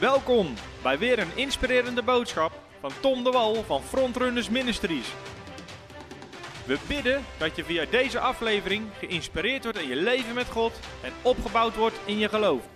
Welkom 0.00 0.54
bij 0.82 0.98
weer 0.98 1.18
een 1.18 1.36
inspirerende 1.36 2.02
boodschap 2.02 2.52
van 2.80 2.90
Tom 3.00 3.24
de 3.24 3.30
Wal 3.30 3.54
van 3.54 3.82
Frontrunners 3.82 4.48
Ministries. 4.48 5.14
We 6.66 6.78
bidden 6.88 7.24
dat 7.38 7.56
je 7.56 7.64
via 7.64 7.84
deze 7.84 8.18
aflevering 8.18 8.84
geïnspireerd 8.98 9.62
wordt 9.62 9.78
in 9.78 9.88
je 9.88 9.96
leven 9.96 10.34
met 10.34 10.46
God 10.46 10.80
en 11.02 11.12
opgebouwd 11.22 11.76
wordt 11.76 12.00
in 12.04 12.18
je 12.18 12.28
geloof. 12.28 12.68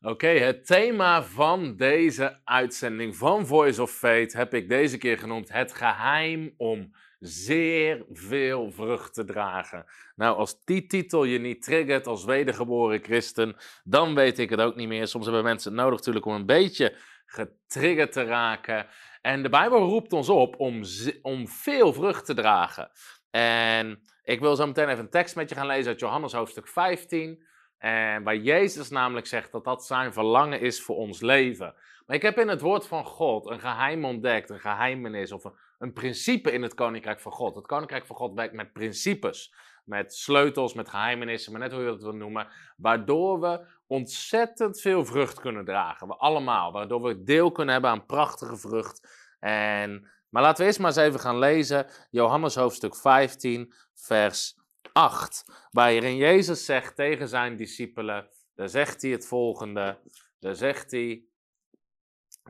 Oké, 0.00 0.28
het 0.28 0.66
thema 0.66 1.22
van 1.22 1.76
deze 1.76 2.40
uitzending 2.44 3.16
van 3.16 3.46
Voice 3.46 3.82
of 3.82 3.90
Faith 3.90 4.32
heb 4.32 4.54
ik 4.54 4.68
deze 4.68 4.98
keer 4.98 5.18
genoemd 5.18 5.52
het 5.52 5.74
geheim 5.74 6.54
om 6.56 6.94
zeer 7.26 8.04
veel 8.12 8.70
vrucht 8.70 9.14
te 9.14 9.24
dragen. 9.24 9.84
Nou, 10.16 10.36
als 10.36 10.64
die 10.64 10.86
titel 10.86 11.24
je 11.24 11.38
niet 11.38 11.62
triggert 11.62 12.06
als 12.06 12.24
wedergeboren 12.24 13.02
christen, 13.02 13.56
dan 13.84 14.14
weet 14.14 14.38
ik 14.38 14.50
het 14.50 14.60
ook 14.60 14.76
niet 14.76 14.88
meer. 14.88 15.06
Soms 15.06 15.24
hebben 15.24 15.44
mensen 15.44 15.72
het 15.72 15.80
nodig 15.80 15.98
natuurlijk 15.98 16.26
om 16.26 16.34
een 16.34 16.46
beetje 16.46 16.96
getriggerd 17.26 18.12
te 18.12 18.24
raken. 18.24 18.86
En 19.20 19.42
de 19.42 19.48
Bijbel 19.48 19.78
roept 19.78 20.12
ons 20.12 20.28
op 20.28 20.60
om, 20.60 20.82
om 21.22 21.48
veel 21.48 21.92
vrucht 21.92 22.26
te 22.26 22.34
dragen. 22.34 22.90
En 23.30 24.02
ik 24.22 24.40
wil 24.40 24.56
zo 24.56 24.66
meteen 24.66 24.88
even 24.88 25.04
een 25.04 25.10
tekst 25.10 25.36
met 25.36 25.48
je 25.48 25.54
gaan 25.54 25.66
lezen 25.66 25.90
uit 25.90 26.00
Johannes 26.00 26.32
hoofdstuk 26.32 26.68
15. 26.68 27.46
En 27.78 28.22
waar 28.22 28.36
Jezus 28.36 28.88
namelijk 28.88 29.26
zegt 29.26 29.52
dat 29.52 29.64
dat 29.64 29.86
zijn 29.86 30.12
verlangen 30.12 30.60
is 30.60 30.82
voor 30.82 30.96
ons 30.96 31.20
leven. 31.20 31.74
Maar 32.06 32.16
ik 32.16 32.22
heb 32.22 32.38
in 32.38 32.48
het 32.48 32.60
woord 32.60 32.86
van 32.86 33.04
God 33.04 33.50
een 33.50 33.60
geheim 33.60 34.04
ontdekt, 34.04 34.50
een 34.50 34.60
geheimenis 34.60 35.32
of 35.32 35.44
een, 35.44 35.54
een 35.78 35.92
principe 35.92 36.52
in 36.52 36.62
het 36.62 36.74
koninkrijk 36.74 37.20
van 37.20 37.32
God. 37.32 37.54
Het 37.54 37.66
koninkrijk 37.66 38.06
van 38.06 38.16
God 38.16 38.34
werkt 38.34 38.54
met 38.54 38.72
principes, 38.72 39.54
met 39.84 40.14
sleutels, 40.14 40.74
met 40.74 40.88
geheimenissen, 40.88 41.52
maar 41.52 41.60
net 41.60 41.72
hoe 41.72 41.80
je 41.80 41.86
dat 41.86 42.02
wil 42.02 42.12
noemen, 42.12 42.48
waardoor 42.76 43.40
we 43.40 43.66
ontzettend 43.86 44.80
veel 44.80 45.04
vrucht 45.04 45.40
kunnen 45.40 45.64
dragen. 45.64 46.08
We 46.08 46.14
allemaal, 46.14 46.72
waardoor 46.72 47.02
we 47.02 47.22
deel 47.22 47.52
kunnen 47.52 47.72
hebben 47.72 47.90
aan 47.90 48.06
prachtige 48.06 48.56
vrucht. 48.56 49.08
En, 49.40 50.10
maar 50.28 50.42
laten 50.42 50.60
we 50.60 50.64
eerst 50.64 50.78
maar 50.78 50.88
eens 50.88 50.96
even 50.96 51.20
gaan 51.20 51.38
lezen, 51.38 51.86
Johannes 52.10 52.54
hoofdstuk 52.54 52.96
15, 52.96 53.72
vers 53.94 54.58
8, 54.92 55.68
waarin 55.70 56.16
Jezus 56.16 56.64
zegt 56.64 56.96
tegen 56.96 57.28
zijn 57.28 57.56
discipelen, 57.56 58.28
daar 58.54 58.68
zegt 58.68 59.02
hij 59.02 59.10
het 59.10 59.26
volgende, 59.26 59.98
daar 60.38 60.54
zegt 60.54 60.90
hij, 60.90 61.24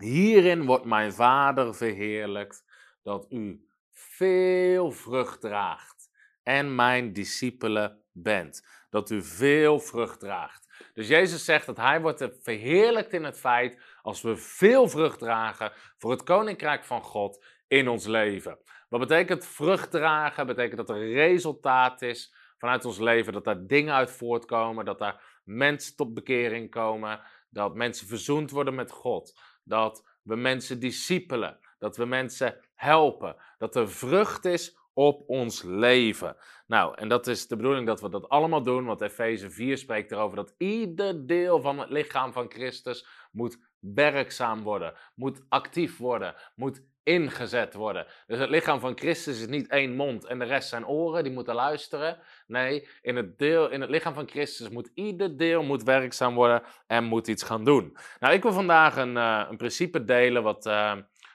hierin 0.00 0.64
wordt 0.64 0.84
mijn 0.84 1.12
Vader 1.12 1.75
verheerlijkt, 1.75 2.64
dat 3.05 3.27
u 3.30 3.69
veel 3.91 4.91
vrucht 4.91 5.41
draagt 5.41 6.10
en 6.42 6.74
mijn 6.74 7.12
discipelen 7.12 8.02
bent. 8.12 8.66
Dat 8.91 9.11
u 9.11 9.22
veel 9.22 9.80
vrucht 9.80 10.20
draagt. 10.20 10.91
Dus 10.94 11.08
Jezus 11.08 11.44
zegt 11.44 11.66
dat 11.66 11.77
hij 11.77 12.00
wordt 12.00 12.28
verheerlijkt 12.41 13.12
in 13.12 13.24
het 13.24 13.38
feit 13.38 13.80
als 14.02 14.22
we 14.22 14.36
veel 14.36 14.88
vrucht 14.88 15.19
dragen 15.19 15.72
voor 15.98 16.11
het 16.11 16.22
koninkrijk 16.22 16.84
van 16.84 17.02
God 17.02 17.44
in 17.69 17.88
ons 17.88 18.06
leven. 18.06 18.58
Wat 18.88 19.00
betekent 19.00 19.46
vrucht 19.46 19.91
dragen? 19.91 20.46
Betekent 20.46 20.77
dat 20.77 20.91
er 20.91 21.12
resultaat 21.12 22.02
is 22.02 22.34
vanuit 22.58 22.84
ons 22.84 22.98
leven, 22.98 23.33
dat 23.33 23.44
daar 23.44 23.66
dingen 23.66 23.94
uit 23.94 24.11
voortkomen, 24.11 24.84
dat 24.84 24.98
daar 24.98 25.41
mensen 25.44 25.96
tot 25.96 26.14
bekering 26.14 26.70
komen, 26.70 27.20
dat 27.48 27.74
mensen 27.74 28.06
verzoend 28.06 28.50
worden 28.50 28.74
met 28.74 28.91
God, 28.91 29.41
dat 29.64 30.08
we 30.22 30.36
mensen 30.36 30.80
discipelen, 30.80 31.58
dat 31.84 31.96
we 31.96 32.04
mensen 32.04 32.56
helpen, 32.74 33.36
dat 33.58 33.77
er 33.77 33.90
vrucht 33.90 34.44
is 34.44 34.77
op 34.92 35.28
ons 35.28 35.62
leven. 35.62 36.36
Nou, 36.66 36.94
en 36.96 37.08
dat 37.08 37.27
is 37.27 37.46
de 37.46 37.56
bedoeling 37.56 37.86
dat 37.86 38.00
we 38.00 38.08
dat 38.08 38.28
allemaal 38.28 38.62
doen, 38.62 38.84
want 38.84 39.00
Efeze 39.00 39.50
4 39.50 39.78
spreekt 39.78 40.12
erover 40.12 40.36
dat 40.36 40.55
ieder 40.58 41.27
deel 41.27 41.60
van 41.60 41.78
het 41.78 41.90
lichaam 41.90 42.32
van 42.32 42.50
Christus 42.50 43.06
moet 43.32 43.58
werkzaam 43.80 44.62
worden, 44.62 44.94
moet 45.14 45.44
actief 45.48 45.98
worden, 45.98 46.34
moet 46.55 46.83
ingezet 47.02 47.74
worden. 47.74 48.06
Dus 48.27 48.39
het 48.39 48.50
lichaam 48.50 48.80
van 48.80 48.98
Christus 48.98 49.40
is 49.40 49.46
niet 49.46 49.68
één 49.68 49.96
mond 49.96 50.24
en 50.24 50.39
de 50.39 50.44
rest 50.44 50.68
zijn 50.68 50.86
oren, 50.86 51.24
die 51.24 51.33
moeten 51.33 51.55
luisteren. 51.55 52.18
Nee, 52.46 52.89
in 53.02 53.17
het, 53.17 53.39
deel, 53.39 53.70
in 53.70 53.80
het 53.80 53.90
lichaam 53.90 54.14
van 54.14 54.28
Christus 54.28 54.68
moet 54.68 54.90
ieder 54.94 55.36
deel 55.36 55.62
moet 55.62 55.83
werkzaam 55.83 56.34
worden 56.34 56.62
en 56.86 57.05
moet 57.05 57.28
iets 57.28 57.42
gaan 57.42 57.64
doen. 57.64 57.96
Nou, 58.20 58.34
ik 58.34 58.42
wil 58.42 58.52
vandaag 58.52 58.96
een, 58.96 59.17
uh, 59.17 59.46
een 59.50 59.56
principe 59.56 60.05
delen 60.05 60.42
wat, 60.42 60.67
uh, 60.67 60.92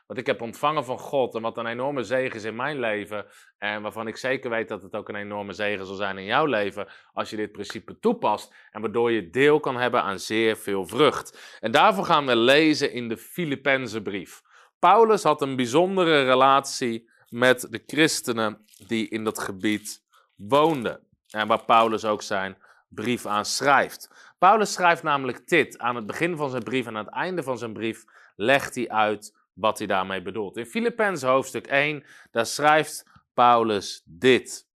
wat 0.10 0.18
ik 0.18 0.26
heb 0.26 0.42
ontvangen 0.42 0.86
van 0.86 1.00
God 1.00 1.36
en 1.36 1.42
wat 1.42 1.58
een 1.58 1.66
enorme 1.66 2.04
zegen 2.04 2.36
is 2.36 2.44
in 2.44 2.56
mijn 2.56 2.80
leven. 2.80 3.26
En 3.58 3.82
waarvan 3.82 4.08
ik 4.08 4.18
zeker 4.18 4.50
weet 4.50 4.68
dat 4.68 4.82
het 4.82 4.96
ook 4.96 5.10
een 5.10 5.16
enorme 5.16 5.54
zegen 5.54 5.86
zal 5.86 5.96
zijn 5.96 6.18
in 6.18 6.26
jouw 6.26 6.46
leven 6.46 6.88
als 7.14 7.30
je 7.30 7.36
dit 7.36 7.52
principe 7.52 8.00
toepast. 8.00 8.54
En 8.72 8.82
waardoor 8.82 9.12
je 9.12 9.30
deel 9.30 9.60
kan 9.60 9.78
hebben 9.78 10.04
aan 10.04 10.20
zeer 10.20 10.58
veel 10.58 10.86
vrucht. 10.86 11.58
En 11.60 11.72
daarvoor 11.72 12.06
gaan 12.06 12.26
we 12.26 12.36
lezen 12.36 12.92
in 12.92 13.08
de 13.08 13.18
Filippenzenbrief. 13.18 14.42
Paulus 14.80 15.24
had 15.24 15.42
een 15.42 15.56
bijzondere 15.56 16.24
relatie 16.24 17.10
met 17.28 17.68
de 17.70 17.84
christenen 17.86 18.66
die 18.88 19.10
in 19.10 19.24
dat 19.24 19.40
gebied 19.40 20.04
woonden. 20.36 21.00
En 21.30 21.48
waar 21.48 21.66
Paulus 21.66 22.06
ook 22.06 22.22
zijn 22.22 22.58
brief 22.88 23.26
aan 23.26 23.46
schrijft. 23.46 24.34
Paulus 24.38 24.74
schrijft 24.74 25.04
namelijk 25.04 25.48
dit 25.48 25.80
aan 25.80 25.96
het 25.96 26.06
begin 26.06 26.38
van 26.38 26.50
zijn 26.50 26.64
brief 26.64 26.88
en 26.88 26.98
aan 26.98 27.06
het 27.06 27.14
einde 27.14 27.44
van 27.44 27.58
zijn 27.58 27.74
brief 27.74 28.04
legt 28.36 28.76
hij 28.76 28.90
uit 28.90 29.38
wat 29.60 29.78
hij 29.78 29.88
daarmee 29.88 30.22
bedoelt. 30.22 30.58
In 30.58 30.66
Filippenzen 30.66 31.30
hoofdstuk 31.30 31.68
1, 31.68 32.04
daar 32.32 32.46
schrijft 32.46 33.06
Paulus 33.34 34.02
dit. 34.06 34.68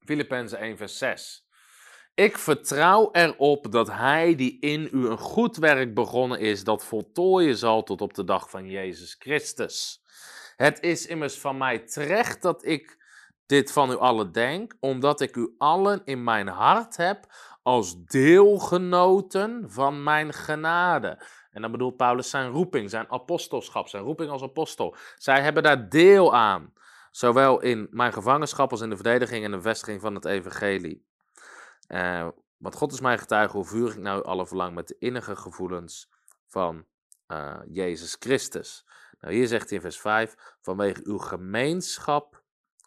Filippenzen 0.00 0.58
1 0.58 0.76
vers 0.76 0.98
6. 0.98 1.44
Ik 2.14 2.38
vertrouw 2.38 3.08
erop 3.12 3.72
dat 3.72 3.90
Hij 3.90 4.34
die 4.34 4.58
in 4.60 4.88
u 4.92 5.06
een 5.06 5.18
goed 5.18 5.56
werk 5.56 5.94
begonnen 5.94 6.38
is, 6.40 6.64
dat 6.64 6.84
voltooien 6.84 7.56
zal 7.56 7.82
tot 7.82 8.00
op 8.00 8.14
de 8.14 8.24
dag 8.24 8.50
van 8.50 8.66
Jezus 8.66 9.16
Christus. 9.18 10.02
Het 10.56 10.80
is 10.80 11.06
immers 11.06 11.38
van 11.38 11.56
mij 11.56 11.78
terecht 11.78 12.42
dat 12.42 12.64
ik 12.64 13.02
dit 13.46 13.72
van 13.72 13.90
u 13.90 13.96
allen 13.96 14.32
denk, 14.32 14.76
omdat 14.80 15.20
ik 15.20 15.36
u 15.36 15.54
allen 15.58 16.02
in 16.04 16.24
mijn 16.24 16.48
hart 16.48 16.96
heb 16.96 17.26
als 17.62 18.04
deelgenoten 18.04 19.64
van 19.66 20.02
mijn 20.02 20.32
genade. 20.32 21.22
En 21.54 21.62
dan 21.62 21.70
bedoelt 21.70 21.96
Paulus 21.96 22.30
zijn 22.30 22.50
roeping, 22.50 22.90
zijn 22.90 23.10
apostelschap, 23.10 23.88
zijn 23.88 24.02
roeping 24.02 24.30
als 24.30 24.42
apostel. 24.42 24.96
Zij 25.16 25.42
hebben 25.42 25.62
daar 25.62 25.88
deel 25.88 26.34
aan, 26.34 26.72
zowel 27.10 27.60
in 27.60 27.86
mijn 27.90 28.12
gevangenschap 28.12 28.70
als 28.70 28.80
in 28.80 28.90
de 28.90 28.96
verdediging 28.96 29.44
en 29.44 29.50
de 29.50 29.60
vestiging 29.60 30.00
van 30.00 30.14
het 30.14 30.24
evangelie. 30.24 31.06
Uh, 31.88 32.28
want 32.56 32.74
God 32.74 32.92
is 32.92 33.00
mijn 33.00 33.18
getuige 33.18 33.56
hoe 33.56 33.66
vurig 33.66 33.94
ik 33.94 34.00
nou 34.00 34.24
alle 34.24 34.46
verlang 34.46 34.74
met 34.74 34.88
de 34.88 34.96
innige 34.98 35.36
gevoelens 35.36 36.10
van 36.46 36.86
uh, 37.28 37.60
Jezus 37.66 38.16
Christus. 38.18 38.86
Nou, 39.20 39.34
hier 39.34 39.46
zegt 39.46 39.68
hij 39.68 39.76
in 39.76 39.84
vers 39.84 40.00
5, 40.00 40.56
vanwege 40.60 41.00
uw 41.04 41.18
gemeenschap, 41.18 42.42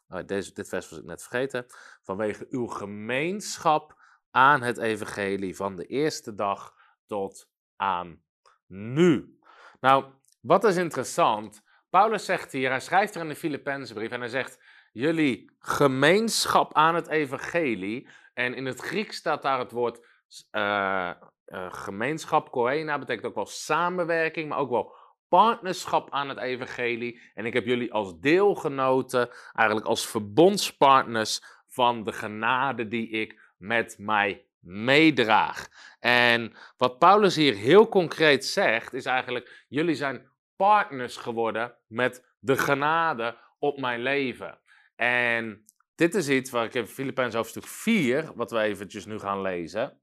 oh, 0.10 0.20
deze, 0.26 0.54
dit 0.54 0.70
vers 0.70 0.90
was 0.90 1.00
ik 1.00 1.06
net 1.06 1.22
vergeten, 1.22 1.66
vanwege 2.04 2.46
uw 2.50 2.68
gemeenschap 2.68 4.02
aan 4.32 4.62
het 4.62 4.78
evangelie 4.78 5.56
van 5.56 5.76
de 5.76 5.86
eerste 5.86 6.36
dag 6.36 6.76
tot 7.06 7.50
aan 7.76 8.26
nu. 8.68 9.38
Nou, 9.80 10.06
wat 10.42 10.64
is 10.64 10.76
interessant, 10.76 11.62
Paulus 11.90 12.26
zegt 12.26 12.52
hier, 12.52 12.70
hij 12.70 12.80
schrijft 12.80 13.16
er 13.16 13.22
in 13.22 13.28
de 13.28 13.36
Filippenzenbrief 13.36 14.12
en 14.12 14.20
hij 14.20 14.30
zegt, 14.30 14.64
jullie 14.92 15.52
gemeenschap 15.60 16.74
aan 16.74 16.96
het 16.96 17.08
evangelie, 17.08 18.08
en 18.34 18.54
in 18.54 18.66
het 18.66 18.80
Grieks 18.80 19.16
staat 19.16 19.42
daar 19.42 19.60
het 19.60 19.72
woord 19.72 20.06
uh, 20.52 21.12
uh, 21.48 21.74
gemeenschap, 21.74 22.52
koena, 22.52 23.00
betekent 23.00 23.26
ook 23.26 23.36
wel 23.36 23.46
samenwerking, 23.46 24.50
maar 24.50 24.58
ook 24.58 24.70
wel 24.70 24.96
partnerschap 25.28 26.12
aan 26.12 26.30
het 26.30 26.38
evangelie. 26.38 27.22
En 27.34 27.46
ik 27.46 27.54
heb 27.54 27.66
jullie 27.66 27.94
als 27.94 28.20
deelgenoten, 28.20 29.30
eigenlijk 29.54 29.88
als 29.88 30.08
verbondspartners 30.08 31.42
van 31.68 32.04
de 32.04 32.12
genade 32.12 32.88
die 32.88 33.10
ik 33.10 33.54
met 33.58 33.96
mij 34.00 34.46
meedraag. 34.60 35.68
En 36.00 36.54
wat 36.78 37.00
Paulus 37.00 37.36
hier 37.36 37.56
heel 37.56 37.90
concreet 37.90 38.46
zegt, 38.46 38.94
is 38.94 39.06
eigenlijk: 39.06 39.66
jullie 39.68 39.96
zijn 39.96 40.30
partners 40.56 41.18
geworden 41.18 41.76
met 41.88 42.26
de 42.40 42.58
genade 42.58 43.38
op 43.60 43.80
mijn 43.80 44.02
leven. 44.02 44.60
En 44.96 45.66
dit 45.96 46.16
is 46.16 46.30
iets 46.30 46.50
waar 46.50 46.66
ik 46.66 46.74
in 46.74 46.88
Filipijns 46.88 47.36
hoofdstuk 47.36 47.68
4, 47.68 48.32
wat 48.36 48.52
we 48.52 48.60
eventjes 48.60 49.06
nu 49.06 49.20
gaan 49.20 49.42
lezen, 49.42 50.02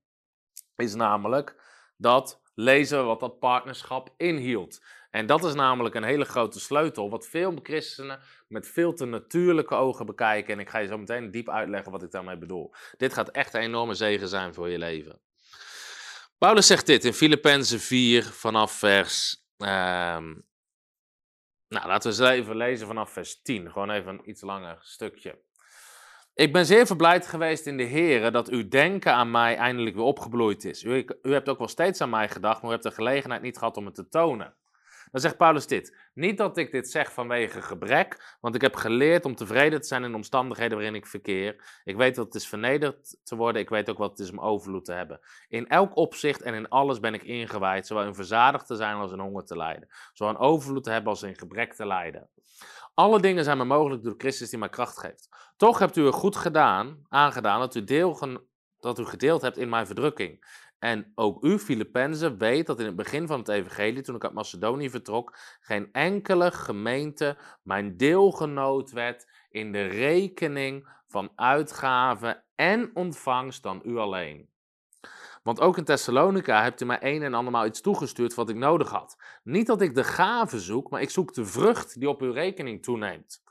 is 0.77 0.95
namelijk 0.95 1.63
dat 1.97 2.43
lezen 2.55 3.07
wat 3.07 3.21
dat 3.21 3.39
partnerschap 3.39 4.15
inhield. 4.17 4.85
En 5.11 5.27
dat 5.27 5.45
is 5.45 5.55
namelijk 5.55 5.95
een 5.95 6.05
hele 6.05 6.25
grote 6.25 6.61
sleutel, 6.61 7.11
wat 7.11 7.29
veel 7.29 7.59
christenen 7.63 8.21
met 8.49 8.69
veel 8.69 8.93
te 8.93 9.05
natuurlijke 9.05 9.75
ogen 9.75 10.07
bekijken. 10.07 10.55
En 10.55 10.61
ik 10.61 10.69
ga 10.69 10.79
je 10.79 10.87
zo 10.87 10.99
meteen 10.99 11.31
diep 11.31 11.49
uitleggen 11.49 11.93
wat 11.93 12.03
ik 12.03 12.11
daarmee 12.11 12.39
bedoel. 12.39 12.75
Dit 12.97 13.13
gaat 13.13 13.31
echt 13.31 13.55
een 13.55 13.61
enorme 13.61 13.95
zegen 13.95 14.29
zijn 14.29 14.55
voor 14.55 14.69
je 14.69 14.79
leven. 14.79 15.21
Paulus 16.45 16.67
zegt 16.67 16.87
dit 16.87 17.05
in 17.05 17.13
Filippenzen 17.13 17.81
4 17.81 18.25
vanaf 18.25 18.73
vers. 18.73 19.45
Uh, 19.59 19.69
nou, 21.69 21.87
laten 21.87 22.13
we 22.13 22.23
eens 22.23 22.31
even 22.31 22.57
lezen 22.57 22.87
vanaf 22.87 23.11
vers 23.11 23.43
10. 23.43 23.71
Gewoon 23.71 23.91
even 23.91 24.13
een 24.13 24.29
iets 24.29 24.43
langer 24.43 24.79
stukje. 24.81 25.39
Ik 26.35 26.53
ben 26.53 26.67
zeer 26.67 26.87
verblijd 26.87 27.27
geweest 27.27 27.67
in 27.67 27.77
de 27.77 27.83
Heer 27.83 28.33
dat 28.33 28.49
uw 28.49 28.69
denken 28.69 29.13
aan 29.13 29.31
mij 29.31 29.57
eindelijk 29.57 29.97
weer 29.97 30.05
opgebloeid 30.05 30.65
is. 30.65 30.83
U, 30.83 31.07
u 31.23 31.33
hebt 31.33 31.49
ook 31.49 31.59
wel 31.59 31.69
steeds 31.69 32.01
aan 32.01 32.11
mij 32.11 32.29
gedacht, 32.29 32.61
maar 32.61 32.71
u 32.71 32.73
hebt 32.73 32.87
de 32.87 32.91
gelegenheid 32.91 33.43
niet 33.43 33.59
gehad 33.59 33.77
om 33.77 33.85
het 33.85 33.95
te 33.95 34.09
tonen. 34.09 34.55
Dan 35.15 35.23
zegt 35.23 35.37
Paulus 35.37 35.67
dit. 35.67 35.97
Niet 36.15 36.39
dat 36.39 36.57
ik 36.57 36.71
dit 36.71 36.91
zeg 36.91 37.13
vanwege 37.13 37.63
gebrek, 37.63 38.37
want 38.41 38.55
ik 38.55 38.61
heb 38.61 38.75
geleerd 38.75 39.25
om 39.25 39.35
tevreden 39.35 39.81
te 39.81 39.87
zijn 39.87 40.05
in 40.05 40.15
omstandigheden 40.15 40.77
waarin 40.77 40.95
ik 40.95 41.07
verkeer. 41.07 41.81
Ik 41.85 41.97
weet 41.97 42.17
wat 42.17 42.27
het 42.27 42.35
is 42.35 42.49
vernederd 42.49 43.17
te 43.23 43.37
worden, 43.37 43.63
ik 43.63 43.69
weet 43.69 43.91
ook 43.91 43.99
wat 43.99 44.11
het 44.11 44.19
is 44.19 44.31
om 44.31 44.41
overvloed 44.41 44.85
te 44.85 44.93
hebben. 44.93 45.21
In 45.49 45.69
elk 45.69 45.97
opzicht 45.97 46.43
en 46.43 46.55
in 46.55 46.69
alles 46.69 47.01
ben 47.01 47.15
ik 47.15 47.23
ingewijd, 47.23 47.87
zowel 47.87 48.05
in 48.05 48.15
verzadigd 48.15 48.67
te 48.67 48.77
zijn 48.77 48.97
als 48.97 49.13
in 49.13 49.19
honger 49.19 49.45
te 49.45 49.57
lijden. 49.57 49.89
Zowel 50.13 50.35
in 50.35 50.41
overvloed 50.41 50.85
te 50.85 50.91
hebben 50.91 51.11
als 51.11 51.23
in 51.23 51.39
gebrek 51.39 51.75
te 51.75 51.87
lijden. 51.87 52.29
Alle 52.95 53.21
dingen 53.21 53.45
zijn 53.45 53.59
me 53.59 53.65
mogelijk 53.65 54.03
door 54.03 54.15
Christus 54.19 54.51
die 54.51 54.59
mij 54.59 54.69
kracht 54.69 54.99
geeft. 54.99 55.29
Toch 55.57 55.79
hebt 55.79 55.97
u 55.97 56.07
er 56.07 56.13
goed 56.13 56.37
gedaan, 56.37 57.07
aangedaan 57.09 57.61
dat 57.61 57.75
u, 57.75 57.85
deel, 57.85 58.41
dat 58.81 58.99
u 58.99 59.05
gedeeld 59.05 59.43
hebt 59.43 59.59
in 59.59 59.69
mijn 59.69 59.87
verdrukking. 59.87 60.63
En 60.79 61.13
ook 61.15 61.45
u, 61.45 61.59
Filippenzen, 61.59 62.39
weet 62.39 62.67
dat 62.67 62.81
in 62.81 62.87
het 62.87 62.97
begin 62.97 63.27
van 63.27 63.39
het 63.39 63.49
evangelie, 63.49 64.03
toen 64.03 64.15
ik 64.15 64.25
uit 64.25 64.33
Macedonië 64.33 64.91
vertrok, 64.91 65.39
geen 65.61 65.89
enkele 65.93 66.51
gemeente 66.51 67.37
mijn 67.63 67.97
deelgenoot 67.97 68.91
werd 68.91 69.27
in 69.51 69.73
de 69.73 69.87
rekening 69.87 70.89
van 71.07 71.33
uitgaven 71.37 72.45
en 72.55 72.91
ontvangst 72.95 73.63
dan 73.63 73.83
u 73.85 73.97
alleen. 73.97 74.53
Want 75.43 75.61
ook 75.61 75.77
in 75.77 75.85
Thessalonica 75.85 76.63
hebt 76.63 76.81
u 76.81 76.85
mij 76.85 76.99
een 77.01 77.23
en 77.23 77.35
andermaal 77.35 77.67
iets 77.67 77.81
toegestuurd 77.81 78.35
wat 78.35 78.49
ik 78.49 78.57
nodig 78.57 78.91
had. 78.91 79.17
Niet 79.43 79.67
dat 79.67 79.81
ik 79.81 79.95
de 79.95 80.05
gave 80.05 80.61
zoek, 80.61 80.91
maar 80.91 81.03
ik 81.03 81.11
zoek 81.11 81.35
de 81.35 81.45
vrucht 81.45 81.99
die 81.99 82.09
op 82.09 82.21
uw 82.21 82.33
rekening 82.33 82.83
toeneemt. 82.83 83.43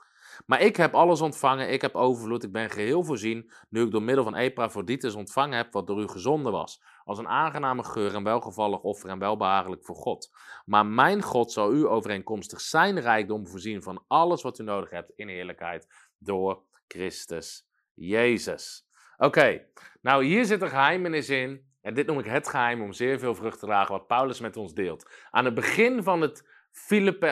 Maar 0.46 0.60
ik 0.60 0.76
heb 0.76 0.94
alles 0.94 1.20
ontvangen, 1.20 1.72
ik 1.72 1.80
heb 1.80 1.94
overvloed, 1.94 2.44
ik 2.44 2.52
ben 2.52 2.70
geheel 2.70 3.04
voorzien, 3.04 3.50
nu 3.68 3.82
ik 3.82 3.90
door 3.90 4.02
middel 4.02 4.24
van 4.24 4.34
Epaphroditus 4.34 5.14
ontvangen 5.14 5.56
heb 5.56 5.72
wat 5.72 5.86
door 5.86 6.00
u 6.00 6.08
gezonden 6.08 6.52
was, 6.52 6.82
als 7.04 7.18
een 7.18 7.28
aangename 7.28 7.84
geur 7.84 8.14
en 8.14 8.22
welgevallig 8.22 8.80
offer 8.80 9.10
en 9.10 9.18
welbehagelijk 9.18 9.84
voor 9.84 9.96
God. 9.96 10.30
Maar 10.64 10.86
mijn 10.86 11.22
God 11.22 11.52
zal 11.52 11.72
u 11.74 11.86
overeenkomstig 11.86 12.60
zijn 12.60 13.00
rijkdom 13.00 13.46
voorzien 13.46 13.82
van 13.82 14.04
alles 14.06 14.42
wat 14.42 14.58
u 14.58 14.62
nodig 14.62 14.90
hebt 14.90 15.12
in 15.16 15.28
heerlijkheid 15.28 16.10
door 16.18 16.62
Christus 16.88 17.66
Jezus. 17.94 18.88
Oké, 19.16 19.66
nou 20.00 20.24
hier 20.24 20.44
zit 20.44 20.62
een 20.62 20.68
geheimenis 20.68 21.28
in. 21.28 21.72
En 21.80 21.94
dit 21.94 22.06
noem 22.06 22.18
ik 22.18 22.24
het 22.24 22.48
geheim 22.48 22.82
om 22.82 22.92
zeer 22.92 23.18
veel 23.18 23.34
vrucht 23.34 23.58
te 23.58 23.66
dragen, 23.66 23.92
wat 23.92 24.06
Paulus 24.06 24.40
met 24.40 24.56
ons 24.56 24.74
deelt. 24.74 25.10
Aan 25.30 25.44
het 25.44 25.54
begin 25.54 26.02
van, 26.02 26.20
het 26.20 26.52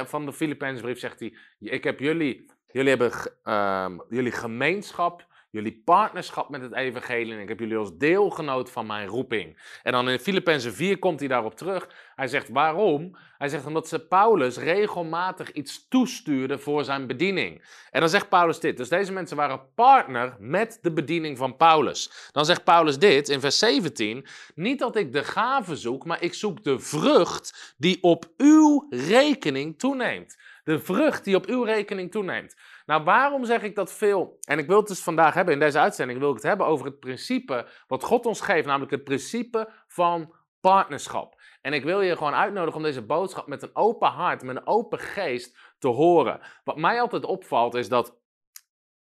van 0.04 0.26
de 0.26 0.32
Filipijnsbrief 0.32 0.98
zegt 0.98 1.20
hij: 1.20 1.36
Ik 1.58 1.84
heb 1.84 1.98
jullie 1.98 2.50
Jullie 2.72 2.88
hebben 2.88 3.12
uh, 3.44 3.98
jullie 4.08 4.32
gemeenschap, 4.32 5.26
jullie 5.52 5.82
partnerschap 5.84 6.49
met 6.49 6.62
het 6.62 6.75
evangelie. 6.75 7.34
En 7.34 7.40
ik 7.40 7.49
heb 7.49 7.58
jullie 7.58 7.76
als 7.76 7.96
deelgenoot 7.96 8.70
van 8.70 8.87
mijn 8.87 9.08
roeping. 9.08 9.58
En 9.82 9.93
dan 9.93 10.08
in 10.08 10.19
Filippenzen 10.19 10.75
4 10.75 10.99
komt 10.99 11.19
hij 11.19 11.28
daarop 11.28 11.54
terug. 11.54 11.88
Hij 12.14 12.28
zegt 12.28 12.49
waarom? 12.49 13.16
Hij 13.38 13.49
zegt 13.49 13.66
omdat 13.66 13.88
ze 13.88 14.06
Paulus 14.06 14.56
regelmatig 14.56 15.52
iets 15.52 15.88
toestuurde 15.88 16.58
voor 16.58 16.84
zijn 16.84 17.06
bediening. 17.06 17.64
En 17.90 18.00
dan 18.00 18.08
zegt 18.08 18.28
Paulus 18.28 18.60
dit. 18.60 18.76
Dus 18.76 18.88
deze 18.88 19.12
mensen 19.12 19.37
waren 19.37 19.72
partner 19.75 20.37
met 20.38 20.78
de 20.82 20.93
bediening 20.93 21.38
van 21.38 21.56
Paulus. 21.56 22.28
Dan 22.31 22.44
zegt 22.44 22.64
Paulus 22.64 22.99
dit 22.99 23.28
in 23.28 23.40
vers 23.40 23.58
17. 23.58 24.26
Niet 24.54 24.78
dat 24.78 24.96
ik 24.96 25.12
de 25.12 25.25
gave 25.25 25.76
zoek, 25.76 26.04
maar 26.04 26.22
ik 26.22 26.34
zoek 26.34 26.64
de 26.64 26.78
vrucht 26.78 27.75
die 27.76 28.02
op 28.02 28.32
uw 28.37 28.87
rekening 28.90 29.78
toeneemt. 29.78 30.37
De 30.64 30.78
vrucht 30.78 31.25
die 31.25 31.37
op 31.37 31.46
uw 31.46 31.62
rekening 31.62 32.10
toeneemt. 32.10 32.56
Nou, 32.87 33.05
waarom 33.05 33.44
zeg 33.44 33.62
ik 33.62 33.75
dat 33.75 33.93
veel? 33.93 34.38
En 34.44 34.58
ik 34.58 34.67
wil 34.67 34.76
het 34.76 34.88
dus 34.88 35.02
vandaag 35.02 35.34
hebben, 35.34 35.55
in 35.55 35.61
deze 35.61 35.79
uitzending 35.79 36.19
wil 36.19 36.29
ik 36.29 36.34
het 36.34 36.44
hebben 36.44 36.67
over 36.67 36.87
het 36.87 37.00
principe 37.00 37.69
wat 37.87 38.02
God 38.02 38.26
ons 38.26 38.40
geeft, 38.40 38.67
namelijk 38.67 38.90
het 38.90 39.05
principe 39.05 39.69
van 39.87 40.34
partnerschap. 40.61 41.40
En 41.61 41.73
ik 41.73 41.84
wil 41.84 42.00
je 42.00 42.17
gewoon 42.17 42.34
uitnodigen 42.34 42.76
om 42.76 42.82
deze 42.82 43.02
boodschap 43.02 43.46
met 43.46 43.62
een 43.62 43.76
open 43.76 44.08
hart, 44.08 44.43
met 44.43 44.56
een 44.56 44.67
open 44.67 44.99
geest 44.99 45.58
te 45.79 45.88
horen. 45.88 46.40
Wat 46.64 46.76
mij 46.76 47.00
altijd 47.00 47.25
opvalt 47.25 47.75
is 47.75 47.88
dat 47.88 48.17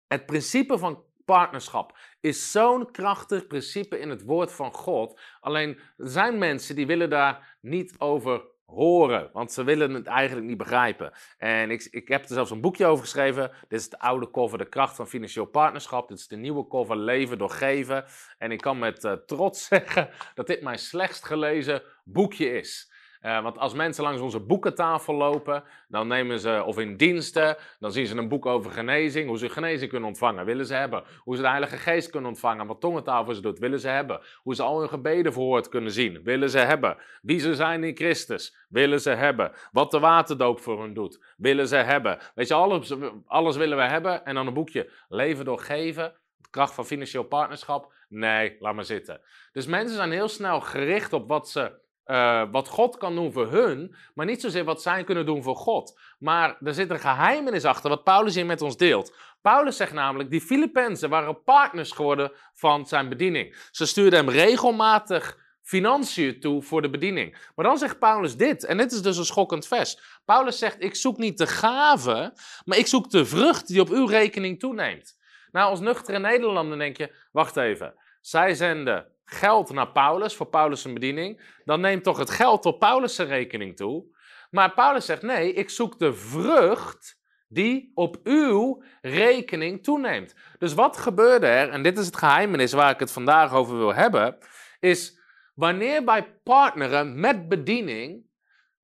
het 0.07 0.25
principe 0.25 0.77
van 0.77 1.03
partnerschap 1.25 1.97
is 2.21 2.51
zo'n 2.51 2.91
krachtig 2.91 3.47
principe 3.47 3.99
in 3.99 4.09
het 4.09 4.23
woord 4.23 4.51
van 4.51 4.73
God. 4.73 5.21
Alleen 5.39 5.79
er 5.97 6.09
zijn 6.09 6.37
mensen 6.37 6.75
die 6.75 6.87
willen 6.87 7.09
daar 7.09 7.57
niet 7.61 7.95
over 7.97 8.53
horen, 8.65 9.29
want 9.33 9.51
ze 9.51 9.63
willen 9.63 9.93
het 9.93 10.07
eigenlijk 10.07 10.47
niet 10.47 10.57
begrijpen. 10.57 11.11
En 11.37 11.71
ik, 11.71 11.87
ik 11.91 12.07
heb 12.07 12.21
er 12.21 12.33
zelfs 12.33 12.51
een 12.51 12.61
boekje 12.61 12.85
over 12.85 13.03
geschreven. 13.03 13.51
Dit 13.67 13.79
is 13.79 13.89
de 13.89 13.99
oude 13.99 14.31
cover 14.31 14.57
De 14.57 14.69
Kracht 14.69 14.95
van 14.95 15.07
Financieel 15.07 15.45
Partnerschap. 15.45 16.07
Dit 16.07 16.17
is 16.17 16.27
de 16.27 16.35
nieuwe 16.35 16.67
cover 16.67 16.97
Leven 16.97 17.37
door 17.37 17.49
Geven. 17.49 18.05
En 18.37 18.51
ik 18.51 18.61
kan 18.61 18.79
met 18.79 19.03
uh, 19.03 19.11
trots 19.11 19.65
zeggen 19.67 20.09
dat 20.33 20.47
dit 20.47 20.61
mijn 20.61 20.79
slechtst 20.79 21.25
gelezen 21.25 21.81
boekje 22.03 22.57
is. 22.57 22.93
Uh, 23.25 23.41
want 23.41 23.57
als 23.57 23.73
mensen 23.73 24.03
langs 24.03 24.21
onze 24.21 24.39
boekentafel 24.39 25.13
lopen, 25.13 25.63
dan 25.87 26.07
nemen 26.07 26.39
ze, 26.39 26.63
of 26.65 26.79
in 26.79 26.97
diensten, 26.97 27.57
dan 27.79 27.91
zien 27.91 28.05
ze 28.05 28.15
een 28.15 28.27
boek 28.27 28.45
over 28.45 28.71
genezing, 28.71 29.27
hoe 29.27 29.37
ze 29.37 29.49
genezing 29.49 29.89
kunnen 29.89 30.07
ontvangen, 30.07 30.45
willen 30.45 30.65
ze 30.65 30.73
hebben. 30.73 31.03
Hoe 31.19 31.35
ze 31.35 31.41
de 31.41 31.47
Heilige 31.47 31.77
Geest 31.77 32.09
kunnen 32.09 32.29
ontvangen, 32.29 32.67
wat 32.67 32.81
tongentafel 32.81 33.33
ze 33.33 33.41
doet, 33.41 33.59
willen 33.59 33.79
ze 33.79 33.87
hebben. 33.87 34.21
Hoe 34.43 34.55
ze 34.55 34.63
al 34.63 34.79
hun 34.79 34.89
gebeden 34.89 35.33
verhoord 35.33 35.69
kunnen 35.69 35.91
zien, 35.91 36.23
willen 36.23 36.49
ze 36.49 36.57
hebben. 36.57 36.97
Wie 37.21 37.39
ze 37.39 37.55
zijn 37.55 37.83
in 37.83 37.95
Christus, 37.95 38.55
willen 38.69 39.01
ze 39.01 39.09
hebben. 39.09 39.51
Wat 39.71 39.91
de 39.91 39.99
waterdoop 39.99 40.59
voor 40.59 40.81
hun 40.81 40.93
doet, 40.93 41.23
willen 41.37 41.67
ze 41.67 41.75
hebben. 41.75 42.17
Weet 42.35 42.47
je, 42.47 42.53
alles, 42.53 42.93
alles 43.25 43.57
willen 43.57 43.77
we 43.77 43.83
hebben. 43.83 44.25
En 44.25 44.35
dan 44.35 44.47
een 44.47 44.53
boekje 44.53 44.91
Leven 45.07 45.45
door 45.45 45.59
Geven, 45.59 46.13
kracht 46.49 46.73
van 46.73 46.85
financieel 46.85 47.23
partnerschap. 47.23 47.93
Nee, 48.07 48.55
laat 48.59 48.75
maar 48.75 48.85
zitten. 48.85 49.21
Dus 49.51 49.65
mensen 49.65 49.95
zijn 49.95 50.11
heel 50.11 50.27
snel 50.27 50.61
gericht 50.61 51.13
op 51.13 51.27
wat 51.27 51.49
ze 51.49 51.83
uh, 52.05 52.43
wat 52.51 52.67
God 52.67 52.97
kan 52.97 53.15
doen 53.15 53.31
voor 53.31 53.51
hun, 53.51 53.95
maar 54.13 54.25
niet 54.25 54.41
zozeer 54.41 54.63
wat 54.63 54.81
zij 54.81 55.03
kunnen 55.03 55.25
doen 55.25 55.43
voor 55.43 55.55
God. 55.55 55.99
Maar 56.19 56.57
er 56.61 56.73
zit 56.73 56.89
een 56.89 56.99
geheimenis 56.99 57.65
achter 57.65 57.89
wat 57.89 58.03
Paulus 58.03 58.35
hier 58.35 58.45
met 58.45 58.61
ons 58.61 58.77
deelt. 58.77 59.15
Paulus 59.41 59.77
zegt 59.77 59.93
namelijk, 59.93 60.29
die 60.29 60.41
Filippenzen 60.41 61.09
waren 61.09 61.43
partners 61.43 61.91
geworden 61.91 62.31
van 62.53 62.85
zijn 62.85 63.09
bediening. 63.09 63.67
Ze 63.71 63.85
stuurden 63.85 64.19
hem 64.19 64.29
regelmatig 64.29 65.37
financiën 65.61 66.39
toe 66.39 66.61
voor 66.61 66.81
de 66.81 66.89
bediening. 66.89 67.51
Maar 67.55 67.65
dan 67.65 67.77
zegt 67.77 67.99
Paulus 67.99 68.37
dit, 68.37 68.65
en 68.65 68.77
dit 68.77 68.91
is 68.91 69.01
dus 69.01 69.17
een 69.17 69.25
schokkend 69.25 69.67
vers. 69.67 70.19
Paulus 70.25 70.57
zegt, 70.57 70.83
ik 70.83 70.95
zoek 70.95 71.17
niet 71.17 71.37
de 71.37 71.47
gave, 71.47 72.33
maar 72.65 72.77
ik 72.77 72.87
zoek 72.87 73.09
de 73.09 73.25
vrucht 73.25 73.67
die 73.67 73.81
op 73.81 73.89
uw 73.89 74.05
rekening 74.05 74.59
toeneemt. 74.59 75.17
Nou, 75.51 75.69
als 75.69 75.79
nuchtere 75.79 76.19
Nederlander 76.19 76.77
denk 76.77 76.97
je, 76.97 77.15
wacht 77.31 77.57
even, 77.57 77.93
zij 78.21 78.53
zenden 78.53 79.14
geld 79.35 79.73
naar 79.73 79.91
Paulus 79.91 80.35
voor 80.35 80.45
Paulus' 80.45 80.93
bediening, 80.93 81.41
dan 81.65 81.81
neemt 81.81 82.03
toch 82.03 82.17
het 82.17 82.29
geld 82.29 82.65
op 82.65 82.79
Paulus' 82.79 83.17
rekening 83.17 83.75
toe. 83.75 84.05
Maar 84.49 84.73
Paulus 84.73 85.05
zegt: 85.05 85.21
nee, 85.21 85.53
ik 85.53 85.69
zoek 85.69 85.99
de 85.99 86.13
vrucht 86.13 87.23
die 87.47 87.91
op 87.93 88.17
uw 88.23 88.83
rekening 89.01 89.83
toeneemt. 89.83 90.35
Dus 90.57 90.73
wat 90.73 90.97
gebeurde 90.97 91.47
er, 91.47 91.69
en 91.69 91.83
dit 91.83 91.97
is 91.97 92.05
het 92.05 92.17
geheimenis 92.17 92.73
waar 92.73 92.91
ik 92.91 92.99
het 92.99 93.11
vandaag 93.11 93.53
over 93.53 93.77
wil 93.77 93.93
hebben, 93.93 94.37
is 94.79 95.19
wanneer 95.55 96.05
wij 96.05 96.39
partneren 96.43 97.19
met 97.19 97.49
bediening, 97.49 98.25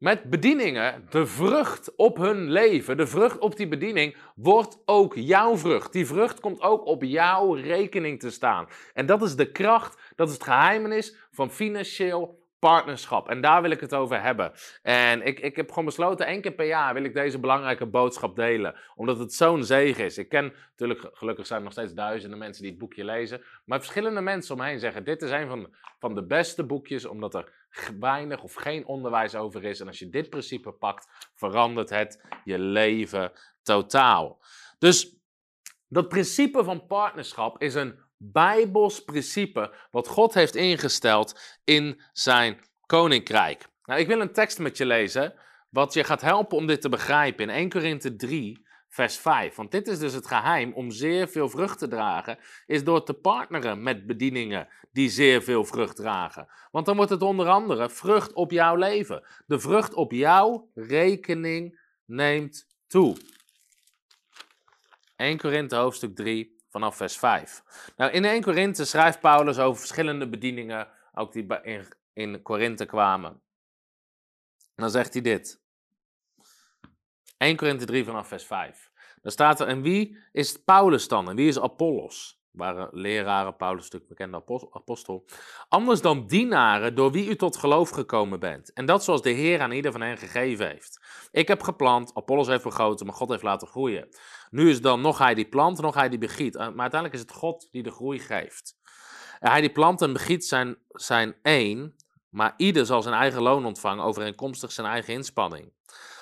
met 0.02 0.30
bedieningen, 0.30 1.06
de 1.10 1.26
vrucht 1.26 1.96
op 1.96 2.18
hun 2.18 2.52
leven, 2.52 2.98
de 2.98 3.08
vrucht 3.08 3.38
op 3.38 3.56
die 3.56 3.68
bediening, 3.68 4.16
wordt 4.36 4.78
ook 4.86 5.16
jouw 5.16 5.58
vrucht. 5.58 5.94
Die 5.94 6.06
vrucht 6.06 6.40
komt 6.40 6.62
ook 6.62 6.86
op 6.86 7.04
jouw 7.04 7.54
rekening 7.54 8.20
te 8.20 8.32
staan. 8.32 8.68
En 8.94 9.06
dat 9.06 9.22
is 9.22 9.36
de 9.36 9.52
kracht, 9.52 10.14
dat 10.16 10.28
is 10.28 10.34
het 10.34 10.44
geheimenis 10.44 11.16
van 11.32 11.52
financieel 11.52 12.40
partnerschap. 12.60 13.30
En 13.30 13.42
daar 13.42 13.62
wil 13.62 13.72
ik 13.72 13.80
het 13.80 13.94
over 13.94 14.22
hebben. 14.22 14.52
En 14.82 15.22
ik, 15.26 15.40
ik 15.40 15.56
heb 15.56 15.70
gewoon 15.70 15.86
besloten, 15.86 16.26
één 16.26 16.42
keer 16.42 16.54
per 16.54 16.68
jaar 16.68 16.94
wil 16.94 17.04
ik 17.04 17.14
deze 17.14 17.40
belangrijke 17.40 17.86
boodschap 17.86 18.36
delen. 18.36 18.76
Omdat 18.96 19.20
het 19.20 19.34
zo'n 19.34 19.64
zegen 19.64 20.06
is. 20.06 20.18
Ik 20.18 20.30
ken, 20.30 20.54
natuurlijk, 20.70 21.10
gelukkig 21.14 21.48
zijn 21.48 21.60
er 21.60 21.66
nog 21.66 21.74
steeds 21.74 21.94
duizenden 21.94 22.40
mensen 22.40 22.62
die 22.62 22.72
het 22.72 22.80
boekje 22.80 23.06
lezen. 23.06 23.42
Maar 23.66 23.80
verschillende 23.80 24.22
mensen 24.22 24.56
omheen 24.56 24.80
zeggen, 24.80 25.04
dit 25.04 25.22
is 25.22 25.32
een 25.32 25.48
van, 25.48 25.74
van 26.00 26.16
de 26.16 26.26
beste 26.26 26.66
boekjes, 26.66 27.06
omdat 27.06 27.36
er 27.36 27.61
weinig 28.00 28.44
of 28.44 28.54
geen 28.54 28.86
onderwijs 28.86 29.36
over 29.36 29.64
is. 29.64 29.80
En 29.80 29.88
als 29.88 30.00
je 30.00 30.10
dit 30.10 30.30
principe 30.30 30.72
pakt, 30.72 31.30
verandert 31.36 31.90
het 31.90 32.26
je 32.44 32.60
leven 32.60 33.32
totaal. 33.64 34.44
Dus 34.80 35.16
dat 35.88 36.08
principe 36.08 36.64
van 36.64 36.86
partnerschap 36.86 37.62
is 37.62 37.74
een 37.74 38.00
bijbels 38.18 39.04
principe 39.04 39.74
wat 39.92 40.08
God 40.08 40.34
heeft 40.34 40.56
ingesteld 40.56 41.60
in 41.64 42.02
zijn 42.12 42.60
koninkrijk. 42.86 43.68
Nou, 43.84 44.00
ik 44.00 44.08
wil 44.08 44.22
een 44.22 44.34
tekst 44.34 44.60
met 44.60 44.78
je 44.78 44.86
lezen 44.86 45.34
wat 45.70 45.94
je 45.94 46.04
gaat 46.04 46.22
helpen 46.22 46.58
om 46.58 46.68
dit 46.68 46.82
te 46.82 46.90
begrijpen 46.90 47.50
in 47.50 47.56
1 47.56 47.70
Korinthe 47.70 48.16
3 48.16 48.68
vers 48.92 49.18
5. 49.18 49.56
Want 49.56 49.72
dit 49.72 49.88
is 49.88 50.00
dus 50.00 50.14
het 50.14 50.28
geheim 50.28 50.74
om 50.74 50.92
zeer 50.92 51.28
veel 51.28 51.50
vrucht 51.50 51.80
te 51.80 51.88
dragen, 51.88 52.38
is 52.66 52.84
door 52.84 53.04
te 53.04 53.14
partneren 53.14 53.84
met 53.84 54.06
bedieningen 54.06 54.68
die 54.92 55.10
zeer 55.10 55.42
veel 55.44 55.66
vrucht 55.66 55.96
dragen. 55.96 56.48
Want 56.72 56.86
dan 56.86 56.96
wordt 56.96 57.12
het 57.12 57.22
onder 57.22 57.48
andere 57.48 57.90
vrucht 57.90 58.34
op 58.34 58.52
jouw 58.52 58.76
leven. 58.76 59.24
De 59.46 59.60
vrucht 59.60 59.94
op 59.94 60.12
jouw 60.12 60.70
rekening 60.74 61.80
neemt 62.06 62.68
toe. 62.88 63.18
1 65.16 65.38
Korinthe 65.38 65.76
hoofdstuk 65.76 66.16
3 66.16 66.56
vanaf 66.70 66.96
vers 66.96 67.18
5. 67.18 67.64
Nou, 67.98 68.12
in 68.12 68.26
1 68.26 68.42
Korinthe 68.42 68.86
schrijft 68.86 69.20
Paulus 69.20 69.60
over 69.60 69.80
verschillende 69.80 70.30
bedieningen, 70.30 70.88
ook 71.14 71.34
die 71.34 71.46
in, 71.62 71.88
in 72.14 72.42
Korinthe 72.42 72.86
kwamen. 72.86 73.32
En 74.76 74.84
dan 74.84 74.90
zegt 74.90 75.14
hij 75.14 75.22
dit. 75.22 75.61
1 77.42 77.56
Korinthe 77.56 77.86
3 77.86 78.04
vanaf 78.04 78.28
vers 78.28 78.44
5. 78.44 78.92
Dan 79.22 79.32
staat 79.32 79.60
er, 79.60 79.68
en 79.68 79.82
wie 79.82 80.18
is 80.32 80.64
Paulus 80.64 81.08
dan? 81.08 81.30
En 81.30 81.36
wie 81.36 81.48
is 81.48 81.60
Apollos? 81.60 82.40
waren 82.52 82.90
leraren, 82.92 83.56
Paulus, 83.56 83.86
stuk 83.86 84.08
bekende 84.08 84.44
apostel. 84.72 85.26
Anders 85.68 86.02
dan 86.02 86.28
dienaren 86.28 86.96
door 86.96 87.12
wie 87.12 87.30
u 87.30 87.36
tot 87.36 87.58
geloof 87.58 87.90
gekomen 87.90 88.40
bent. 88.40 88.74
En 88.74 88.86
dat 88.86 89.04
zoals 89.04 89.22
de 89.22 89.30
Heer 89.30 89.62
aan 89.62 89.72
ieder 89.72 89.92
van 89.92 90.02
hen 90.02 90.18
gegeven 90.18 90.68
heeft. 90.68 91.00
Ik 91.32 91.48
heb 91.48 91.62
geplant, 91.62 92.14
Apollos 92.14 92.48
heeft 92.48 92.62
vergroten, 92.62 93.06
maar 93.06 93.16
God 93.16 93.30
heeft 93.30 93.44
laten 93.44 93.68
groeien. 93.68 94.08
Nu 94.50 94.70
is 94.70 94.82
dan 94.82 95.02
nog 95.02 95.18
hij 95.18 95.34
die 95.34 95.50
plant, 95.50 95.82
nog 95.82 95.96
hij 95.96 96.10
die 96.10 96.20
begiet. 96.20 96.54
Maar 96.54 96.66
uiteindelijk 96.66 97.14
is 97.14 97.20
het 97.20 97.32
God 97.32 97.68
die 97.72 97.84
de 97.84 97.92
groei 97.92 98.20
geeft. 98.20 98.76
Hij 99.40 99.62
die 99.62 99.72
plant 99.72 100.02
en 100.02 100.14
begiet 100.14 100.46
zijn, 100.46 100.78
zijn 100.90 101.36
één, 101.42 101.96
maar 102.30 102.54
ieder 102.58 102.86
zal 102.86 103.02
zijn 103.02 103.16
eigen 103.16 103.42
loon 103.42 103.66
ontvangen 103.66 104.04
overeenkomstig 104.04 104.72
zijn 104.72 104.88
eigen 104.88 105.14
inspanning. 105.14 105.72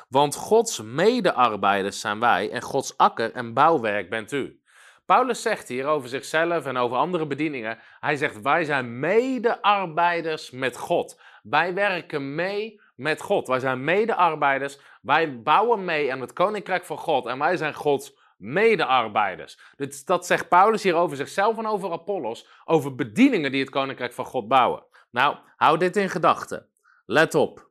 Want 0.09 0.35
Gods 0.35 0.81
medearbeiders 0.81 1.99
zijn 1.99 2.19
wij 2.19 2.51
en 2.51 2.61
Gods 2.61 2.97
akker 2.97 3.31
en 3.31 3.53
bouwwerk 3.53 4.09
bent 4.09 4.31
u. 4.31 4.61
Paulus 5.05 5.41
zegt 5.41 5.67
hier 5.67 5.85
over 5.85 6.09
zichzelf 6.09 6.65
en 6.65 6.77
over 6.77 6.97
andere 6.97 7.27
bedieningen. 7.27 7.79
Hij 7.99 8.15
zegt: 8.15 8.41
Wij 8.41 8.63
zijn 8.63 8.99
medearbeiders 8.99 10.51
met 10.51 10.77
God. 10.77 11.21
Wij 11.43 11.73
werken 11.73 12.35
mee 12.35 12.81
met 12.95 13.21
God. 13.21 13.47
Wij 13.47 13.59
zijn 13.59 13.83
medearbeiders. 13.83 14.79
Wij 15.01 15.41
bouwen 15.41 15.85
mee 15.85 16.11
aan 16.11 16.21
het 16.21 16.33
koninkrijk 16.33 16.85
van 16.85 16.97
God. 16.97 17.25
En 17.25 17.39
wij 17.39 17.57
zijn 17.57 17.73
Gods 17.73 18.17
medearbeiders. 18.37 19.59
Dus 19.75 20.05
dat 20.05 20.25
zegt 20.25 20.49
Paulus 20.49 20.83
hier 20.83 20.95
over 20.95 21.17
zichzelf 21.17 21.57
en 21.57 21.67
over 21.67 21.91
Apollos. 21.91 22.47
Over 22.65 22.95
bedieningen 22.95 23.51
die 23.51 23.61
het 23.61 23.69
koninkrijk 23.69 24.13
van 24.13 24.25
God 24.25 24.47
bouwen. 24.47 24.83
Nou, 25.11 25.37
hou 25.55 25.77
dit 25.77 25.95
in 25.95 26.09
gedachten. 26.09 26.67
Let 27.05 27.35
op. 27.35 27.68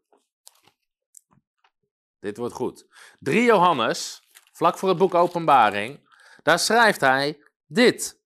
Dit 2.21 2.37
wordt 2.37 2.55
goed. 2.55 2.87
3 3.19 3.43
Johannes, 3.43 4.23
vlak 4.53 4.79
voor 4.79 4.89
het 4.89 4.99
boek 4.99 5.15
Openbaring. 5.15 6.09
Daar 6.43 6.59
schrijft 6.59 7.01
hij 7.01 7.43
dit. 7.67 8.23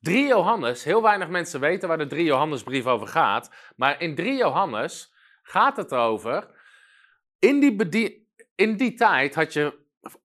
3 0.00 0.26
Johannes, 0.26 0.84
heel 0.84 1.02
weinig 1.02 1.28
mensen 1.28 1.60
weten 1.60 1.88
waar 1.88 1.98
de 1.98 2.06
3 2.06 2.24
Johannesbrief 2.24 2.86
over 2.86 3.06
gaat. 3.06 3.50
Maar 3.76 4.00
in 4.00 4.14
3 4.14 4.36
Johannes 4.36 5.12
gaat 5.42 5.76
het 5.76 5.92
over. 5.92 6.48
In 7.38 7.60
die, 7.60 8.28
in 8.54 8.76
die 8.76 8.94
tijd 8.94 9.34
had 9.34 9.52
je, 9.52 9.78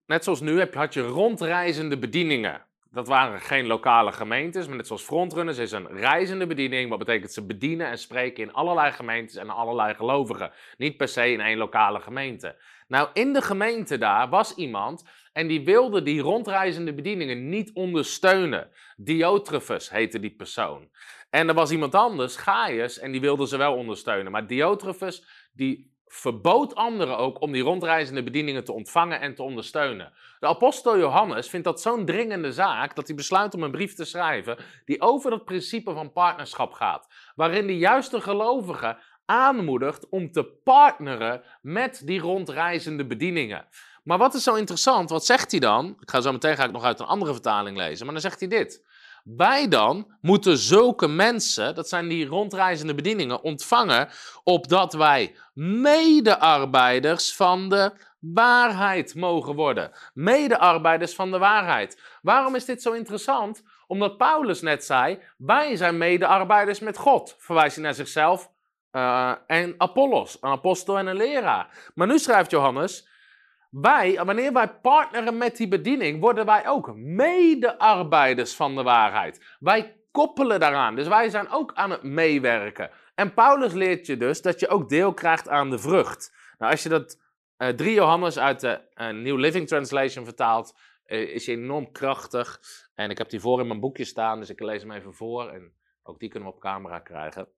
net 0.06 0.24
zoals 0.24 0.40
nu, 0.40 0.66
had 0.72 0.94
je 0.94 1.02
rondreizende 1.02 1.98
bedieningen. 1.98 2.66
Dat 2.90 3.08
waren 3.08 3.40
geen 3.40 3.66
lokale 3.66 4.12
gemeentes, 4.12 4.66
maar 4.66 4.76
net 4.76 4.86
zoals 4.86 5.02
Frontrunners 5.02 5.58
is 5.58 5.72
een 5.72 5.86
reizende 5.86 6.46
bediening. 6.46 6.88
Wat 6.88 6.98
betekent 6.98 7.32
ze 7.32 7.46
bedienen 7.46 7.86
en 7.86 7.98
spreken 7.98 8.42
in 8.42 8.52
allerlei 8.52 8.92
gemeentes 8.92 9.36
en 9.36 9.50
allerlei 9.50 9.94
gelovigen. 9.94 10.52
Niet 10.76 10.96
per 10.96 11.08
se 11.08 11.32
in 11.32 11.40
één 11.40 11.56
lokale 11.56 12.00
gemeente. 12.00 12.56
Nou, 12.92 13.08
in 13.12 13.32
de 13.32 13.42
gemeente 13.42 13.98
daar 13.98 14.28
was 14.28 14.54
iemand 14.54 15.04
en 15.32 15.46
die 15.46 15.64
wilde 15.64 16.02
die 16.02 16.20
rondreizende 16.20 16.94
bedieningen 16.94 17.48
niet 17.48 17.70
ondersteunen. 17.72 18.70
Diotrefus 18.96 19.90
heette 19.90 20.20
die 20.20 20.34
persoon. 20.34 20.88
En 21.30 21.48
er 21.48 21.54
was 21.54 21.70
iemand 21.70 21.94
anders, 21.94 22.36
Gaius, 22.36 22.98
en 22.98 23.12
die 23.12 23.20
wilde 23.20 23.46
ze 23.46 23.56
wel 23.56 23.74
ondersteunen. 23.74 24.32
Maar 24.32 24.46
Diotrefus, 24.46 25.24
die 25.52 25.92
verbood 26.06 26.74
anderen 26.74 27.18
ook 27.18 27.40
om 27.40 27.52
die 27.52 27.62
rondreizende 27.62 28.22
bedieningen 28.22 28.64
te 28.64 28.72
ontvangen 28.72 29.20
en 29.20 29.34
te 29.34 29.42
ondersteunen. 29.42 30.12
De 30.40 30.46
apostel 30.46 30.98
Johannes 30.98 31.48
vindt 31.48 31.66
dat 31.66 31.80
zo'n 31.80 32.04
dringende 32.04 32.52
zaak 32.52 32.94
dat 32.94 33.06
hij 33.06 33.16
besluit 33.16 33.54
om 33.54 33.62
een 33.62 33.70
brief 33.70 33.94
te 33.94 34.04
schrijven 34.04 34.56
die 34.84 35.00
over 35.00 35.32
het 35.32 35.44
principe 35.44 35.92
van 35.92 36.12
partnerschap 36.12 36.72
gaat, 36.72 37.08
waarin 37.34 37.66
de 37.66 37.78
juiste 37.78 38.20
gelovigen 38.20 38.98
aanmoedigt 39.32 40.08
om 40.08 40.32
te 40.32 40.44
partneren 40.44 41.42
met 41.60 42.02
die 42.04 42.20
rondreizende 42.20 43.06
bedieningen. 43.06 43.66
Maar 44.04 44.18
wat 44.18 44.34
is 44.34 44.42
zo 44.42 44.54
interessant? 44.54 45.10
Wat 45.10 45.24
zegt 45.24 45.50
hij 45.50 45.60
dan? 45.60 45.96
Ik 46.00 46.10
ga 46.10 46.20
zo 46.20 46.32
meteen 46.32 46.56
ga 46.56 46.64
ik 46.64 46.72
nog 46.72 46.84
uit 46.84 47.00
een 47.00 47.06
andere 47.06 47.32
vertaling 47.32 47.76
lezen, 47.76 48.04
maar 48.04 48.14
dan 48.14 48.22
zegt 48.22 48.40
hij 48.40 48.48
dit. 48.48 48.84
Wij 49.24 49.68
dan 49.68 50.14
moeten 50.20 50.58
zulke 50.58 51.08
mensen, 51.08 51.74
dat 51.74 51.88
zijn 51.88 52.08
die 52.08 52.26
rondreizende 52.26 52.94
bedieningen, 52.94 53.42
ontvangen, 53.42 54.08
opdat 54.44 54.92
wij 54.92 55.34
medearbeiders 55.54 57.34
van 57.34 57.68
de 57.68 57.92
waarheid 58.18 59.14
mogen 59.14 59.54
worden. 59.54 59.90
Medearbeiders 60.14 61.14
van 61.14 61.30
de 61.30 61.38
waarheid. 61.38 62.00
Waarom 62.22 62.54
is 62.54 62.64
dit 62.64 62.82
zo 62.82 62.92
interessant? 62.92 63.62
Omdat 63.86 64.16
Paulus 64.16 64.60
net 64.60 64.84
zei, 64.84 65.18
wij 65.36 65.76
zijn 65.76 65.98
medearbeiders 65.98 66.80
met 66.80 66.96
God. 66.96 67.34
Verwijst 67.38 67.74
hij 67.74 67.84
naar 67.84 67.94
zichzelf 67.94 68.50
uh, 68.92 69.34
en 69.46 69.74
Apollos, 69.78 70.38
een 70.40 70.50
apostel 70.50 70.98
en 70.98 71.06
een 71.06 71.16
leraar. 71.16 71.90
Maar 71.94 72.06
nu 72.06 72.18
schrijft 72.18 72.50
Johannes, 72.50 73.08
wij, 73.70 74.24
wanneer 74.24 74.52
wij 74.52 74.68
partneren 74.68 75.36
met 75.36 75.56
die 75.56 75.68
bediening, 75.68 76.20
worden 76.20 76.46
wij 76.46 76.68
ook 76.68 76.94
medearbeiders 76.94 78.54
van 78.54 78.74
de 78.74 78.82
waarheid. 78.82 79.56
Wij 79.58 79.96
koppelen 80.10 80.60
daaraan, 80.60 80.94
dus 80.94 81.08
wij 81.08 81.30
zijn 81.30 81.50
ook 81.50 81.72
aan 81.74 81.90
het 81.90 82.02
meewerken. 82.02 82.90
En 83.14 83.34
Paulus 83.34 83.72
leert 83.72 84.06
je 84.06 84.16
dus 84.16 84.42
dat 84.42 84.60
je 84.60 84.68
ook 84.68 84.88
deel 84.88 85.14
krijgt 85.14 85.48
aan 85.48 85.70
de 85.70 85.78
vrucht. 85.78 86.32
Nou, 86.58 86.72
als 86.72 86.82
je 86.82 86.88
dat 86.88 87.20
uh, 87.58 87.68
eh, 87.68 87.76
3 87.76 87.94
Johannes 87.94 88.38
uit 88.38 88.60
de 88.60 88.80
uh, 88.94 89.08
New 89.08 89.38
Living 89.38 89.68
Translation 89.68 90.24
vertaalt, 90.24 90.78
uh, 91.06 91.34
is 91.34 91.46
enorm 91.46 91.92
krachtig. 91.92 92.60
En 92.94 93.10
ik 93.10 93.18
heb 93.18 93.30
die 93.30 93.40
voor 93.40 93.60
in 93.60 93.66
mijn 93.66 93.80
boekje 93.80 94.04
staan, 94.04 94.38
dus 94.38 94.50
ik 94.50 94.60
lees 94.60 94.82
hem 94.82 94.92
even 94.92 95.14
voor. 95.14 95.48
En 95.48 95.72
ook 96.02 96.18
die 96.18 96.28
kunnen 96.28 96.48
we 96.48 96.54
op 96.54 96.60
camera 96.60 96.98
krijgen. 96.98 97.48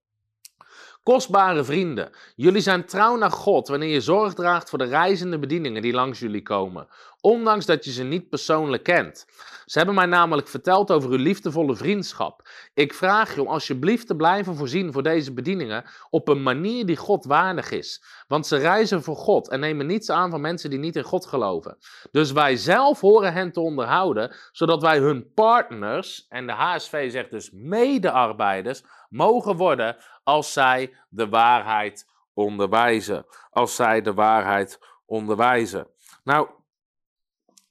Kostbare 1.02 1.64
vrienden, 1.64 2.10
jullie 2.36 2.60
zijn 2.60 2.86
trouw 2.86 3.16
naar 3.16 3.30
God 3.30 3.68
wanneer 3.68 3.88
je 3.88 4.00
zorg 4.00 4.34
draagt 4.34 4.68
voor 4.68 4.78
de 4.78 4.84
reizende 4.84 5.38
bedieningen 5.38 5.82
die 5.82 5.92
langs 5.92 6.18
jullie 6.18 6.42
komen, 6.42 6.88
ondanks 7.24 7.66
dat 7.66 7.84
je 7.84 7.92
ze 7.92 8.02
niet 8.02 8.28
persoonlijk 8.28 8.82
kent. 8.82 9.26
Ze 9.64 9.78
hebben 9.78 9.94
mij 9.94 10.06
namelijk 10.06 10.48
verteld 10.48 10.90
over 10.90 11.10
uw 11.10 11.16
liefdevolle 11.16 11.76
vriendschap. 11.76 12.48
Ik 12.74 12.94
vraag 12.94 13.34
je 13.34 13.40
om 13.40 13.48
alsjeblieft 13.48 14.06
te 14.06 14.16
blijven 14.16 14.54
voorzien 14.56 14.92
voor 14.92 15.02
deze 15.02 15.32
bedieningen 15.32 15.84
op 16.10 16.28
een 16.28 16.42
manier 16.42 16.86
die 16.86 16.96
God 16.96 17.24
waardig 17.24 17.70
is. 17.70 18.04
Want 18.28 18.46
ze 18.46 18.56
reizen 18.56 19.02
voor 19.02 19.16
God 19.16 19.48
en 19.48 19.60
nemen 19.60 19.86
niets 19.86 20.10
aan 20.10 20.30
van 20.30 20.40
mensen 20.40 20.70
die 20.70 20.78
niet 20.78 20.96
in 20.96 21.02
God 21.02 21.26
geloven. 21.26 21.76
Dus 22.10 22.32
wij 22.32 22.56
zelf 22.56 23.00
horen 23.00 23.32
hen 23.32 23.52
te 23.52 23.60
onderhouden, 23.60 24.34
zodat 24.52 24.82
wij 24.82 24.98
hun 24.98 25.32
partners, 25.34 26.26
en 26.28 26.46
de 26.46 26.52
HSV 26.52 27.10
zegt 27.10 27.30
dus 27.30 27.50
medearbeiders, 27.52 28.84
mogen 29.08 29.56
worden 29.56 29.96
als 30.24 30.52
zij 30.52 30.94
de 31.08 31.28
waarheid 31.28 32.06
onderwijzen. 32.34 33.26
Als 33.50 33.74
zij 33.74 34.02
de 34.02 34.14
waarheid 34.14 34.78
onderwijzen. 35.06 35.86
Nou, 36.24 36.48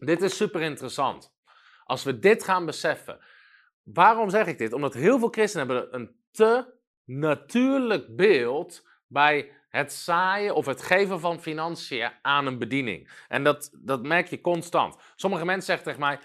dit 0.06 0.22
is 0.22 0.36
super 0.36 0.62
interessant. 0.62 1.34
Als 1.84 2.04
we 2.04 2.20
dit 2.20 2.44
gaan 2.44 2.66
beseffen. 2.66 3.20
Waarom 3.84 4.30
zeg 4.30 4.48
ik 4.48 4.58
dit? 4.58 4.74
Omdat 4.74 4.94
heel 4.94 5.20
veel 5.20 5.30
christenen 5.30 5.68
hebben 5.68 5.96
een 5.96 6.16
te 6.32 6.66
natuurlijk 7.06 8.16
beeld 8.16 8.88
bij 9.08 9.52
het 9.74 9.94
zaaien 9.94 10.56
of 10.56 10.66
het 10.66 10.82
geven 10.82 11.20
van 11.20 11.42
financiën 11.42 12.12
aan 12.22 12.46
een 12.46 12.60
bediening. 12.60 13.10
En 13.28 13.44
dat, 13.44 13.70
dat 13.82 14.04
merk 14.04 14.28
je 14.28 14.42
constant. 14.42 14.98
Sommige 15.16 15.46
mensen 15.46 15.66
zeggen 15.66 15.86
tegen 15.86 16.00
mij, 16.00 16.20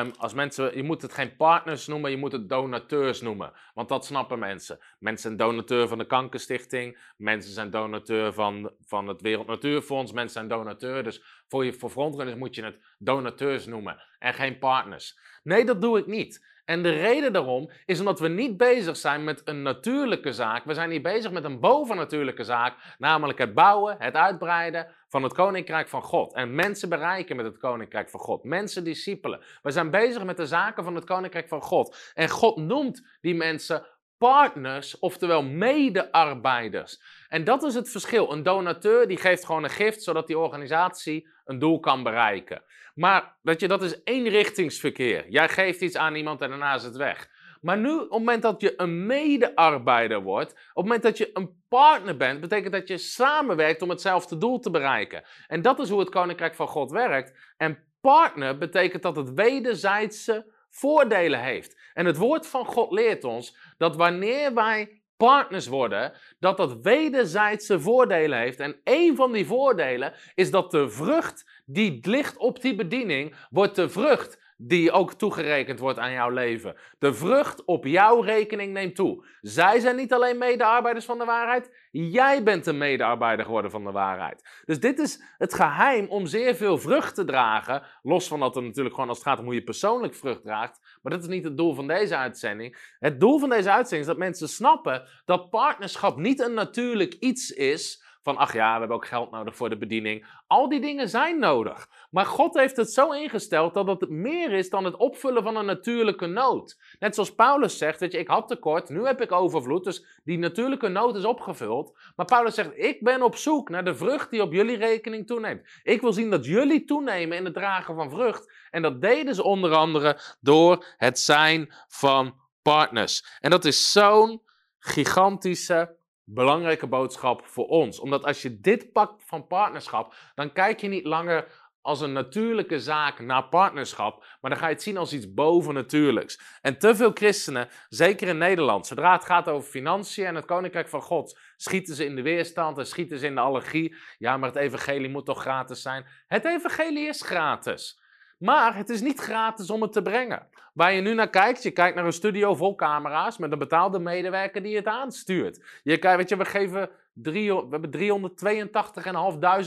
um, 0.00 0.12
als 0.18 0.34
mensen, 0.34 0.76
je 0.76 0.82
moet 0.82 1.02
het 1.02 1.12
geen 1.12 1.36
partners 1.36 1.86
noemen, 1.86 2.10
je 2.10 2.16
moet 2.16 2.32
het 2.32 2.48
donateurs 2.48 3.20
noemen. 3.20 3.52
Want 3.74 3.88
dat 3.88 4.04
snappen 4.04 4.38
mensen. 4.38 4.78
Mensen 4.98 5.22
zijn 5.22 5.36
donateur 5.36 5.88
van 5.88 5.98
de 5.98 6.06
Kankerstichting, 6.06 6.98
mensen 7.16 7.52
zijn 7.52 7.70
donateur 7.70 8.32
van, 8.32 8.70
van 8.84 9.08
het 9.08 9.20
Wereld 9.20 9.46
Natuurfonds, 9.46 10.12
mensen 10.12 10.32
zijn 10.32 10.48
donateur. 10.48 11.02
Dus 11.02 11.22
voor, 11.48 11.64
je, 11.64 11.72
voor 11.72 12.36
moet 12.36 12.54
je 12.54 12.64
het 12.64 12.78
donateurs 12.98 13.66
noemen 13.66 14.02
en 14.18 14.34
geen 14.34 14.58
partners. 14.58 15.18
Nee, 15.42 15.64
dat 15.64 15.80
doe 15.80 15.98
ik 15.98 16.06
niet. 16.06 16.53
En 16.64 16.82
de 16.82 16.90
reden 16.90 17.32
daarom 17.32 17.70
is 17.86 17.98
omdat 17.98 18.20
we 18.20 18.28
niet 18.28 18.56
bezig 18.56 18.96
zijn 18.96 19.24
met 19.24 19.42
een 19.44 19.62
natuurlijke 19.62 20.32
zaak. 20.32 20.64
We 20.64 20.74
zijn 20.74 20.88
niet 20.88 21.02
bezig 21.02 21.30
met 21.30 21.44
een 21.44 21.60
bovennatuurlijke 21.60 22.44
zaak, 22.44 22.94
namelijk 22.98 23.38
het 23.38 23.54
bouwen, 23.54 23.96
het 23.98 24.14
uitbreiden 24.14 24.86
van 25.08 25.22
het 25.22 25.32
koninkrijk 25.32 25.88
van 25.88 26.02
God. 26.02 26.34
En 26.34 26.54
mensen 26.54 26.88
bereiken 26.88 27.36
met 27.36 27.44
het 27.44 27.58
koninkrijk 27.58 28.10
van 28.10 28.20
God. 28.20 28.44
Mensen 28.44 28.84
discipelen. 28.84 29.40
We 29.62 29.70
zijn 29.70 29.90
bezig 29.90 30.24
met 30.24 30.36
de 30.36 30.46
zaken 30.46 30.84
van 30.84 30.94
het 30.94 31.04
koninkrijk 31.04 31.48
van 31.48 31.62
God. 31.62 32.12
En 32.14 32.28
God 32.28 32.56
noemt 32.56 33.06
die 33.20 33.34
mensen 33.34 33.86
partners, 34.18 34.98
oftewel 34.98 35.42
medearbeiders. 35.42 37.02
En 37.28 37.44
dat 37.44 37.62
is 37.62 37.74
het 37.74 37.90
verschil. 37.90 38.32
Een 38.32 38.42
donateur 38.42 39.08
die 39.08 39.16
geeft 39.16 39.44
gewoon 39.44 39.64
een 39.64 39.70
gift 39.70 40.02
zodat 40.02 40.26
die 40.26 40.38
organisatie 40.38 41.28
een 41.44 41.58
doel 41.58 41.80
kan 41.80 42.02
bereiken. 42.02 42.62
Maar 42.94 43.36
weet 43.42 43.60
je, 43.60 43.68
dat 43.68 43.82
is 43.82 44.00
eenrichtingsverkeer. 44.04 45.28
Jij 45.28 45.48
geeft 45.48 45.80
iets 45.80 45.96
aan 45.96 46.14
iemand 46.14 46.40
en 46.40 46.48
daarna 46.48 46.74
is 46.74 46.82
het 46.82 46.96
weg. 46.96 47.28
Maar 47.60 47.78
nu, 47.78 47.94
op 47.94 48.00
het 48.00 48.10
moment 48.10 48.42
dat 48.42 48.60
je 48.60 48.74
een 48.76 49.06
medearbeider 49.06 50.22
wordt, 50.22 50.50
op 50.50 50.58
het 50.58 50.84
moment 50.84 51.02
dat 51.02 51.18
je 51.18 51.30
een 51.32 51.62
partner 51.68 52.16
bent, 52.16 52.40
betekent 52.40 52.72
dat 52.72 52.88
je 52.88 52.98
samenwerkt 52.98 53.82
om 53.82 53.90
hetzelfde 53.90 54.38
doel 54.38 54.58
te 54.58 54.70
bereiken. 54.70 55.24
En 55.46 55.62
dat 55.62 55.78
is 55.78 55.88
hoe 55.88 56.00
het 56.00 56.08
koninkrijk 56.08 56.54
van 56.54 56.68
God 56.68 56.90
werkt. 56.90 57.54
En 57.56 57.78
partner 58.00 58.58
betekent 58.58 59.02
dat 59.02 59.16
het 59.16 59.34
wederzijdse 59.34 60.53
voordelen 60.74 61.40
heeft. 61.40 61.90
En 61.92 62.06
het 62.06 62.16
woord 62.16 62.46
van 62.46 62.66
God 62.66 62.92
leert 62.92 63.24
ons 63.24 63.56
dat 63.78 63.96
wanneer 63.96 64.54
wij 64.54 65.02
partners 65.16 65.66
worden, 65.66 66.12
dat 66.38 66.56
dat 66.56 66.80
wederzijdse 66.82 67.80
voordelen 67.80 68.38
heeft. 68.38 68.60
En 68.60 68.80
een 68.84 69.16
van 69.16 69.32
die 69.32 69.46
voordelen 69.46 70.14
is 70.34 70.50
dat 70.50 70.70
de 70.70 70.90
vrucht 70.90 71.62
die 71.64 71.98
ligt 72.02 72.36
op 72.36 72.60
die 72.60 72.74
bediening, 72.74 73.34
wordt 73.50 73.76
de 73.76 73.88
vrucht 73.88 74.42
die 74.56 74.92
ook 74.92 75.12
toegerekend 75.12 75.78
wordt 75.78 75.98
aan 75.98 76.12
jouw 76.12 76.30
leven. 76.30 76.76
De 76.98 77.14
vrucht 77.14 77.64
op 77.64 77.84
jouw 77.84 78.20
rekening 78.20 78.72
neemt 78.72 78.94
toe. 78.94 79.26
Zij 79.40 79.80
zijn 79.80 79.96
niet 79.96 80.12
alleen 80.12 80.38
medearbeiders 80.38 81.04
van 81.04 81.18
de 81.18 81.24
waarheid, 81.24 81.83
jij 82.02 82.42
bent 82.42 82.66
een 82.66 82.78
medearbeider 82.78 83.44
geworden 83.44 83.70
van 83.70 83.84
de 83.84 83.90
waarheid. 83.90 84.62
Dus 84.64 84.80
dit 84.80 84.98
is 84.98 85.22
het 85.38 85.54
geheim 85.54 86.06
om 86.08 86.26
zeer 86.26 86.54
veel 86.54 86.78
vrucht 86.78 87.14
te 87.14 87.24
dragen. 87.24 87.82
Los 88.02 88.28
van 88.28 88.40
dat 88.40 88.56
er 88.56 88.62
natuurlijk 88.62 88.94
gewoon 88.94 89.08
als 89.08 89.18
het 89.18 89.26
gaat 89.26 89.38
om 89.38 89.44
hoe 89.44 89.54
je 89.54 89.64
persoonlijk 89.64 90.14
vrucht 90.14 90.42
draagt. 90.42 90.80
Maar 91.02 91.12
dat 91.12 91.22
is 91.22 91.28
niet 91.28 91.44
het 91.44 91.56
doel 91.56 91.74
van 91.74 91.86
deze 91.86 92.16
uitzending. 92.16 92.94
Het 92.98 93.20
doel 93.20 93.38
van 93.38 93.48
deze 93.48 93.70
uitzending 93.70 94.00
is 94.00 94.06
dat 94.06 94.18
mensen 94.18 94.48
snappen 94.48 95.08
dat 95.24 95.50
partnerschap 95.50 96.16
niet 96.16 96.40
een 96.40 96.54
natuurlijk 96.54 97.14
iets 97.14 97.50
is 97.50 98.03
van 98.24 98.36
ach 98.36 98.52
ja, 98.52 98.72
we 98.72 98.78
hebben 98.78 98.96
ook 98.96 99.06
geld 99.06 99.30
nodig 99.30 99.56
voor 99.56 99.68
de 99.68 99.76
bediening. 99.76 100.26
Al 100.46 100.68
die 100.68 100.80
dingen 100.80 101.08
zijn 101.08 101.38
nodig. 101.38 101.88
Maar 102.10 102.26
God 102.26 102.54
heeft 102.54 102.76
het 102.76 102.92
zo 102.92 103.12
ingesteld 103.12 103.74
dat 103.74 103.86
het 103.86 104.10
meer 104.10 104.52
is 104.52 104.70
dan 104.70 104.84
het 104.84 104.96
opvullen 104.96 105.42
van 105.42 105.56
een 105.56 105.66
natuurlijke 105.66 106.26
nood. 106.26 106.80
Net 106.98 107.14
zoals 107.14 107.34
Paulus 107.34 107.78
zegt, 107.78 108.00
weet 108.00 108.12
je, 108.12 108.18
ik 108.18 108.28
had 108.28 108.48
tekort, 108.48 108.88
nu 108.88 109.06
heb 109.06 109.20
ik 109.20 109.32
overvloed, 109.32 109.84
dus 109.84 110.20
die 110.24 110.38
natuurlijke 110.38 110.88
nood 110.88 111.16
is 111.16 111.24
opgevuld. 111.24 111.98
Maar 112.16 112.26
Paulus 112.26 112.54
zegt, 112.54 112.70
ik 112.74 113.02
ben 113.02 113.22
op 113.22 113.36
zoek 113.36 113.68
naar 113.68 113.84
de 113.84 113.94
vrucht 113.94 114.30
die 114.30 114.42
op 114.42 114.52
jullie 114.52 114.76
rekening 114.76 115.26
toeneemt. 115.26 115.80
Ik 115.82 116.00
wil 116.00 116.12
zien 116.12 116.30
dat 116.30 116.44
jullie 116.44 116.84
toenemen 116.84 117.36
in 117.36 117.44
het 117.44 117.54
dragen 117.54 117.94
van 117.94 118.10
vrucht. 118.10 118.52
En 118.70 118.82
dat 118.82 119.00
deden 119.00 119.34
ze 119.34 119.42
onder 119.42 119.74
andere 119.74 120.20
door 120.40 120.84
het 120.96 121.18
zijn 121.18 121.74
van 121.88 122.34
partners. 122.62 123.38
En 123.40 123.50
dat 123.50 123.64
is 123.64 123.92
zo'n 123.92 124.42
gigantische 124.78 125.96
belangrijke 126.24 126.86
boodschap 126.86 127.46
voor 127.46 127.66
ons. 127.66 128.00
Omdat 128.00 128.24
als 128.24 128.42
je 128.42 128.60
dit 128.60 128.92
pakt 128.92 129.24
van 129.26 129.46
partnerschap, 129.46 130.14
dan 130.34 130.52
kijk 130.52 130.80
je 130.80 130.88
niet 130.88 131.04
langer 131.04 131.62
als 131.84 132.00
een 132.00 132.12
natuurlijke 132.12 132.80
zaak 132.80 133.20
naar 133.20 133.48
partnerschap, 133.48 134.24
maar 134.40 134.50
dan 134.50 134.60
ga 134.60 134.66
je 134.66 134.72
het 134.72 134.82
zien 134.82 134.96
als 134.96 135.12
iets 135.12 135.34
bovennatuurlijks. 135.34 136.58
En 136.60 136.78
te 136.78 136.94
veel 136.94 137.10
christenen, 137.14 137.68
zeker 137.88 138.28
in 138.28 138.38
Nederland, 138.38 138.86
zodra 138.86 139.12
het 139.12 139.24
gaat 139.24 139.48
over 139.48 139.70
financiën 139.70 140.26
en 140.26 140.34
het 140.34 140.44
koninkrijk 140.44 140.88
van 140.88 141.02
God, 141.02 141.38
schieten 141.56 141.94
ze 141.94 142.04
in 142.04 142.16
de 142.16 142.22
weerstand 142.22 142.78
en 142.78 142.86
schieten 142.86 143.18
ze 143.18 143.26
in 143.26 143.34
de 143.34 143.40
allergie. 143.40 143.96
Ja, 144.18 144.36
maar 144.36 144.48
het 144.48 144.58
evangelie 144.58 145.08
moet 145.08 145.26
toch 145.26 145.40
gratis 145.40 145.82
zijn? 145.82 146.06
Het 146.26 146.44
evangelie 146.44 147.08
is 147.08 147.22
gratis. 147.22 148.02
Maar 148.38 148.76
het 148.76 148.88
is 148.88 149.00
niet 149.00 149.20
gratis 149.20 149.70
om 149.70 149.82
het 149.82 149.92
te 149.92 150.02
brengen. 150.02 150.46
Waar 150.72 150.92
je 150.92 151.00
nu 151.00 151.14
naar 151.14 151.30
kijkt, 151.30 151.62
je 151.62 151.70
kijkt 151.70 151.96
naar 151.96 152.04
een 152.04 152.12
studio 152.12 152.54
vol 152.54 152.74
camera's 152.74 153.38
met 153.38 153.52
een 153.52 153.58
betaalde 153.58 153.98
medewerker 153.98 154.62
die 154.62 154.76
het 154.76 154.86
aanstuurt. 154.86 155.80
Je 155.82 155.98
kijkt, 155.98 156.16
weet 156.16 156.28
je, 156.28 156.36
we 156.36 156.44
geven 156.44 156.90
drie, 157.12 157.54
we 157.54 157.66
hebben 157.70 157.90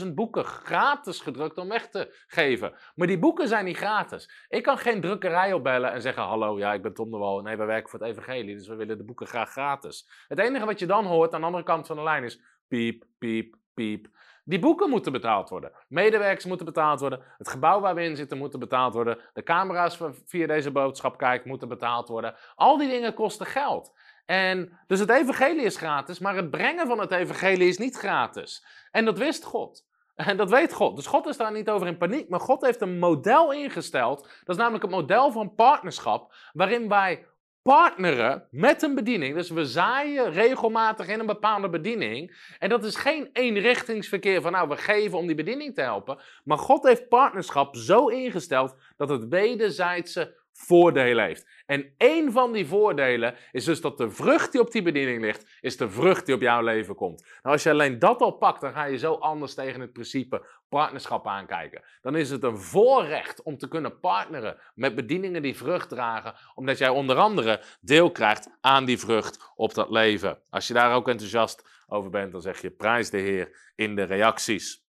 382.500 0.06 0.14
boeken 0.14 0.44
gratis 0.44 1.20
gedrukt 1.20 1.58
om 1.58 1.68
weg 1.68 1.88
te 1.88 2.24
geven. 2.26 2.72
Maar 2.94 3.06
die 3.06 3.18
boeken 3.18 3.48
zijn 3.48 3.64
niet 3.64 3.76
gratis. 3.76 4.46
Ik 4.48 4.62
kan 4.62 4.78
geen 4.78 5.00
drukkerij 5.00 5.52
opbellen 5.52 5.92
en 5.92 6.02
zeggen: 6.02 6.22
Hallo, 6.22 6.58
ja, 6.58 6.72
ik 6.72 6.82
ben 6.82 6.94
Tom 6.94 7.10
de 7.10 7.16
Wal. 7.16 7.40
Nee, 7.40 7.56
we 7.56 7.64
werken 7.64 7.90
voor 7.90 8.00
het 8.00 8.08
Evangelie, 8.08 8.56
dus 8.56 8.68
we 8.68 8.74
willen 8.74 8.98
de 8.98 9.04
boeken 9.04 9.26
graag 9.26 9.50
gratis. 9.50 10.08
Het 10.28 10.38
enige 10.38 10.66
wat 10.66 10.78
je 10.78 10.86
dan 10.86 11.04
hoort 11.04 11.34
aan 11.34 11.40
de 11.40 11.46
andere 11.46 11.64
kant 11.64 11.86
van 11.86 11.96
de 11.96 12.02
lijn 12.02 12.24
is: 12.24 12.40
piep, 12.68 13.04
piep, 13.18 13.54
piep. 13.74 14.08
Die 14.48 14.58
boeken 14.58 14.90
moeten 14.90 15.12
betaald 15.12 15.48
worden. 15.48 15.72
Medewerkers 15.88 16.44
moeten 16.44 16.66
betaald 16.66 17.00
worden. 17.00 17.22
Het 17.38 17.48
gebouw 17.48 17.80
waar 17.80 17.94
we 17.94 18.02
in 18.02 18.16
zitten 18.16 18.38
moeten 18.38 18.58
betaald 18.58 18.94
worden. 18.94 19.18
De 19.32 19.42
camera's 19.42 19.98
via 20.26 20.46
deze 20.46 20.70
boodschap 20.70 21.18
kijken 21.18 21.48
moeten 21.48 21.68
betaald 21.68 22.08
worden. 22.08 22.34
Al 22.54 22.76
die 22.76 22.88
dingen 22.88 23.14
kosten 23.14 23.46
geld. 23.46 23.92
En 24.26 24.78
dus 24.86 25.00
het 25.00 25.10
evangelie 25.10 25.64
is 25.64 25.76
gratis, 25.76 26.18
maar 26.18 26.36
het 26.36 26.50
brengen 26.50 26.86
van 26.86 27.00
het 27.00 27.10
evangelie 27.10 27.68
is 27.68 27.78
niet 27.78 27.96
gratis. 27.96 28.64
En 28.90 29.04
dat 29.04 29.18
wist 29.18 29.44
God. 29.44 29.86
En 30.16 30.36
dat 30.36 30.50
weet 30.50 30.72
God. 30.72 30.96
Dus 30.96 31.06
God 31.06 31.26
is 31.26 31.36
daar 31.36 31.52
niet 31.52 31.70
over 31.70 31.86
in 31.86 31.96
paniek, 31.96 32.28
maar 32.28 32.40
God 32.40 32.62
heeft 32.62 32.80
een 32.80 32.98
model 32.98 33.52
ingesteld. 33.52 34.22
Dat 34.22 34.56
is 34.56 34.56
namelijk 34.56 34.82
het 34.82 34.92
model 34.92 35.32
van 35.32 35.54
partnerschap, 35.54 36.34
waarin 36.52 36.88
wij 36.88 37.26
partneren 37.62 38.46
met 38.50 38.82
een 38.82 38.94
bediening. 38.94 39.34
Dus 39.34 39.50
we 39.50 39.64
zaaien 39.64 40.32
regelmatig 40.32 41.08
in 41.08 41.20
een 41.20 41.26
bepaalde 41.26 41.68
bediening. 41.68 42.36
En 42.58 42.68
dat 42.68 42.84
is 42.84 42.96
geen 42.96 43.28
eenrichtingsverkeer 43.32 44.40
van 44.40 44.52
nou 44.52 44.68
we 44.68 44.76
geven 44.76 45.18
om 45.18 45.26
die 45.26 45.36
bediening 45.36 45.74
te 45.74 45.80
helpen. 45.80 46.18
Maar 46.44 46.58
God 46.58 46.84
heeft 46.84 47.08
partnerschap 47.08 47.76
zo 47.76 48.06
ingesteld 48.06 48.76
dat 48.96 49.08
het 49.08 49.28
wederzijdse 49.28 50.36
voordelen 50.58 51.24
heeft. 51.24 51.46
En 51.66 51.94
één 51.96 52.32
van 52.32 52.52
die 52.52 52.66
voordelen 52.66 53.34
is 53.52 53.64
dus 53.64 53.80
dat 53.80 53.98
de 53.98 54.10
vrucht 54.10 54.52
die 54.52 54.60
op 54.60 54.70
die 54.70 54.82
bediening 54.82 55.20
ligt, 55.20 55.58
is 55.60 55.76
de 55.76 55.90
vrucht 55.90 56.26
die 56.26 56.34
op 56.34 56.40
jouw 56.40 56.62
leven 56.62 56.94
komt. 56.94 57.20
Nou, 57.20 57.54
als 57.54 57.62
je 57.62 57.70
alleen 57.70 57.98
dat 57.98 58.20
al 58.20 58.32
pakt, 58.32 58.60
dan 58.60 58.72
ga 58.72 58.84
je 58.84 58.98
zo 58.98 59.12
anders 59.14 59.54
tegen 59.54 59.80
het 59.80 59.92
principe 59.92 60.46
partnerschap 60.68 61.26
aankijken. 61.26 61.84
Dan 62.00 62.16
is 62.16 62.30
het 62.30 62.42
een 62.42 62.58
voorrecht 62.58 63.42
om 63.42 63.58
te 63.58 63.68
kunnen 63.68 64.00
partneren 64.00 64.58
met 64.74 64.94
bedieningen 64.94 65.42
die 65.42 65.56
vrucht 65.56 65.88
dragen, 65.88 66.34
omdat 66.54 66.78
jij 66.78 66.88
onder 66.88 67.16
andere 67.16 67.62
deel 67.80 68.10
krijgt 68.10 68.50
aan 68.60 68.84
die 68.84 68.98
vrucht 68.98 69.52
op 69.54 69.74
dat 69.74 69.90
leven. 69.90 70.38
Als 70.50 70.66
je 70.66 70.74
daar 70.74 70.94
ook 70.94 71.08
enthousiast 71.08 71.84
over 71.86 72.10
bent, 72.10 72.32
dan 72.32 72.40
zeg 72.40 72.60
je 72.60 72.70
prijs 72.70 73.10
de 73.10 73.18
Heer 73.18 73.72
in 73.74 73.96
de 73.96 74.02
reacties. 74.02 74.86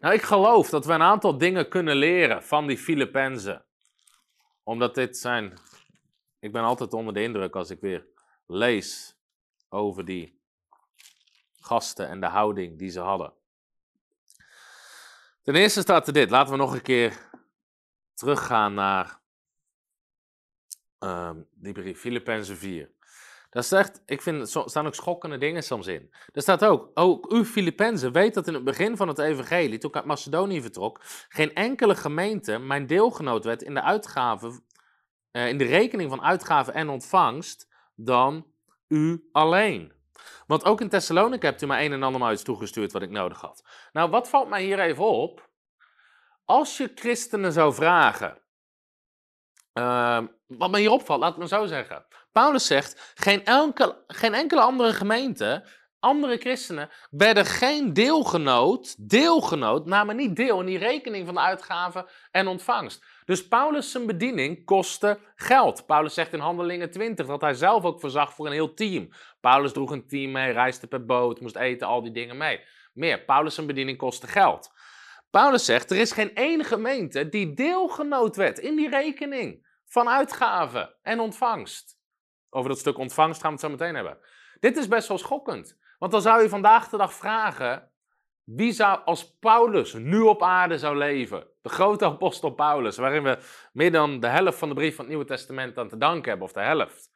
Nou, 0.00 0.14
ik 0.14 0.22
geloof 0.22 0.68
dat 0.68 0.84
we 0.84 0.92
een 0.92 1.02
aantal 1.02 1.38
dingen 1.38 1.68
kunnen 1.68 1.96
leren 1.96 2.42
van 2.42 2.66
die 2.66 2.78
Filippenzen 2.78 3.64
omdat 4.64 4.94
dit 4.94 5.16
zijn. 5.16 5.58
Ik 6.38 6.52
ben 6.52 6.62
altijd 6.62 6.92
onder 6.92 7.14
de 7.14 7.22
indruk 7.22 7.56
als 7.56 7.70
ik 7.70 7.80
weer 7.80 8.06
lees 8.46 9.16
over 9.68 10.04
die 10.04 10.40
gasten 11.60 12.08
en 12.08 12.20
de 12.20 12.26
houding 12.26 12.78
die 12.78 12.90
ze 12.90 13.00
hadden. 13.00 13.32
Ten 15.44 15.54
eerste 15.54 15.80
staat 15.80 16.06
er 16.06 16.12
dit. 16.12 16.30
Laten 16.30 16.52
we 16.52 16.58
nog 16.58 16.74
een 16.74 16.82
keer 16.82 17.30
teruggaan 18.14 18.74
naar 18.74 19.20
uh, 21.00 21.30
die 21.50 21.72
brief, 21.72 22.00
Filippenzen 22.00 22.56
4. 22.56 22.92
Daar 23.50 23.62
staat, 23.62 24.02
ik 24.06 24.22
vind, 24.22 24.48
staan 24.48 24.86
ook 24.86 24.94
schokkende 24.94 25.38
dingen 25.38 25.62
soms 25.62 25.86
in. 25.86 26.14
Er 26.32 26.42
staat 26.42 26.64
ook, 26.64 26.90
ook 26.94 27.32
u 27.32 27.44
Filippenzen 27.44 28.12
weet 28.12 28.34
dat 28.34 28.46
in 28.46 28.54
het 28.54 28.64
begin 28.64 28.96
van 28.96 29.08
het 29.08 29.18
evangelie, 29.18 29.78
toen 29.78 29.90
ik 29.90 29.96
uit 29.96 30.04
Macedonië 30.04 30.62
vertrok, 30.62 31.00
geen 31.28 31.54
enkele 31.54 31.94
gemeente 31.94 32.58
mijn 32.58 32.86
deelgenoot 32.86 33.44
werd 33.44 33.62
in 33.62 33.74
de 33.74 33.82
uitgaven, 33.82 34.64
uh, 35.32 35.48
in 35.48 35.58
de 35.58 35.64
rekening 35.64 36.10
van 36.10 36.22
uitgaven 36.22 36.74
en 36.74 36.88
ontvangst, 36.88 37.68
dan 37.94 38.46
u 38.88 39.28
alleen. 39.32 39.93
Want 40.46 40.64
ook 40.64 40.80
in 40.80 40.88
Thessalonica 40.88 41.46
hebt 41.46 41.62
u 41.62 41.66
mij 41.66 41.84
een 41.84 41.92
en 41.92 42.02
ander 42.02 42.32
iets 42.32 42.42
toegestuurd 42.42 42.92
wat 42.92 43.02
ik 43.02 43.10
nodig 43.10 43.40
had. 43.40 43.64
Nou, 43.92 44.10
wat 44.10 44.28
valt 44.28 44.48
mij 44.48 44.62
hier 44.62 44.80
even 44.80 45.04
op? 45.04 45.48
Als 46.44 46.76
je 46.76 46.92
christenen 46.94 47.52
zou 47.52 47.74
vragen, 47.74 48.42
uh, 49.74 50.22
wat 50.46 50.70
me 50.70 50.78
hier 50.78 50.90
opvalt, 50.90 51.20
laat 51.20 51.30
het 51.30 51.40
me 51.40 51.48
zo 51.48 51.66
zeggen. 51.66 52.06
Paulus 52.32 52.66
zegt, 52.66 53.12
geen, 53.14 53.44
enkel, 53.44 54.04
geen 54.06 54.34
enkele 54.34 54.60
andere 54.60 54.92
gemeente, 54.92 55.66
andere 56.04 56.36
christenen, 56.36 56.90
werden 57.10 57.44
geen 57.44 57.92
deelgenoot, 57.92 59.08
deelgenoot, 59.10 59.86
namen 59.86 60.16
niet 60.16 60.36
deel 60.36 60.60
in 60.60 60.66
die 60.66 60.78
rekening 60.78 61.26
van 61.26 61.34
de 61.34 61.40
uitgaven 61.40 62.06
en 62.30 62.46
ontvangst. 62.46 63.04
Dus 63.24 63.48
Paulus' 63.48 63.90
zijn 63.90 64.06
bediening 64.06 64.64
kostte 64.64 65.18
geld. 65.34 65.86
Paulus 65.86 66.14
zegt 66.14 66.32
in 66.32 66.38
Handelingen 66.38 66.90
20 66.90 67.26
dat 67.26 67.40
hij 67.40 67.54
zelf 67.54 67.84
ook 67.84 68.00
voorzag 68.00 68.34
voor 68.34 68.46
een 68.46 68.52
heel 68.52 68.74
team. 68.74 69.08
Paulus 69.40 69.72
droeg 69.72 69.90
een 69.90 70.06
team 70.06 70.32
mee, 70.32 70.52
reisde 70.52 70.86
per 70.86 71.04
boot, 71.04 71.40
moest 71.40 71.56
eten, 71.56 71.86
al 71.86 72.02
die 72.02 72.12
dingen 72.12 72.36
mee. 72.36 72.60
Meer, 72.92 73.24
Paulus' 73.24 73.54
zijn 73.54 73.66
bediening 73.66 73.98
kostte 73.98 74.26
geld. 74.26 74.72
Paulus 75.30 75.64
zegt, 75.64 75.90
er 75.90 75.96
is 75.96 76.12
geen 76.12 76.34
één 76.34 76.64
gemeente 76.64 77.28
die 77.28 77.54
deelgenoot 77.54 78.36
werd 78.36 78.58
in 78.58 78.76
die 78.76 78.88
rekening 78.88 79.66
van 79.84 80.08
uitgaven 80.08 80.94
en 81.02 81.20
ontvangst. 81.20 81.98
Over 82.50 82.68
dat 82.68 82.78
stuk 82.78 82.98
ontvangst 82.98 83.40
gaan 83.40 83.54
we 83.54 83.56
het 83.56 83.64
zo 83.64 83.70
meteen 83.70 83.94
hebben. 83.94 84.18
Dit 84.60 84.76
is 84.76 84.88
best 84.88 85.08
wel 85.08 85.18
schokkend. 85.18 85.78
Want 86.04 86.16
dan 86.16 86.24
zou 86.24 86.42
je 86.42 86.48
vandaag 86.48 86.88
de 86.88 86.96
dag 86.96 87.14
vragen: 87.14 87.90
wie 88.44 88.72
zou 88.72 89.00
als 89.04 89.36
Paulus 89.38 89.92
nu 89.92 90.20
op 90.20 90.42
aarde 90.42 90.78
zou 90.78 90.96
leven? 90.96 91.46
De 91.62 91.68
grote 91.68 92.04
apostel 92.04 92.50
Paulus, 92.50 92.96
waarin 92.96 93.22
we 93.22 93.38
meer 93.72 93.92
dan 93.92 94.20
de 94.20 94.26
helft 94.26 94.58
van 94.58 94.68
de 94.68 94.74
brief 94.74 94.94
van 94.94 95.04
het 95.04 95.14
Nieuwe 95.14 95.28
Testament 95.28 95.78
aan 95.78 95.88
te 95.88 95.96
danken 95.96 96.28
hebben, 96.28 96.46
of 96.46 96.52
de 96.52 96.60
helft. 96.60 97.10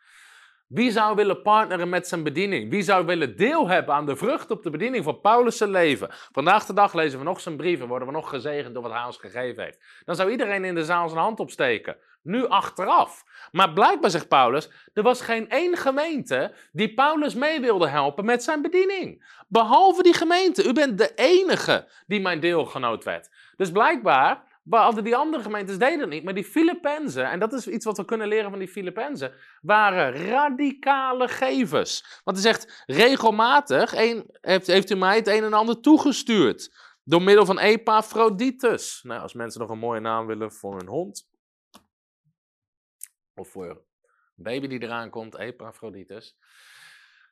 Wie 0.68 0.90
zou 0.90 1.16
willen 1.16 1.42
partneren 1.42 1.88
met 1.88 2.09
zijn 2.09 2.22
bediening? 2.22 2.70
Wie 2.70 2.83
zou 2.83 3.07
willen 3.07 3.37
deel 3.37 3.68
hebben 3.68 3.94
aan 3.94 4.07
de 4.07 4.16
vrucht 4.16 4.51
op 4.51 4.62
de 4.62 4.70
bediening 4.70 5.05
van 5.05 5.20
Paulus' 5.20 5.61
leven? 5.61 6.09
Vandaag 6.11 6.64
de 6.64 6.72
dag 6.72 6.92
lezen 6.92 7.18
we 7.18 7.24
nog 7.24 7.40
zijn 7.40 7.57
brieven, 7.57 7.88
worden 7.88 8.09
we 8.09 8.14
nog 8.14 8.29
gezegend 8.29 8.74
door 8.74 8.83
wat 8.83 8.92
hij 8.92 9.05
ons 9.05 9.18
gegeven 9.18 9.62
heeft. 9.62 10.03
Dan 10.05 10.16
zou 10.16 10.31
iedereen 10.31 10.64
in 10.64 10.74
de 10.74 10.85
zaal 10.85 11.09
zijn 11.09 11.20
hand 11.20 11.40
opsteken. 11.40 11.96
Nu 12.29 12.47
achteraf. 12.47 13.25
Maar 13.53 13.73
blijkbaar 13.73 14.11
zegt 14.11 14.29
Paulus, 14.29 14.71
er 14.95 15.03
was 15.03 15.21
geen 15.21 15.49
één 15.49 15.77
gemeente 15.77 16.55
die 16.73 16.95
Paulus 16.95 17.35
mee 17.35 17.61
wilde 17.61 17.88
helpen 17.88 18.25
met 18.25 18.43
zijn 18.43 18.62
bediening. 18.62 19.25
Behalve 19.49 20.03
die 20.03 20.14
gemeente. 20.14 20.64
U 20.64 20.73
bent 20.73 20.99
de 20.99 21.14
enige 21.14 21.88
die 22.07 22.21
mijn 22.21 22.41
deelgenoot 22.41 23.05
werd. 23.05 23.31
Dus 23.57 23.71
blijkbaar 23.71 24.47
hadden 24.71 25.05
die 25.05 25.17
andere 25.17 25.43
gemeentes 25.43 25.79
deden 25.79 26.01
het 26.01 26.09
niet. 26.09 26.25
Maar 26.25 26.35
die 26.35 26.45
Filippenzen, 26.45 27.31
en 27.31 27.38
dat 27.38 27.53
is 27.53 27.69
iets 27.69 27.85
wat 27.85 27.97
we 27.97 28.05
kunnen 28.05 28.29
leren 28.29 28.51
van 28.51 28.59
die 28.59 28.69
Filippenzen, 28.69 29.33
waren 29.62 30.29
radicale 30.29 31.29
gevers. 31.29 32.21
Want 32.25 32.43
hij 32.43 32.53
zegt, 32.53 32.85
regelmatig 32.87 33.91
heeft 34.41 34.91
u 34.91 34.95
mij 34.95 35.17
het 35.17 35.29
een 35.29 35.45
en 35.45 35.53
ander 35.53 35.81
toegestuurd. 35.81 36.77
Door 37.05 37.23
middel 37.23 37.47
van 37.47 37.59
Epaphroditus. 37.59 39.01
Nou, 39.03 39.21
als 39.21 39.33
mensen 39.33 39.61
nog 39.61 39.71
een 39.71 39.79
mooie 39.79 40.01
naam 40.01 40.27
willen 40.27 40.53
voor 40.53 40.77
hun 40.77 40.88
hond. 40.88 41.28
Of 43.38 43.48
voor 43.48 43.68
een 43.68 43.81
baby 44.35 44.66
die 44.66 44.83
eraan 44.83 45.11
komt, 45.11 45.38
Epaphroditus. 45.38 46.37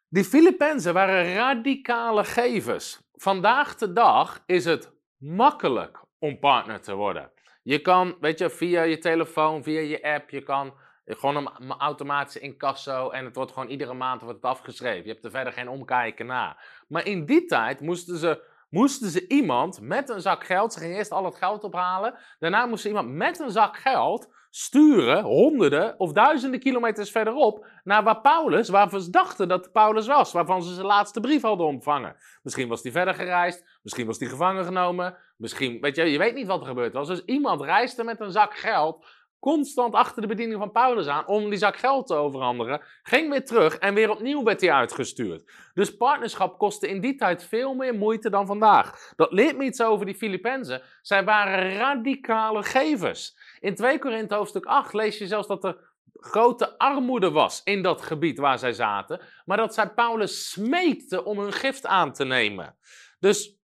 Die 0.09 0.25
Filippenzen 0.25 0.95
waren 0.95 1.35
radicale 1.35 2.25
gevers. 2.25 3.01
Vandaag 3.15 3.75
de 3.75 3.93
dag 3.93 4.43
is 4.47 4.65
het 4.65 4.93
makkelijk 5.17 6.01
om 6.19 6.39
partner 6.39 6.81
te 6.81 6.95
worden. 6.95 7.31
Je 7.63 7.81
kan, 7.81 8.17
weet 8.21 8.39
je, 8.39 8.51
via 8.51 8.83
je 8.83 8.99
telefoon, 8.99 9.63
via 9.63 9.81
je 9.81 10.03
app, 10.03 10.31
je 10.31 10.43
kan 10.43 10.75
gewoon 11.05 11.37
een 11.37 11.71
automatische 11.71 12.41
incasso 12.41 13.11
en 13.11 13.25
het 13.25 13.37
wordt 13.37 13.53
gewoon 13.53 13.69
iedere 13.69 13.95
maand 13.95 14.23
wordt 14.23 14.37
het 14.37 14.51
afgeschreven. 14.51 15.05
Je 15.05 15.13
hebt 15.13 15.25
er 15.25 15.31
verder 15.31 15.53
geen 15.53 15.69
omkijken 15.69 16.27
na. 16.27 16.59
Maar 16.89 17.07
in 17.07 17.27
die 17.27 17.45
tijd 17.45 17.81
moesten 17.81 18.17
ze, 18.17 18.45
moesten 18.69 19.11
ze 19.11 19.27
iemand 19.27 19.81
met 19.81 20.09
een 20.09 20.21
zak 20.21 20.45
geld, 20.45 20.73
ze 20.73 20.79
gingen 20.79 20.97
eerst 20.97 21.11
al 21.11 21.25
het 21.25 21.37
geld 21.37 21.65
ophalen, 21.65 22.19
daarna 22.39 22.67
moest 22.67 22.83
ze 22.83 22.89
iemand 22.89 23.09
met 23.09 23.39
een 23.39 23.51
zak 23.51 23.77
geld 23.77 24.35
sturen, 24.57 25.23
honderden 25.23 25.99
of 25.99 26.13
duizenden 26.13 26.61
kilometers 26.61 27.11
verderop, 27.11 27.67
naar 27.85 28.03
waar 28.03 28.21
Paulus, 28.21 28.69
waarvan 28.69 29.01
ze 29.01 29.11
dachten 29.11 29.49
dat 29.49 29.73
Paulus 29.73 30.07
was, 30.07 30.33
waarvan 30.33 30.63
ze 30.63 30.75
zijn 30.75 30.87
laatste 30.87 31.21
brief 31.21 31.43
hadden 31.43 31.67
ontvangen. 31.67 32.17
Misschien 32.43 32.69
was 32.69 32.83
hij 32.83 32.93
verder 32.93 33.15
gereisd, 33.15 33.79
misschien 33.83 34.07
was 34.07 34.19
hij 34.19 34.29
gevangen 34.29 34.65
genomen, 34.65 35.17
misschien, 35.37 35.81
weet 35.81 35.97
je, 35.97 36.05
je 36.05 36.19
weet 36.19 36.35
niet 36.35 36.47
wat 36.47 36.61
er 36.61 36.67
gebeurd 36.67 36.93
was. 36.93 37.09
Dus 37.09 37.25
iemand 37.25 37.61
reisde 37.61 38.05
met 38.05 38.21
een 38.21 38.31
zak 38.31 38.57
geld 38.57 39.07
constant 39.39 39.95
achter 39.95 40.23
de 40.23 40.29
bediening 40.29 40.59
van 40.59 40.73
Paulus 40.73 41.07
aan 41.07 41.27
om 41.27 41.51
die 41.51 41.59
zak 41.59 41.77
geld 41.77 42.07
te 42.07 42.15
overhandigen, 42.15 42.81
ging 43.03 43.31
weer 43.31 43.45
terug 43.45 43.79
en 43.79 43.95
weer 43.95 44.11
opnieuw 44.11 44.43
werd 44.43 44.61
hij 44.61 44.73
uitgestuurd. 44.73 45.53
Dus 45.75 45.97
partnerschap 45.97 46.59
kostte 46.59 46.89
in 46.89 47.01
die 47.01 47.15
tijd 47.15 47.45
veel 47.45 47.75
meer 47.75 47.95
moeite 47.95 48.31
dan 48.31 48.47
vandaag. 48.47 49.13
Dat 49.17 49.33
leert 49.33 49.57
me 49.57 49.65
iets 49.65 49.83
over 49.83 50.07
die 50.07 50.15
Filippenzen. 50.15 50.83
Zij 51.03 51.25
waren 51.25 51.77
radicale 51.77 52.63
gevers. 52.63 53.37
In 53.67 53.75
2 53.75 53.99
Korinthe 53.99 54.35
hoofdstuk 54.35 54.65
8 54.65 54.93
lees 54.93 55.19
je 55.19 55.27
zelfs 55.27 55.49
dat 55.49 55.65
er 55.65 55.77
grote 56.13 56.79
armoede 56.79 57.31
was 57.31 57.61
in 57.65 57.83
dat 57.83 58.03
gebied 58.03 58.39
waar 58.39 58.59
zij 58.59 58.73
zaten, 58.73 59.21
maar 59.45 59.57
dat 59.57 59.75
zij 59.75 59.91
Paulus 59.91 60.51
smeekte 60.51 61.25
om 61.25 61.39
hun 61.39 61.53
gift 61.53 61.87
aan 61.87 62.13
te 62.13 62.25
nemen. 62.25 62.77
Dus 63.21 63.61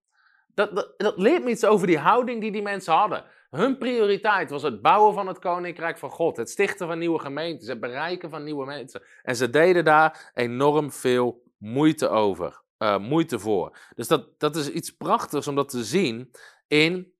dat, 0.54 0.94
dat, 0.96 1.18
leert 1.18 1.44
me 1.44 1.50
iets 1.50 1.64
over 1.64 1.86
die 1.86 1.98
houding 1.98 2.40
die 2.40 2.52
die 2.52 2.62
mensen 2.62 2.92
hadden. 2.92 3.24
Hun 3.50 3.78
prioriteit 3.78 4.50
was 4.50 4.62
het 4.62 4.82
bouwen 4.82 5.14
van 5.14 5.26
het 5.26 5.38
koninkrijk 5.38 5.98
van 5.98 6.10
God, 6.10 6.36
het 6.36 6.50
stichten 6.50 6.86
van 6.86 6.98
nieuwe 6.98 7.18
gemeentes, 7.18 7.68
het 7.68 7.80
bereiken 7.80 8.30
van 8.30 8.44
nieuwe 8.44 8.66
mensen. 8.66 9.02
En 9.22 9.36
ze 9.36 9.50
deden 9.50 9.84
daar 9.84 10.30
enorm 10.34 10.92
veel 10.92 11.42
moeite 11.58 12.08
over, 12.08 12.62
uh, 12.78 12.98
moeite 12.98 13.38
voor. 13.38 13.78
Dus 13.94 14.08
dat, 14.08 14.40
dat 14.40 14.56
is 14.56 14.70
iets 14.70 14.96
prachtigs 14.96 15.46
om 15.46 15.54
dat 15.54 15.68
te 15.68 15.84
zien 15.84 16.30
in 16.66 17.12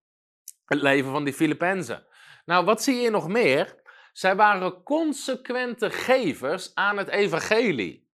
het 0.65 0.83
leven 0.83 1.11
van 1.11 1.25
die 1.25 1.35
Filippenzen. 1.35 2.07
Nou, 2.45 2.65
wat 2.65 2.83
zie 2.83 2.97
je 2.97 3.11
nog 3.11 3.29
meer? 3.29 3.81
Zij 4.13 4.37
waren 4.37 4.83
consequente 4.83 5.91
gevers 5.91 6.75
aan 6.75 6.99
het 6.99 7.09
evangelie. 7.09 8.11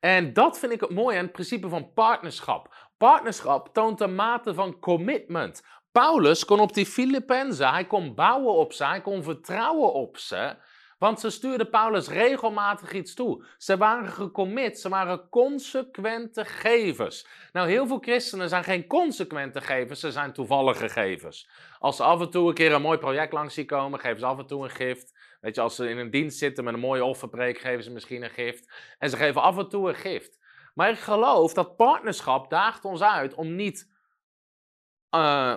En 0.00 0.32
dat 0.32 0.58
vind 0.58 0.72
ik 0.72 0.80
het 0.80 0.90
mooie 0.90 1.16
aan 1.16 1.22
het 1.22 1.32
principe 1.32 1.68
van 1.68 1.92
partnerschap. 1.92 2.90
Partnerschap 2.96 3.68
toont 3.72 4.00
een 4.00 4.14
mate 4.14 4.54
van 4.54 4.78
commitment. 4.78 5.62
Paulus 5.92 6.44
kon 6.44 6.60
op 6.60 6.72
die 6.74 6.86
Filippenzen, 6.86 7.70
hij 7.70 7.86
kon 7.86 8.14
bouwen 8.14 8.54
op 8.54 8.72
ze, 8.72 8.84
hij 8.84 9.00
kon 9.00 9.22
vertrouwen 9.22 9.92
op 9.92 10.16
ze. 10.16 10.56
Want 10.98 11.20
ze 11.20 11.30
stuurden 11.30 11.70
Paulus 11.70 12.08
regelmatig 12.08 12.92
iets 12.92 13.14
toe. 13.14 13.44
Ze 13.58 13.76
waren 13.76 14.08
gecommit, 14.08 14.78
ze 14.78 14.88
waren 14.88 15.28
consequente 15.28 16.44
gevers. 16.44 17.26
Nou, 17.52 17.68
heel 17.68 17.86
veel 17.86 17.98
christenen 17.98 18.48
zijn 18.48 18.64
geen 18.64 18.86
consequente 18.86 19.60
gevers, 19.60 20.00
ze 20.00 20.12
zijn 20.12 20.32
toevallige 20.32 20.88
gevers. 20.88 21.50
Als 21.78 21.96
ze 21.96 22.02
af 22.02 22.20
en 22.20 22.30
toe 22.30 22.48
een 22.48 22.54
keer 22.54 22.72
een 22.72 22.82
mooi 22.82 22.98
project 22.98 23.32
langs 23.32 23.54
zien 23.54 23.66
komen, 23.66 24.00
geven 24.00 24.18
ze 24.18 24.26
af 24.26 24.38
en 24.38 24.46
toe 24.46 24.64
een 24.64 24.70
gift. 24.70 25.18
Weet 25.40 25.54
je, 25.54 25.60
als 25.60 25.74
ze 25.74 25.88
in 25.88 25.98
een 25.98 26.10
dienst 26.10 26.38
zitten 26.38 26.64
met 26.64 26.74
een 26.74 26.80
mooie 26.80 27.04
offerpreek, 27.04 27.58
geven 27.58 27.84
ze 27.84 27.90
misschien 27.90 28.22
een 28.22 28.30
gift. 28.30 28.72
En 28.98 29.10
ze 29.10 29.16
geven 29.16 29.42
af 29.42 29.58
en 29.58 29.68
toe 29.68 29.88
een 29.88 29.94
gift. 29.94 30.38
Maar 30.74 30.90
ik 30.90 30.98
geloof 30.98 31.52
dat 31.54 31.76
partnerschap 31.76 32.50
daagt 32.50 32.84
ons 32.84 33.02
uit 33.02 33.34
om 33.34 33.54
niet 33.54 33.96
uh, 35.10 35.54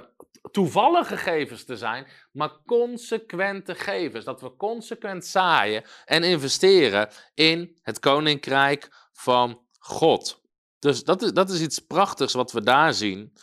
toevallige 0.52 1.18
gevers 1.18 1.66
te 1.66 1.78
zijn, 1.78 2.08
maar 2.32 2.52
consequente 2.66 3.76
gevers. 3.76 4.26
Dat 4.26 4.42
we 4.42 4.56
consequent 4.56 5.26
zaaien 5.26 5.84
en 6.06 6.24
investeren 6.24 7.10
in 7.34 7.80
het 7.82 8.00
koninkrijk 8.00 9.08
van 9.12 9.62
God. 9.80 10.42
Dus 10.80 11.04
dat 11.04 11.22
is, 11.22 11.32
dat 11.32 11.50
is 11.50 11.62
iets 11.62 11.80
prachtigs 11.80 12.34
wat 12.34 12.52
we 12.52 12.64
daar 12.64 12.94
zien. 12.94 13.34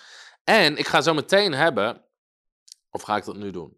En 0.44 0.76
ik 0.76 0.87
ga 0.87 1.00
zo 1.00 1.14
meteen 1.14 1.52
hebben, 1.54 2.04
of 2.90 3.02
ga 3.02 3.16
ik 3.16 3.24
dat 3.24 3.37
nu 3.37 3.50
doen? 3.50 3.76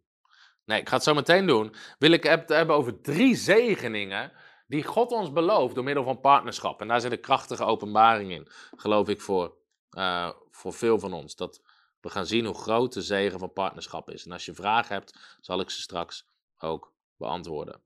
Nee, 0.64 0.80
ik 0.80 0.88
ga 0.88 0.94
het 0.94 1.04
zo 1.04 1.14
meteen 1.14 1.46
doen. 1.46 1.74
Wil 1.98 2.10
ik 2.10 2.22
het 2.22 2.48
hebben 2.48 2.76
over 2.76 3.00
drie 3.00 3.36
zegeningen 3.36 4.32
die 4.66 4.84
God 4.84 5.10
ons 5.10 5.32
belooft 5.32 5.74
door 5.74 5.84
middel 5.84 6.04
van 6.04 6.20
partnerschap. 6.20 6.80
En 6.80 6.88
daar 6.88 7.00
zit 7.00 7.12
een 7.12 7.20
krachtige 7.20 7.64
openbaring 7.64 8.30
in, 8.32 8.48
geloof 8.76 9.08
ik, 9.08 9.20
voor, 9.20 9.56
uh, 9.90 10.30
voor 10.50 10.72
veel 10.72 10.98
van 10.98 11.12
ons. 11.12 11.36
Dat 11.36 11.60
we 12.00 12.10
gaan 12.10 12.26
zien 12.26 12.44
hoe 12.44 12.54
groot 12.54 12.92
de 12.92 13.02
zegen 13.02 13.38
van 13.38 13.52
partnerschap 13.52 14.10
is. 14.10 14.24
En 14.24 14.32
als 14.32 14.44
je 14.44 14.54
vragen 14.54 14.94
hebt, 14.94 15.38
zal 15.40 15.60
ik 15.60 15.70
ze 15.70 15.80
straks 15.80 16.28
ook 16.58 16.92
beantwoorden. 17.16 17.80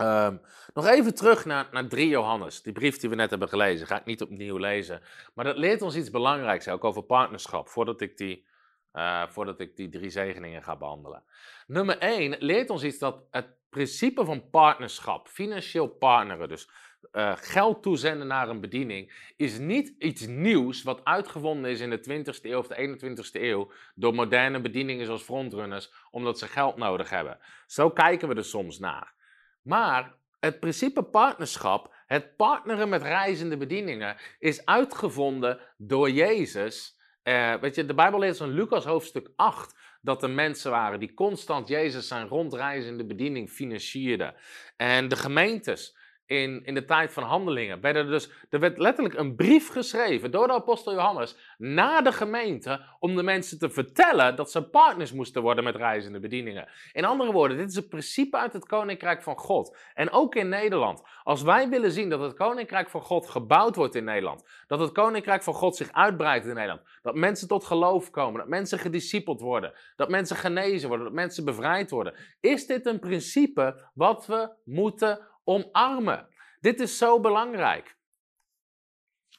Um, 0.00 0.40
nog 0.74 0.86
even 0.86 1.14
terug 1.14 1.44
naar, 1.44 1.68
naar 1.72 1.88
3 1.88 2.08
Johannes, 2.08 2.62
die 2.62 2.72
brief 2.72 2.98
die 2.98 3.10
we 3.10 3.14
net 3.14 3.30
hebben 3.30 3.48
gelezen. 3.48 3.86
Ga 3.86 3.98
ik 3.98 4.04
niet 4.04 4.22
opnieuw 4.22 4.56
lezen. 4.56 5.02
Maar 5.34 5.44
dat 5.44 5.56
leert 5.56 5.82
ons 5.82 5.96
iets 5.96 6.10
belangrijks, 6.10 6.68
ook 6.68 6.84
over 6.84 7.02
partnerschap, 7.02 7.68
voordat 7.68 8.00
ik 8.00 8.16
die, 8.16 8.46
uh, 8.92 9.28
voordat 9.28 9.60
ik 9.60 9.76
die 9.76 9.88
drie 9.88 10.10
zegeningen 10.10 10.62
ga 10.62 10.76
behandelen. 10.76 11.24
Nummer 11.66 11.98
1 11.98 12.36
leert 12.38 12.70
ons 12.70 12.84
iets 12.84 12.98
dat 12.98 13.22
het 13.30 13.46
principe 13.70 14.24
van 14.24 14.50
partnerschap, 14.50 15.28
financieel 15.28 15.88
partneren, 15.88 16.48
dus 16.48 16.68
uh, 17.12 17.32
geld 17.36 17.82
toezenden 17.82 18.26
naar 18.26 18.48
een 18.48 18.60
bediening 18.60 19.32
is 19.36 19.58
niet 19.58 19.94
iets 19.98 20.26
nieuws 20.26 20.82
wat 20.82 21.04
uitgevonden 21.04 21.70
is 21.70 21.80
in 21.80 21.90
de 21.90 22.24
20e 22.24 22.40
eeuw 22.42 22.58
of 22.58 22.66
de 22.66 22.98
21e 22.98 23.40
eeuw 23.40 23.70
door 23.94 24.14
moderne 24.14 24.60
bedieningen 24.60 25.06
zoals 25.06 25.22
frontrunners, 25.22 25.92
omdat 26.10 26.38
ze 26.38 26.46
geld 26.46 26.76
nodig 26.76 27.10
hebben. 27.10 27.38
Zo 27.66 27.90
kijken 27.90 28.28
we 28.28 28.34
er 28.34 28.44
soms 28.44 28.78
naar. 28.78 29.14
Maar 29.62 30.14
het 30.40 30.60
principe 30.60 31.02
partnerschap, 31.02 31.94
het 32.06 32.36
partneren 32.36 32.88
met 32.88 33.02
reizende 33.02 33.56
bedieningen, 33.56 34.16
is 34.38 34.64
uitgevonden 34.64 35.60
door 35.76 36.10
Jezus. 36.10 36.96
Uh, 37.22 37.54
weet 37.54 37.74
je, 37.74 37.86
de 37.86 37.94
Bijbel 37.94 38.18
leert 38.18 38.40
in 38.40 38.48
Lucas 38.48 38.84
hoofdstuk 38.84 39.30
8 39.36 39.76
dat 40.00 40.22
er 40.22 40.30
mensen 40.30 40.70
waren 40.70 41.00
die 41.00 41.14
constant 41.14 41.68
Jezus 41.68 42.08
zijn 42.08 42.28
rondreizende 42.28 43.04
bediening 43.04 43.50
financierden. 43.50 44.34
En 44.76 45.08
de 45.08 45.16
gemeentes 45.16 45.97
in, 46.28 46.64
in 46.64 46.74
de 46.74 46.84
tijd 46.84 47.12
van 47.12 47.22
handelingen. 47.22 47.82
er, 47.82 48.06
dus, 48.06 48.30
er 48.50 48.60
werd 48.60 48.78
letterlijk 48.78 49.18
een 49.18 49.34
brief 49.34 49.68
geschreven 49.68 50.30
door 50.30 50.46
de 50.46 50.52
apostel 50.52 50.92
Johannes 50.92 51.36
naar 51.58 52.04
de 52.04 52.12
gemeente 52.12 52.80
om 52.98 53.16
de 53.16 53.22
mensen 53.22 53.58
te 53.58 53.70
vertellen 53.70 54.36
dat 54.36 54.50
ze 54.50 54.68
partners 54.68 55.12
moesten 55.12 55.42
worden 55.42 55.64
met 55.64 55.76
reizende 55.76 56.20
bedieningen. 56.20 56.68
In 56.92 57.04
andere 57.04 57.32
woorden, 57.32 57.56
dit 57.56 57.70
is 57.70 57.76
een 57.76 57.88
principe 57.88 58.36
uit 58.36 58.52
het 58.52 58.66
koninkrijk 58.66 59.22
van 59.22 59.36
God. 59.36 59.76
En 59.94 60.10
ook 60.10 60.34
in 60.34 60.48
Nederland. 60.48 61.02
Als 61.22 61.42
wij 61.42 61.68
willen 61.68 61.90
zien 61.90 62.08
dat 62.08 62.20
het 62.20 62.34
koninkrijk 62.34 62.90
van 62.90 63.02
God 63.02 63.28
gebouwd 63.28 63.76
wordt 63.76 63.94
in 63.94 64.04
Nederland, 64.04 64.44
dat 64.66 64.80
het 64.80 64.92
koninkrijk 64.92 65.42
van 65.42 65.54
God 65.54 65.76
zich 65.76 65.92
uitbreidt 65.92 66.46
in 66.46 66.54
Nederland, 66.54 66.82
dat 67.02 67.14
mensen 67.14 67.48
tot 67.48 67.64
geloof 67.64 68.10
komen, 68.10 68.40
dat 68.40 68.48
mensen 68.48 68.78
gediscipeld 68.78 69.40
worden, 69.40 69.72
dat 69.96 70.08
mensen 70.08 70.36
genezen 70.36 70.88
worden, 70.88 71.06
dat 71.06 71.16
mensen 71.16 71.44
bevrijd 71.44 71.90
worden, 71.90 72.14
is 72.40 72.66
dit 72.66 72.86
een 72.86 72.98
principe 72.98 73.90
wat 73.94 74.26
we 74.26 74.50
moeten 74.64 75.26
omarmen. 75.48 76.28
Dit 76.60 76.80
is 76.80 76.98
zo 76.98 77.20
belangrijk. 77.20 77.96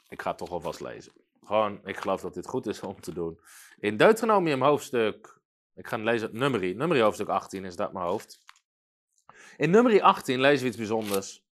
Ik 0.07 0.21
ga 0.21 0.29
het 0.29 0.37
toch 0.37 0.49
alvast 0.49 0.79
lezen. 0.79 1.13
Gewoon, 1.43 1.79
ik 1.83 1.97
geloof 1.97 2.21
dat 2.21 2.33
dit 2.33 2.47
goed 2.47 2.67
is 2.67 2.81
om 2.81 3.01
te 3.01 3.13
doen. 3.13 3.39
In 3.77 3.97
Deuteronomium 3.97 4.61
hoofdstuk, 4.61 5.39
ik 5.75 5.87
ga 5.87 5.97
lezen 5.97 6.29
Nummerie, 6.33 6.75
Nummerie 6.75 7.03
hoofdstuk 7.03 7.27
18 7.27 7.65
is 7.65 7.75
dat 7.75 7.93
mijn 7.93 8.05
hoofd. 8.05 8.39
In 9.57 9.69
Nummerie 9.69 10.03
18 10.03 10.39
lezen 10.39 10.61
we 10.61 10.67
iets 10.67 10.77
bijzonders. 10.77 11.43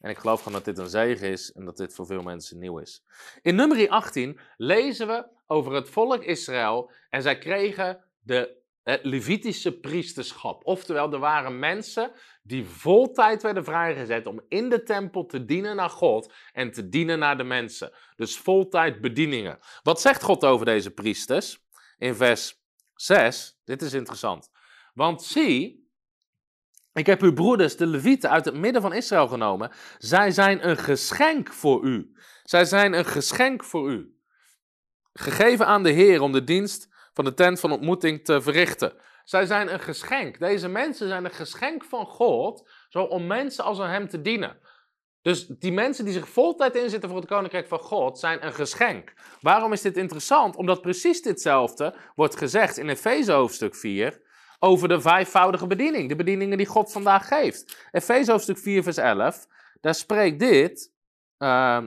En 0.00 0.10
ik 0.10 0.18
geloof 0.18 0.38
gewoon 0.38 0.54
dat 0.54 0.64
dit 0.64 0.78
een 0.78 0.90
zegen 0.90 1.28
is 1.28 1.52
en 1.52 1.64
dat 1.64 1.76
dit 1.76 1.94
voor 1.94 2.06
veel 2.06 2.22
mensen 2.22 2.58
nieuw 2.58 2.78
is. 2.78 3.04
In 3.42 3.54
Nummerie 3.54 3.90
18 3.90 4.40
lezen 4.56 5.06
we 5.06 5.28
over 5.46 5.72
het 5.72 5.90
volk 5.90 6.22
Israël 6.22 6.92
en 7.10 7.22
zij 7.22 7.38
kregen 7.38 8.04
de 8.18 8.64
het 8.86 9.04
Levitische 9.04 9.78
priesterschap. 9.78 10.64
Oftewel, 10.64 11.12
er 11.12 11.18
waren 11.18 11.58
mensen 11.58 12.12
die 12.42 12.64
vol 12.64 13.12
tijd 13.12 13.42
werden 13.42 13.64
vrijgezet 13.64 14.26
om 14.26 14.40
in 14.48 14.68
de 14.68 14.82
tempel 14.82 15.26
te 15.26 15.44
dienen 15.44 15.76
naar 15.76 15.90
God 15.90 16.32
en 16.52 16.70
te 16.70 16.88
dienen 16.88 17.18
naar 17.18 17.36
de 17.36 17.44
mensen. 17.44 17.92
Dus 18.16 18.38
voltijd 18.38 19.00
bedieningen. 19.00 19.58
Wat 19.82 20.00
zegt 20.00 20.22
God 20.22 20.44
over 20.44 20.66
deze 20.66 20.90
priesters? 20.90 21.58
In 21.98 22.14
vers 22.14 22.62
6, 22.94 23.60
dit 23.64 23.82
is 23.82 23.92
interessant. 23.92 24.50
Want 24.94 25.22
zie, 25.22 25.88
ik 26.92 27.06
heb 27.06 27.22
uw 27.22 27.32
broeders, 27.32 27.76
de 27.76 27.86
Levieten, 27.86 28.30
uit 28.30 28.44
het 28.44 28.54
midden 28.54 28.82
van 28.82 28.92
Israël 28.92 29.28
genomen. 29.28 29.70
Zij 29.98 30.30
zijn 30.30 30.68
een 30.68 30.78
geschenk 30.78 31.52
voor 31.52 31.84
u. 31.84 32.16
Zij 32.42 32.64
zijn 32.64 32.92
een 32.92 33.06
geschenk 33.06 33.64
voor 33.64 33.90
u. 33.90 34.20
Gegeven 35.12 35.66
aan 35.66 35.82
de 35.82 35.90
Heer 35.90 36.20
om 36.20 36.32
de 36.32 36.44
dienst 36.44 36.94
van 37.16 37.24
de 37.24 37.34
tent 37.34 37.60
van 37.60 37.72
ontmoeting 37.72 38.24
te 38.24 38.40
verrichten. 38.40 38.92
Zij 39.24 39.46
zijn 39.46 39.72
een 39.72 39.80
geschenk. 39.80 40.38
Deze 40.38 40.68
mensen 40.68 41.08
zijn 41.08 41.24
een 41.24 41.30
geschenk 41.30 41.84
van 41.84 42.06
God, 42.06 42.70
zo 42.88 43.02
om 43.02 43.26
mensen 43.26 43.64
als 43.64 43.80
aan 43.80 43.90
hem 43.90 44.08
te 44.08 44.20
dienen. 44.20 44.58
Dus 45.22 45.46
die 45.46 45.72
mensen 45.72 46.04
die 46.04 46.14
zich 46.14 46.28
voltijd 46.28 46.74
inzetten 46.74 47.08
voor 47.08 47.18
het 47.18 47.28
koninkrijk 47.28 47.68
van 47.68 47.78
God 47.78 48.18
zijn 48.18 48.46
een 48.46 48.52
geschenk. 48.52 49.12
Waarom 49.40 49.72
is 49.72 49.80
dit 49.80 49.96
interessant? 49.96 50.56
Omdat 50.56 50.80
precies 50.80 51.22
ditzelfde 51.22 51.94
wordt 52.14 52.36
gezegd 52.36 52.76
in 52.76 52.88
Efeze 52.88 53.32
hoofdstuk 53.32 53.74
4 53.74 54.20
over 54.58 54.88
de 54.88 55.00
vijfvoudige 55.00 55.66
bediening. 55.66 56.08
De 56.08 56.16
bedieningen 56.16 56.58
die 56.58 56.66
God 56.66 56.92
vandaag 56.92 57.28
geeft. 57.28 57.88
Efeze 57.90 58.30
hoofdstuk 58.30 58.58
4 58.58 58.82
vers 58.82 58.96
11, 58.96 59.46
daar 59.80 59.94
spreekt 59.94 60.38
dit. 60.38 60.92
Uh, 61.38 61.84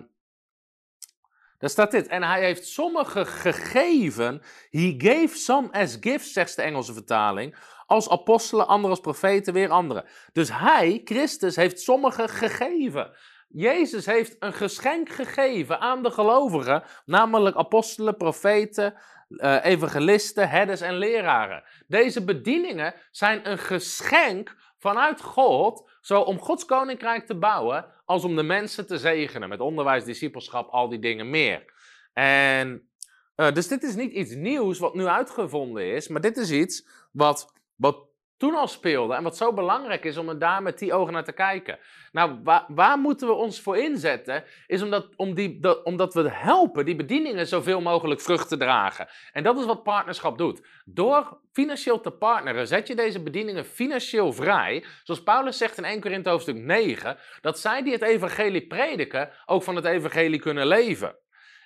daar 1.60 1.70
staat 1.70 1.92
dit. 1.92 2.08
En 2.08 2.24
hij 2.24 2.44
heeft 2.44 2.68
sommigen 2.68 3.28
gegeven. 3.28 4.42
He 4.70 4.96
gave 4.98 5.38
some 5.38 5.72
as 5.72 5.98
gifts, 6.00 6.34
zegt 6.34 6.56
de 6.56 6.62
Engelse 6.62 6.94
vertaling. 6.94 7.56
Als 7.86 8.10
apostelen, 8.10 8.68
anderen 8.68 8.90
als 8.90 9.00
profeten, 9.00 9.54
weer 9.54 9.70
anderen. 9.70 10.06
Dus 10.34 10.50
hij, 10.54 11.02
Christus, 11.04 11.56
heeft 11.56 11.80
sommigen 11.80 12.30
gegeven. 12.30 13.12
Jezus 13.50 14.06
heeft 14.06 14.36
een 14.40 14.54
geschenk 14.54 15.10
gegeven 15.10 15.80
aan 15.80 16.04
de 16.04 16.12
gelovigen, 16.12 16.84
namelijk 17.06 17.56
apostelen, 17.56 18.18
profeten, 18.18 18.94
uh, 19.30 19.66
evangelisten, 19.66 20.50
herders 20.50 20.82
en 20.82 20.98
leraren. 20.98 21.64
Deze 21.88 22.24
bedieningen 22.24 22.94
zijn 23.12 23.50
een 23.50 23.58
geschenk 23.58 24.56
vanuit 24.78 25.22
God, 25.22 25.90
zo 26.02 26.22
om 26.22 26.40
Gods 26.40 26.66
koninkrijk 26.66 27.26
te 27.26 27.36
bouwen, 27.36 27.86
als 28.10 28.24
om 28.24 28.36
de 28.36 28.44
mensen 28.44 28.88
te 28.88 28.98
zegenen 28.98 29.50
met 29.50 29.60
onderwijs, 29.60 30.04
discipelschap, 30.04 30.70
al 30.70 30.90
die 30.90 31.00
dingen 31.00 31.30
meer. 31.30 31.74
En 32.14 32.90
uh, 33.36 33.52
dus 33.52 33.68
dit 33.68 33.84
is 33.84 33.96
niet 33.96 34.12
iets 34.12 34.36
nieuws 34.36 34.80
wat 34.80 34.96
nu 34.96 35.06
uitgevonden 35.06 35.94
is, 35.94 36.08
maar 36.08 36.22
dit 36.22 36.38
is 36.38 36.52
iets 36.52 36.88
wat, 37.12 37.54
wat 37.76 38.09
toen 38.40 38.56
al 38.56 38.68
speelde 38.68 39.14
en 39.14 39.24
wat 39.24 39.38
zo 39.38 39.54
belangrijk 39.54 40.06
is 40.06 40.18
om 40.18 40.30
er 40.30 40.40
daar 40.40 40.62
met 40.62 40.80
die 40.80 40.94
ogen 40.94 41.14
naar 41.14 41.24
te 41.24 41.32
kijken. 41.32 41.80
Nou, 42.12 42.40
waar, 42.44 42.66
waar 42.68 43.00
moeten 43.00 43.28
we 43.28 43.34
ons 43.34 43.62
voor 43.62 43.78
inzetten? 43.78 44.44
Is 44.68 44.82
omdat, 44.82 45.08
om 45.16 45.34
die, 45.34 45.60
dat, 45.60 45.84
omdat 45.84 46.14
we 46.14 46.30
helpen 46.32 46.86
die 46.86 46.96
bedieningen 46.96 47.48
zoveel 47.48 47.82
mogelijk 47.82 48.22
vrucht 48.22 48.48
te 48.48 48.58
dragen. 48.58 49.08
En 49.32 49.44
dat 49.44 49.60
is 49.60 49.66
wat 49.66 49.84
partnerschap 49.84 50.38
doet. 50.38 50.68
Door 50.86 51.40
financieel 51.52 52.02
te 52.02 52.12
partneren 52.12 52.68
zet 52.68 52.88
je 52.88 52.96
deze 52.96 53.24
bedieningen 53.24 53.66
financieel 53.66 54.34
vrij. 54.34 54.86
Zoals 55.04 55.24
Paulus 55.24 55.58
zegt 55.58 55.78
in 55.78 55.84
1 55.84 56.02
Korinthe 56.02 56.30
hoofdstuk 56.30 56.56
9, 56.56 57.18
dat 57.42 57.60
zij 57.60 57.84
die 57.84 57.94
het 57.94 58.02
evangelie 58.02 58.68
prediken 58.68 59.30
ook 59.46 59.64
van 59.64 59.76
het 59.76 59.86
evangelie 59.86 60.40
kunnen 60.40 60.68
leven. 60.68 61.16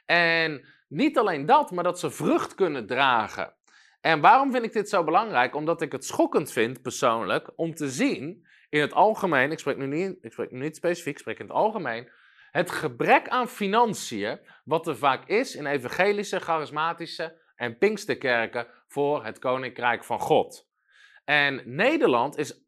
En 0.05 0.67
niet 0.87 1.17
alleen 1.17 1.45
dat, 1.45 1.71
maar 1.71 1.83
dat 1.83 1.99
ze 1.99 2.11
vrucht 2.11 2.55
kunnen 2.55 2.87
dragen. 2.87 3.53
En 4.03 4.21
waarom 4.21 4.51
vind 4.51 4.63
ik 4.63 4.73
dit 4.73 4.89
zo 4.89 5.03
belangrijk? 5.03 5.55
Omdat 5.55 5.81
ik 5.81 5.91
het 5.91 6.05
schokkend 6.05 6.51
vind, 6.51 6.81
persoonlijk, 6.81 7.51
om 7.55 7.75
te 7.75 7.89
zien 7.89 8.47
in 8.69 8.81
het 8.81 8.93
algemeen, 8.93 9.51
ik 9.51 9.59
spreek 9.59 9.77
nu 9.77 9.87
niet, 9.87 10.17
ik 10.21 10.31
spreek 10.31 10.51
nu 10.51 10.59
niet 10.59 10.75
specifiek, 10.75 11.13
ik 11.13 11.19
spreek 11.19 11.39
in 11.39 11.45
het 11.45 11.55
algemeen, 11.55 12.11
het 12.51 12.71
gebrek 12.71 13.27
aan 13.27 13.47
financiën, 13.47 14.39
wat 14.63 14.87
er 14.87 14.97
vaak 14.97 15.27
is 15.27 15.55
in 15.55 15.65
evangelische, 15.65 16.39
charismatische 16.39 17.39
en 17.55 17.77
pinksterkerken 17.77 18.67
voor 18.87 19.25
het 19.25 19.39
koninkrijk 19.39 20.03
van 20.03 20.19
God. 20.19 20.69
En 21.25 21.61
Nederland 21.65 22.37
is, 22.37 22.65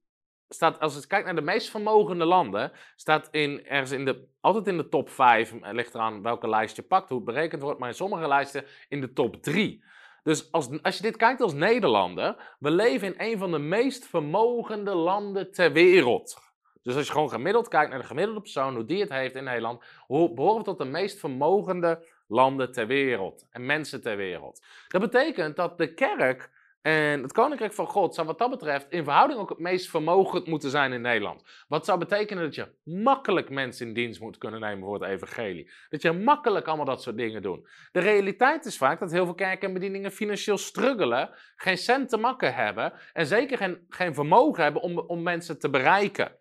staat, 0.49 0.79
als 0.79 0.95
je 0.95 1.07
kijkt 1.07 1.25
naar 1.25 1.35
de 1.35 1.41
meest 1.41 1.69
vermogende 1.69 2.25
landen, 2.25 2.71
staat 2.95 3.27
in, 3.31 3.65
ergens 3.65 3.91
in 3.91 4.05
de, 4.05 4.27
altijd 4.39 4.67
in 4.67 4.77
de 4.77 4.89
top 4.89 5.09
5, 5.09 5.53
ligt 5.61 5.93
eraan 5.93 6.21
welke 6.21 6.49
lijst 6.49 6.75
je 6.75 6.83
pakt, 6.83 7.09
hoe 7.09 7.17
het 7.17 7.25
berekend 7.25 7.61
wordt, 7.61 7.79
maar 7.79 7.89
in 7.89 7.95
sommige 7.95 8.27
lijsten 8.27 8.65
in 8.87 9.01
de 9.01 9.13
top 9.13 9.35
3. 9.43 9.83
Dus 10.25 10.51
als, 10.51 10.69
als 10.81 10.97
je 10.97 11.01
dit 11.01 11.17
kijkt 11.17 11.41
als 11.41 11.53
Nederlander, 11.53 12.55
we 12.59 12.71
leven 12.71 13.07
in 13.07 13.31
een 13.31 13.37
van 13.37 13.51
de 13.51 13.59
meest 13.59 14.05
vermogende 14.05 14.93
landen 14.93 15.51
ter 15.51 15.71
wereld. 15.71 16.37
Dus 16.81 16.95
als 16.95 17.05
je 17.05 17.11
gewoon 17.11 17.29
gemiddeld 17.29 17.67
kijkt 17.67 17.89
naar 17.89 17.99
de 17.99 18.05
gemiddelde 18.05 18.41
persoon, 18.41 18.75
hoe 18.75 18.85
die 18.85 19.01
het 19.01 19.09
heeft 19.09 19.35
in 19.35 19.43
Nederland, 19.43 19.83
behoren 20.07 20.57
we 20.57 20.63
tot 20.63 20.77
de 20.77 20.85
meest 20.85 21.19
vermogende 21.19 22.05
landen 22.27 22.71
ter 22.71 22.87
wereld 22.87 23.45
en 23.49 23.65
mensen 23.65 24.01
ter 24.01 24.17
wereld. 24.17 24.65
Dat 24.87 25.01
betekent 25.01 25.55
dat 25.55 25.77
de 25.77 25.93
kerk 25.93 26.49
en 26.85 27.21
het 27.21 27.31
Koninkrijk 27.31 27.73
van 27.73 27.87
God 27.87 28.15
zou 28.15 28.27
wat 28.27 28.37
dat 28.37 28.49
betreft 28.49 28.85
in 28.89 29.03
verhouding 29.03 29.39
ook 29.39 29.49
het 29.49 29.59
meest 29.59 29.89
vermogend 29.89 30.47
moeten 30.47 30.69
zijn 30.69 30.93
in 30.93 31.01
Nederland. 31.01 31.43
Wat 31.67 31.85
zou 31.85 31.99
betekenen 31.99 32.43
dat 32.43 32.55
je 32.55 32.67
makkelijk 32.83 33.49
mensen 33.49 33.87
in 33.87 33.93
dienst 33.93 34.19
moet 34.19 34.37
kunnen 34.37 34.59
nemen 34.59 34.83
voor 34.83 35.01
het 35.01 35.09
evangelie. 35.09 35.71
Dat 35.89 36.01
je 36.01 36.11
makkelijk 36.11 36.67
allemaal 36.67 36.85
dat 36.85 37.01
soort 37.01 37.17
dingen 37.17 37.41
doet. 37.41 37.69
De 37.91 37.99
realiteit 37.99 38.65
is 38.65 38.77
vaak 38.77 38.99
dat 38.99 39.11
heel 39.11 39.25
veel 39.25 39.33
kerken 39.33 39.67
en 39.67 39.73
bedieningen 39.73 40.11
financieel 40.11 40.57
struggelen, 40.57 41.29
geen 41.55 41.77
cent 41.77 42.09
te 42.09 42.17
makken 42.17 42.55
hebben 42.55 42.93
en 43.13 43.25
zeker 43.25 43.57
geen, 43.57 43.85
geen 43.89 44.13
vermogen 44.13 44.63
hebben 44.63 44.81
om, 44.81 44.99
om 44.99 45.23
mensen 45.23 45.59
te 45.59 45.69
bereiken. 45.69 46.35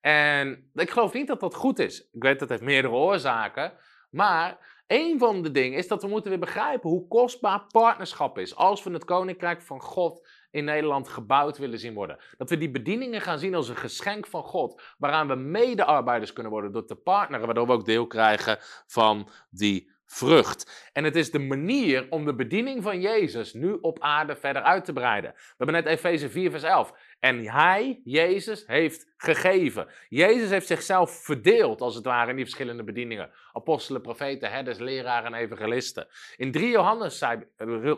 En 0.00 0.70
ik 0.74 0.90
geloof 0.90 1.12
niet 1.12 1.26
dat 1.26 1.40
dat 1.40 1.54
goed 1.54 1.78
is. 1.78 2.00
Ik 2.12 2.22
weet 2.22 2.38
dat 2.38 2.40
het 2.40 2.50
heeft 2.50 2.62
meerdere 2.62 2.94
oorzaken, 2.94 3.72
maar 4.10 4.79
een 4.90 5.18
van 5.18 5.42
de 5.42 5.50
dingen 5.50 5.78
is 5.78 5.88
dat 5.88 6.02
we 6.02 6.08
moeten 6.08 6.30
weer 6.30 6.38
begrijpen 6.38 6.90
hoe 6.90 7.08
kostbaar 7.08 7.66
partnerschap 7.66 8.38
is. 8.38 8.56
Als 8.56 8.82
we 8.82 8.90
het 8.90 9.04
koninkrijk 9.04 9.62
van 9.62 9.80
God 9.80 10.28
in 10.50 10.64
Nederland 10.64 11.08
gebouwd 11.08 11.58
willen 11.58 11.78
zien 11.78 11.94
worden. 11.94 12.18
Dat 12.36 12.50
we 12.50 12.58
die 12.58 12.70
bedieningen 12.70 13.20
gaan 13.20 13.38
zien 13.38 13.54
als 13.54 13.68
een 13.68 13.76
geschenk 13.76 14.26
van 14.26 14.42
God. 14.42 14.82
Waaraan 14.98 15.28
we 15.28 15.34
medearbeiders 15.34 16.32
kunnen 16.32 16.52
worden 16.52 16.72
door 16.72 16.84
te 16.84 16.94
partneren. 16.94 17.46
Waardoor 17.46 17.66
we 17.66 17.72
ook 17.72 17.84
deel 17.84 18.06
krijgen 18.06 18.58
van 18.86 19.28
die 19.50 19.90
vrucht. 20.12 20.90
En 20.92 21.04
het 21.04 21.16
is 21.16 21.30
de 21.30 21.38
manier 21.38 22.06
om 22.10 22.24
de 22.24 22.34
bediening 22.34 22.82
van 22.82 23.00
Jezus 23.00 23.52
nu 23.52 23.78
op 23.80 24.00
aarde 24.00 24.36
verder 24.36 24.62
uit 24.62 24.84
te 24.84 24.92
breiden. 24.92 25.32
We 25.32 25.54
hebben 25.56 25.74
net 25.74 25.86
Efeze 25.86 26.30
4, 26.30 26.50
vers 26.50 26.62
11. 26.62 26.92
En 27.18 27.46
hij, 27.46 28.00
Jezus, 28.04 28.66
heeft 28.66 29.12
gegeven. 29.16 29.88
Jezus 30.08 30.50
heeft 30.50 30.66
zichzelf 30.66 31.10
verdeeld, 31.10 31.80
als 31.80 31.94
het 31.94 32.04
ware, 32.04 32.30
in 32.30 32.36
die 32.36 32.44
verschillende 32.44 32.84
bedieningen. 32.84 33.30
Apostelen, 33.52 34.02
profeten, 34.02 34.50
herders, 34.50 34.78
leraren 34.78 35.34
en 35.34 35.40
evangelisten. 35.40 36.08
In 36.36 36.52
3 36.52 36.70
Johannes 36.70 37.18
zei, 37.18 37.44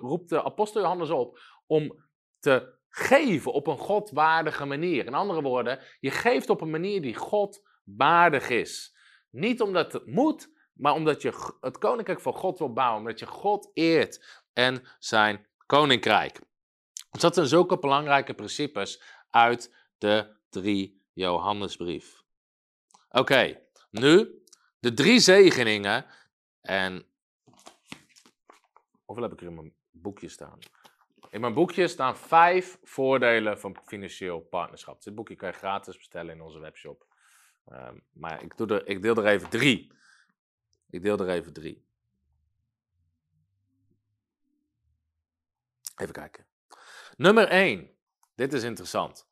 roept 0.01 0.29
de 0.29 0.45
apostel 0.45 0.81
Johannes 0.81 1.11
op 1.11 1.39
om 1.67 2.05
te 2.39 2.75
geven 2.89 3.53
op 3.53 3.67
een 3.67 3.79
godwaardige 3.79 4.65
manier. 4.65 5.07
In 5.07 5.15
andere 5.15 5.43
woorden, 5.43 5.79
je 6.01 6.11
geeft 6.11 6.51
op 6.51 6.61
een 6.61 6.71
manier 6.71 7.03
die 7.03 7.15
God 7.15 7.63
waardig 7.85 8.49
is. 8.49 8.97
Niet 9.31 9.61
omdat 9.61 9.93
het 9.93 10.07
moet, 10.07 10.51
maar 10.83 10.95
omdat 10.95 11.23
je 11.23 11.55
het 11.61 11.79
koninkrijk 11.79 12.21
van 12.21 12.35
God 12.35 12.59
wil 12.59 12.73
bouwen, 12.73 12.99
omdat 12.99 13.19
je 13.19 13.27
God 13.27 13.71
eert 13.75 14.43
en 14.53 14.83
zijn 14.99 15.47
koninkrijk. 15.67 16.41
Dus 17.11 17.21
dat 17.21 17.35
zijn 17.35 17.47
zulke 17.47 17.79
belangrijke 17.79 18.35
principes 18.35 19.03
uit 19.31 19.75
de 19.99 20.37
drie 20.49 21.03
Johannesbrief. 21.13 22.23
Oké, 23.09 23.61
nu 23.91 24.43
de 24.79 24.95
drie 24.95 25.21
zegeningen. 25.21 26.07
En. 26.61 27.07
Hoeveel 29.05 29.25
heb 29.25 29.33
ik 29.33 29.41
er 29.41 29.47
in 29.47 29.55
mijn 29.55 29.75
boekje 29.91 30.29
staan? 30.29 30.59
In 31.31 31.41
mijn 31.41 31.55
boekje 31.55 31.89
staan 31.89 32.17
vijf 32.17 32.79
voordelen 32.83 33.61
van 33.61 33.77
financieel 33.85 34.41
partnerschap. 34.41 35.03
Dit 35.03 35.15
boekje 35.15 35.37
kan 35.37 35.49
je 35.49 35.55
gratis 35.55 35.97
bestellen 35.97 36.35
in 36.35 36.43
onze 36.43 36.59
webshop. 36.59 37.07
Um, 37.73 38.05
maar 38.13 38.43
ik, 38.43 38.57
doe 38.57 38.67
er, 38.67 38.87
ik 38.87 39.03
deel 39.03 39.17
er 39.17 39.27
even 39.27 39.51
drie. 39.51 40.01
Ik 40.93 41.03
deel 41.03 41.19
er 41.19 41.29
even 41.29 41.53
drie. 41.53 41.85
Even 45.97 46.13
kijken. 46.13 46.47
Nummer 47.17 47.49
1. 47.49 47.91
Dit 48.35 48.53
is 48.53 48.63
interessant. 48.63 49.29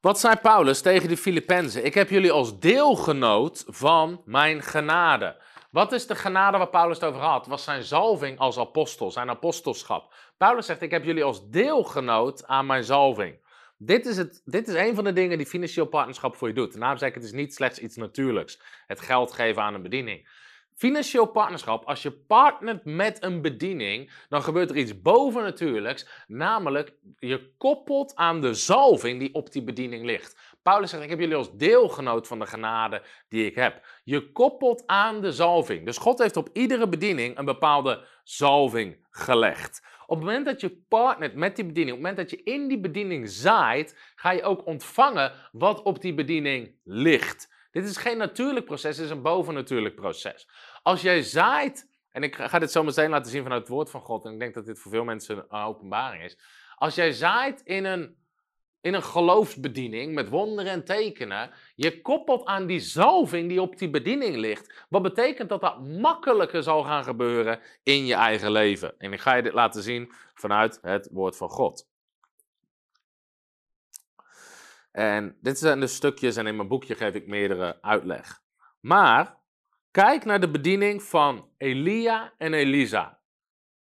Wat 0.00 0.20
zei 0.20 0.36
Paulus 0.36 0.80
tegen 0.80 1.08
de 1.08 1.16
Filippenzen? 1.16 1.84
Ik 1.84 1.94
heb 1.94 2.10
jullie 2.10 2.32
als 2.32 2.60
deelgenoot 2.60 3.64
van 3.66 4.22
mijn 4.24 4.62
genade. 4.62 5.42
Wat 5.70 5.92
is 5.92 6.06
de 6.06 6.14
genade 6.14 6.58
waar 6.58 6.68
Paulus 6.68 7.00
het 7.00 7.08
over 7.08 7.20
had? 7.20 7.46
Was 7.46 7.64
zijn 7.64 7.82
zalving 7.82 8.38
als 8.38 8.58
apostel, 8.58 9.10
zijn 9.10 9.30
apostelschap. 9.30 10.14
Paulus 10.36 10.66
zegt: 10.66 10.82
Ik 10.82 10.90
heb 10.90 11.04
jullie 11.04 11.24
als 11.24 11.50
deelgenoot 11.50 12.46
aan 12.46 12.66
mijn 12.66 12.84
zalving. 12.84 13.46
Dit 13.76 14.06
is, 14.06 14.16
het, 14.16 14.42
dit 14.44 14.68
is 14.68 14.74
een 14.74 14.94
van 14.94 15.04
de 15.04 15.12
dingen 15.12 15.38
die 15.38 15.46
financieel 15.46 15.86
partnerschap 15.86 16.36
voor 16.36 16.48
je 16.48 16.54
doet. 16.54 16.78
Daarom 16.78 16.98
zeg 16.98 17.08
ik: 17.08 17.14
het 17.14 17.24
is 17.24 17.32
niet 17.32 17.54
slechts 17.54 17.78
iets 17.78 17.96
natuurlijks. 17.96 18.60
Het 18.86 19.00
geld 19.00 19.32
geven 19.32 19.62
aan 19.62 19.74
een 19.74 19.82
bediening. 19.82 20.28
Financieel 20.78 21.26
partnerschap, 21.26 21.84
als 21.84 22.02
je 22.02 22.10
partnert 22.10 22.84
met 22.84 23.22
een 23.22 23.42
bediening, 23.42 24.12
dan 24.28 24.42
gebeurt 24.42 24.70
er 24.70 24.76
iets 24.76 25.02
bovennatuurlijks. 25.02 26.08
Namelijk, 26.26 26.92
je 27.18 27.54
koppelt 27.56 28.14
aan 28.14 28.40
de 28.40 28.54
zalving 28.54 29.18
die 29.18 29.34
op 29.34 29.52
die 29.52 29.62
bediening 29.62 30.04
ligt. 30.04 30.56
Paulus 30.62 30.90
zegt, 30.90 31.02
ik 31.02 31.08
heb 31.08 31.18
jullie 31.18 31.34
als 31.34 31.56
deelgenoot 31.56 32.26
van 32.26 32.38
de 32.38 32.46
genade 32.46 33.02
die 33.28 33.46
ik 33.46 33.54
heb. 33.54 33.86
Je 34.04 34.32
koppelt 34.32 34.82
aan 34.86 35.20
de 35.20 35.32
zalving. 35.32 35.84
Dus 35.84 35.98
God 35.98 36.18
heeft 36.18 36.36
op 36.36 36.48
iedere 36.52 36.88
bediening 36.88 37.38
een 37.38 37.44
bepaalde 37.44 38.04
zalving 38.24 39.06
gelegd. 39.10 39.82
Op 40.06 40.16
het 40.16 40.24
moment 40.24 40.46
dat 40.46 40.60
je 40.60 40.82
partnert 40.88 41.34
met 41.34 41.56
die 41.56 41.66
bediening, 41.66 41.96
op 41.96 42.04
het 42.04 42.12
moment 42.12 42.30
dat 42.30 42.38
je 42.38 42.52
in 42.52 42.68
die 42.68 42.80
bediening 42.80 43.28
zaait, 43.28 44.12
ga 44.14 44.30
je 44.30 44.42
ook 44.42 44.66
ontvangen 44.66 45.32
wat 45.52 45.82
op 45.82 46.00
die 46.00 46.14
bediening 46.14 46.74
ligt. 46.84 47.56
Dit 47.70 47.84
is 47.84 47.96
geen 47.96 48.18
natuurlijk 48.18 48.66
proces, 48.66 48.96
dit 48.96 49.04
is 49.04 49.10
een 49.10 49.22
bovennatuurlijk 49.22 49.94
proces. 49.94 50.48
Als 50.88 51.02
jij 51.02 51.22
zaait, 51.22 51.88
en 52.10 52.22
ik 52.22 52.34
ga 52.34 52.58
dit 52.58 52.72
zo 52.72 52.82
meteen 52.82 53.10
laten 53.10 53.30
zien 53.30 53.42
vanuit 53.42 53.60
het 53.60 53.70
woord 53.70 53.90
van 53.90 54.00
God, 54.00 54.24
en 54.24 54.32
ik 54.32 54.38
denk 54.38 54.54
dat 54.54 54.66
dit 54.66 54.78
voor 54.78 54.90
veel 54.90 55.04
mensen 55.04 55.36
een 55.36 55.50
openbaring 55.50 56.24
is. 56.24 56.38
Als 56.74 56.94
jij 56.94 57.12
zaait 57.12 57.60
in 57.60 57.84
een, 57.84 58.16
in 58.80 58.94
een 58.94 59.02
geloofsbediening 59.02 60.14
met 60.14 60.28
wonderen 60.28 60.72
en 60.72 60.84
tekenen, 60.84 61.50
je 61.74 62.00
koppelt 62.00 62.44
aan 62.44 62.66
die 62.66 62.80
zalving 62.80 63.48
die 63.48 63.62
op 63.62 63.78
die 63.78 63.90
bediening 63.90 64.36
ligt. 64.36 64.86
Wat 64.88 65.02
betekent 65.02 65.48
dat 65.48 65.60
dat 65.60 65.80
makkelijker 65.80 66.62
zal 66.62 66.82
gaan 66.82 67.04
gebeuren 67.04 67.60
in 67.82 68.06
je 68.06 68.14
eigen 68.14 68.50
leven. 68.50 68.98
En 68.98 69.12
ik 69.12 69.20
ga 69.20 69.34
je 69.34 69.42
dit 69.42 69.52
laten 69.52 69.82
zien 69.82 70.12
vanuit 70.34 70.78
het 70.82 71.08
woord 71.12 71.36
van 71.36 71.48
God. 71.48 71.88
En 74.92 75.36
dit 75.40 75.58
zijn 75.58 75.80
de 75.80 75.86
stukjes 75.86 76.36
en 76.36 76.46
in 76.46 76.56
mijn 76.56 76.68
boekje 76.68 76.94
geef 76.94 77.14
ik 77.14 77.26
meerdere 77.26 77.82
uitleg. 77.82 78.40
Maar 78.80 79.37
kijk 79.90 80.24
naar 80.24 80.40
de 80.40 80.50
bediening 80.50 81.02
van 81.02 81.48
Elia 81.56 82.32
en 82.38 82.54
Elisa. 82.54 83.20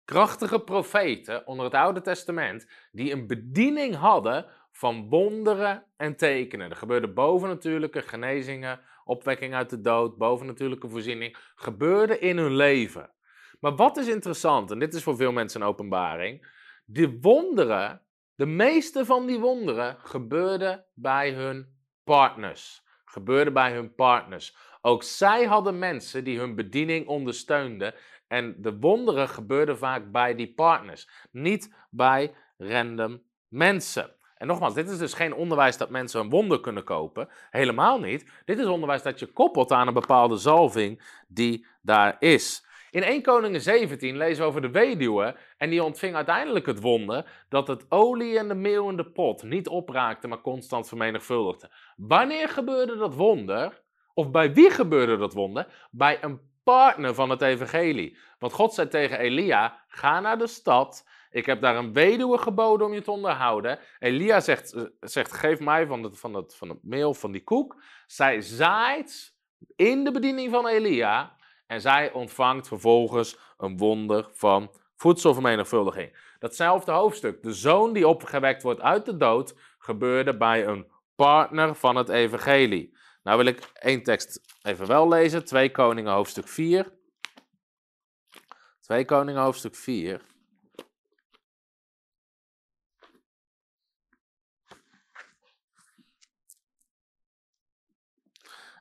Krachtige 0.06 0.60
profeten 0.60 1.47
onder 1.47 1.65
het 1.65 1.73
Oude 1.73 2.02
Testament 2.02 2.67
die 2.91 3.12
een 3.12 3.28
bediening 3.28 3.95
hadden 3.95 4.45
van 4.71 5.10
wonderen 5.10 5.86
en 5.97 6.15
tekenen. 6.15 6.69
Er 6.69 6.75
gebeurde 6.75 7.13
bovennatuurlijke 7.13 8.02
genezingen, 8.02 8.80
opwekking 9.04 9.54
uit 9.54 9.69
de 9.69 9.82
dood, 9.82 10.17
bovennatuurlijke 10.17 10.89
voorziening, 10.89 11.38
gebeurde 11.56 12.19
in 12.19 12.38
hun 12.38 12.56
leven. 12.56 13.12
Maar 13.60 13.75
wat 13.75 13.97
is 13.97 14.08
interessant, 14.08 14.71
en 14.71 14.80
dit 14.80 14.93
is 14.93 15.04
voor 15.04 15.15
veel 15.15 15.32
mensen 15.32 15.62
een 15.62 15.67
openbaring, 15.67 16.47
die 16.86 17.17
wonderen 17.21 18.02
de 18.36 18.45
meeste 18.45 19.06
van 19.06 19.25
die 19.25 19.39
wonderen 19.39 19.97
gebeurden 19.99 20.86
bij 20.93 21.32
hun 21.32 21.78
partners. 22.04 22.88
Gebeurden 23.06 23.54
bij 23.54 23.73
hun 23.73 23.95
partners. 23.95 24.56
Ook 24.82 25.04
zij 25.04 25.46
hadden 25.46 25.80
mensen 25.80 26.24
die 26.24 26.39
hun 26.39 26.56
bediening 26.56 27.08
ondersteunden. 27.08 27.94
En 28.28 28.56
de 28.58 28.80
wonderen 28.80 29.30
gebeurden 29.30 29.78
vaak 29.78 30.12
bij 30.12 30.36
die 30.36 30.54
partners. 30.54 31.10
Niet 31.32 31.76
bij 31.89 32.34
random 32.58 33.22
mensen. 33.48 34.13
En 34.36 34.48
nogmaals, 34.48 34.74
dit 34.74 34.89
is 34.89 34.98
dus 34.98 35.13
geen 35.13 35.34
onderwijs 35.34 35.78
dat 35.78 35.89
mensen 35.89 36.22
een 36.22 36.30
wonder 36.30 36.60
kunnen 36.60 36.84
kopen. 36.84 37.30
Helemaal 37.50 38.00
niet. 38.00 38.32
Dit 38.46 38.60
is 38.60 38.65
onderwijs 38.65 39.04
dat 39.04 39.20
je 39.20 39.26
koppelt 39.26 39.72
aan 39.72 39.88
een 39.88 39.94
bepaalde 39.94 40.38
zalving 40.38 41.22
die 41.28 41.65
daar 41.82 42.15
is. 42.20 42.68
In 42.92 43.04
1 43.04 43.22
Koningen 43.22 43.62
17 43.62 44.18
lezen 44.18 44.44
we 44.44 44.50
over 44.50 44.62
de 44.62 44.70
weduwe 44.70 45.36
en 45.58 45.70
die 45.70 45.84
ontving 45.84 46.15
uiteindelijk 46.15 46.65
het 46.65 46.82
wonder 46.82 47.46
dat 47.50 47.68
het 47.68 47.86
olie 47.89 48.38
en 48.38 48.48
de 48.48 48.56
meel 48.56 48.89
in 48.89 48.98
de 48.98 49.12
pot 49.12 49.44
niet 49.44 49.68
opraakte, 49.68 50.28
maar 50.28 50.42
constant 50.42 50.88
vermenigvuldigde. 50.88 51.72
Wanneer 51.96 52.50
gebeurde 52.50 52.98
dat 52.98 53.15
wonder? 53.15 53.82
Of 54.19 54.32
bij 54.32 54.53
wie 54.53 54.69
gebeurde 54.69 55.17
dat 55.17 55.34
wonder? 55.34 55.88
Bij 55.91 56.23
een 56.23 56.39
partner 56.63 57.13
van 57.13 57.29
het 57.29 57.41
evangelie. 57.41 58.17
Want 58.39 58.53
God 58.53 58.73
zei 58.73 58.88
tegen 58.88 59.19
Elia, 59.19 59.84
ga 59.88 60.19
naar 60.19 60.38
de 60.38 60.47
stad, 60.47 61.08
ik 61.32 61.45
heb 61.45 61.62
daar 61.62 61.75
een 61.75 61.93
weduwe 61.93 62.38
geboden 62.38 62.88
om 62.88 62.93
je 62.93 63.01
te 63.01 63.12
onderhouden. 63.12 63.79
Elia 63.99 64.39
zegt, 64.39 64.73
eh, 64.73 64.84
zegt 64.99 65.34
geef 65.34 65.60
mij 65.60 65.86
van 65.88 66.03
het, 66.03 66.19
van, 66.19 66.34
het, 66.34 66.55
van 66.55 66.69
het 66.69 66.77
meel, 66.82 67.13
van 67.13 67.32
die 67.32 67.43
koek. 67.43 67.82
Zij 68.08 68.41
zaait 68.41 69.36
in 69.75 70.03
de 70.03 70.12
bediening 70.12 70.51
van 70.51 70.67
Elia 70.67 71.36
en 71.67 71.82
zij 71.82 72.12
ontvangt 72.12 72.67
vervolgens 72.67 73.38
een 73.58 73.77
wonder 73.77 74.29
van 74.32 74.71
voedselvermenigvuldiging. 74.95 76.36
Datzelfde 76.39 76.91
hoofdstuk, 76.91 77.43
de 77.43 77.53
zoon 77.53 77.93
die 77.93 78.08
opgewekt 78.08 78.63
wordt 78.63 78.82
uit 78.82 79.05
de 79.05 79.17
dood, 79.17 79.55
gebeurde 79.77 80.38
bij 80.38 80.67
een 80.67 80.88
partner 81.15 81.75
van 81.75 81.95
het 81.95 82.10
evangelie. 82.10 82.97
Nou 83.23 83.38
wil 83.38 83.45
ik 83.45 83.60
één 83.73 84.03
tekst 84.03 84.41
even 84.62 84.88
wel 84.88 85.08
lezen, 85.08 85.45
2 85.45 85.71
Koningen 85.71 86.13
hoofdstuk 86.13 86.47
4. 86.47 86.97
2 88.79 89.05
Koningen 89.05 89.41
hoofdstuk 89.41 89.75
4. 89.75 90.21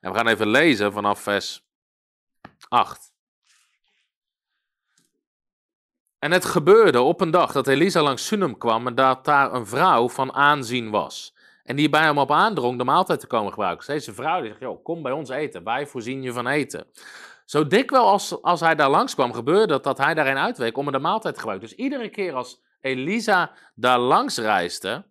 En 0.00 0.10
we 0.10 0.16
gaan 0.16 0.28
even 0.28 0.48
lezen 0.48 0.92
vanaf 0.92 1.20
vers 1.20 1.66
8. 2.68 3.12
En 6.18 6.30
het 6.30 6.44
gebeurde 6.44 7.00
op 7.00 7.20
een 7.20 7.30
dag 7.30 7.52
dat 7.52 7.66
Elisa 7.66 8.02
langs 8.02 8.26
Sunem 8.26 8.58
kwam 8.58 8.86
en 8.86 8.94
dat 8.94 9.24
daar 9.24 9.52
een 9.52 9.66
vrouw 9.66 10.08
van 10.08 10.32
aanzien 10.32 10.90
was. 10.90 11.34
En 11.68 11.76
die 11.76 11.88
bij 11.88 12.02
hem 12.02 12.18
op 12.18 12.32
aandrong 12.32 12.78
de 12.78 12.84
maaltijd 12.84 13.20
te 13.20 13.26
komen 13.26 13.52
gebruiken. 13.52 13.86
Deze 13.86 14.14
vrouw 14.14 14.40
die 14.40 14.48
zegt, 14.48 14.60
joh, 14.60 14.84
kom 14.84 15.02
bij 15.02 15.12
ons 15.12 15.28
eten, 15.28 15.64
wij 15.64 15.86
voorzien 15.86 16.22
je 16.22 16.32
van 16.32 16.46
eten. 16.46 16.86
Zo 17.44 17.66
dikwijls 17.66 18.06
als, 18.06 18.42
als 18.42 18.60
hij 18.60 18.74
daar 18.74 18.90
langskwam, 18.90 19.32
gebeurde 19.32 19.72
het 19.72 19.82
dat 19.82 19.98
hij 19.98 20.14
daarin 20.14 20.38
uitweek 20.38 20.76
om 20.76 20.92
de 20.92 20.98
maaltijd 20.98 21.34
te 21.34 21.40
gebruiken. 21.40 21.68
Dus 21.68 21.78
iedere 21.78 22.08
keer 22.08 22.34
als 22.34 22.62
Elisa 22.80 23.52
daar 23.74 23.98
langs 23.98 24.38
reisde, 24.38 25.04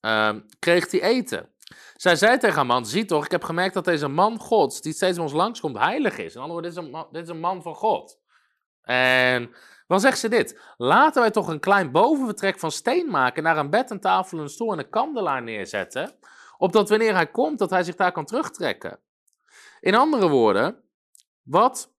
uh, 0.00 0.30
kreeg 0.58 0.90
hij 0.90 1.02
eten. 1.02 1.48
Zij 1.96 2.16
zei 2.16 2.38
tegen 2.38 2.56
haar 2.56 2.66
man, 2.66 2.86
zie 2.86 3.04
toch, 3.04 3.24
ik 3.24 3.30
heb 3.30 3.44
gemerkt 3.44 3.74
dat 3.74 3.84
deze 3.84 4.08
man 4.08 4.38
gods, 4.38 4.80
die 4.80 4.92
steeds 4.92 5.14
bij 5.14 5.24
ons 5.24 5.32
langskomt, 5.32 5.78
heilig 5.78 6.18
is. 6.18 6.34
In 6.34 6.40
andere 6.40 6.60
woorden, 6.60 6.74
dit 6.74 6.84
is 6.84 7.00
een, 7.00 7.06
dit 7.12 7.22
is 7.22 7.28
een 7.28 7.40
man 7.40 7.62
van 7.62 7.74
God. 7.74 8.18
En 8.82 9.54
dan 9.92 10.00
zegt 10.00 10.18
ze 10.18 10.28
dit, 10.28 10.60
laten 10.76 11.20
wij 11.20 11.30
toch 11.30 11.48
een 11.48 11.60
klein 11.60 11.90
bovenvertrek 11.90 12.58
van 12.58 12.70
steen 12.70 13.10
maken, 13.10 13.42
naar 13.42 13.56
een 13.56 13.70
bed, 13.70 13.90
een 13.90 14.00
tafel, 14.00 14.38
een 14.38 14.48
stoel 14.48 14.72
en 14.72 14.78
een 14.78 14.90
kandelaar 14.90 15.42
neerzetten, 15.42 16.12
opdat 16.58 16.88
wanneer 16.88 17.14
hij 17.14 17.30
komt, 17.30 17.58
dat 17.58 17.70
hij 17.70 17.82
zich 17.82 17.94
daar 17.94 18.12
kan 18.12 18.24
terugtrekken. 18.24 18.98
In 19.80 19.94
andere 19.94 20.28
woorden, 20.28 20.82
wat 21.42 21.94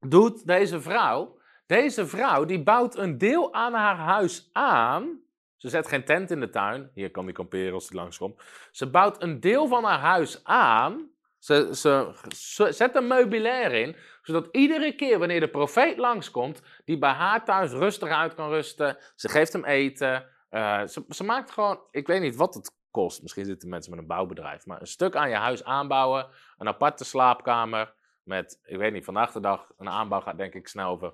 doet 0.00 0.46
deze 0.46 0.80
vrouw? 0.80 1.38
Deze 1.66 2.06
vrouw 2.06 2.44
die 2.44 2.62
bouwt 2.62 2.96
een 2.96 3.18
deel 3.18 3.54
aan 3.54 3.74
haar 3.74 3.96
huis 3.96 4.48
aan 4.52 5.22
ze 5.58 5.68
zet 5.68 5.88
geen 5.88 6.04
tent 6.04 6.30
in 6.30 6.40
de 6.40 6.50
tuin. 6.50 6.90
Hier 6.94 7.10
kan 7.10 7.24
die 7.24 7.34
kamperen 7.34 7.72
als 7.72 7.88
hij 7.88 7.98
langskomt. 7.98 8.42
Ze 8.70 8.90
bouwt 8.90 9.22
een 9.22 9.40
deel 9.40 9.66
van 9.66 9.84
haar 9.84 9.98
huis 9.98 10.44
aan. 10.44 11.10
Ze, 11.38 11.68
ze, 11.72 12.72
zet 12.72 12.94
een 12.94 13.06
meubilair 13.06 13.72
in, 13.72 13.96
zodat 14.22 14.48
iedere 14.50 14.94
keer 14.94 15.18
wanneer 15.18 15.40
de 15.40 15.48
profeet 15.48 15.96
langskomt, 15.96 16.62
die 16.84 16.98
bij 16.98 17.10
haar 17.10 17.44
thuis 17.44 17.72
rustig 17.72 18.08
uit 18.08 18.34
kan 18.34 18.48
rusten. 18.48 18.96
Ze 19.14 19.28
geeft 19.28 19.52
hem 19.52 19.64
eten. 19.64 20.28
Uh, 20.50 20.86
ze, 20.86 21.04
ze, 21.08 21.24
maakt 21.24 21.50
gewoon, 21.50 21.80
ik 21.90 22.06
weet 22.06 22.20
niet 22.20 22.36
wat 22.36 22.54
het 22.54 22.76
kost. 22.90 23.22
Misschien 23.22 23.44
zitten 23.44 23.68
mensen 23.68 23.90
met 23.90 24.00
een 24.00 24.06
bouwbedrijf. 24.06 24.66
Maar 24.66 24.80
een 24.80 24.86
stuk 24.86 25.16
aan 25.16 25.28
je 25.28 25.36
huis 25.36 25.64
aanbouwen. 25.64 26.26
Een 26.58 26.68
aparte 26.68 27.04
slaapkamer. 27.04 27.94
Met, 28.22 28.60
ik 28.64 28.76
weet 28.76 28.92
niet, 28.92 29.04
vandaag 29.04 29.32
de 29.32 29.40
dag, 29.40 29.72
een 29.76 29.88
aanbouw 29.88 30.20
gaat 30.20 30.38
denk 30.38 30.54
ik 30.54 30.68
snel 30.68 30.90
over 30.90 31.12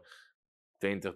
20, 0.79 1.13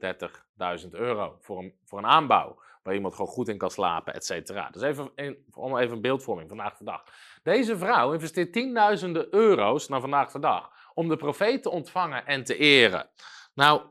30.000 0.84 0.90
euro 0.90 1.36
voor 1.40 1.58
een, 1.58 1.78
voor 1.84 1.98
een 1.98 2.06
aanbouw 2.06 2.58
waar 2.82 2.94
iemand 2.94 3.14
gewoon 3.14 3.30
goed 3.30 3.48
in 3.48 3.58
kan 3.58 3.70
slapen, 3.70 4.14
et 4.14 4.24
cetera. 4.24 4.70
Dus 4.70 4.82
even, 4.82 5.12
om 5.54 5.76
even 5.76 5.94
een 5.94 6.02
beeldvorming 6.02 6.48
vandaag 6.48 6.76
de 6.76 6.84
dag. 6.84 7.04
Deze 7.42 7.78
vrouw 7.78 8.12
investeert 8.12 8.52
tienduizenden 8.52 9.34
euro's 9.34 9.88
naar 9.88 10.00
vandaag 10.00 10.32
de 10.32 10.38
dag 10.38 10.70
om 10.94 11.08
de 11.08 11.16
profeet 11.16 11.62
te 11.62 11.70
ontvangen 11.70 12.26
en 12.26 12.44
te 12.44 12.56
eren. 12.56 13.10
Nou, 13.54 13.82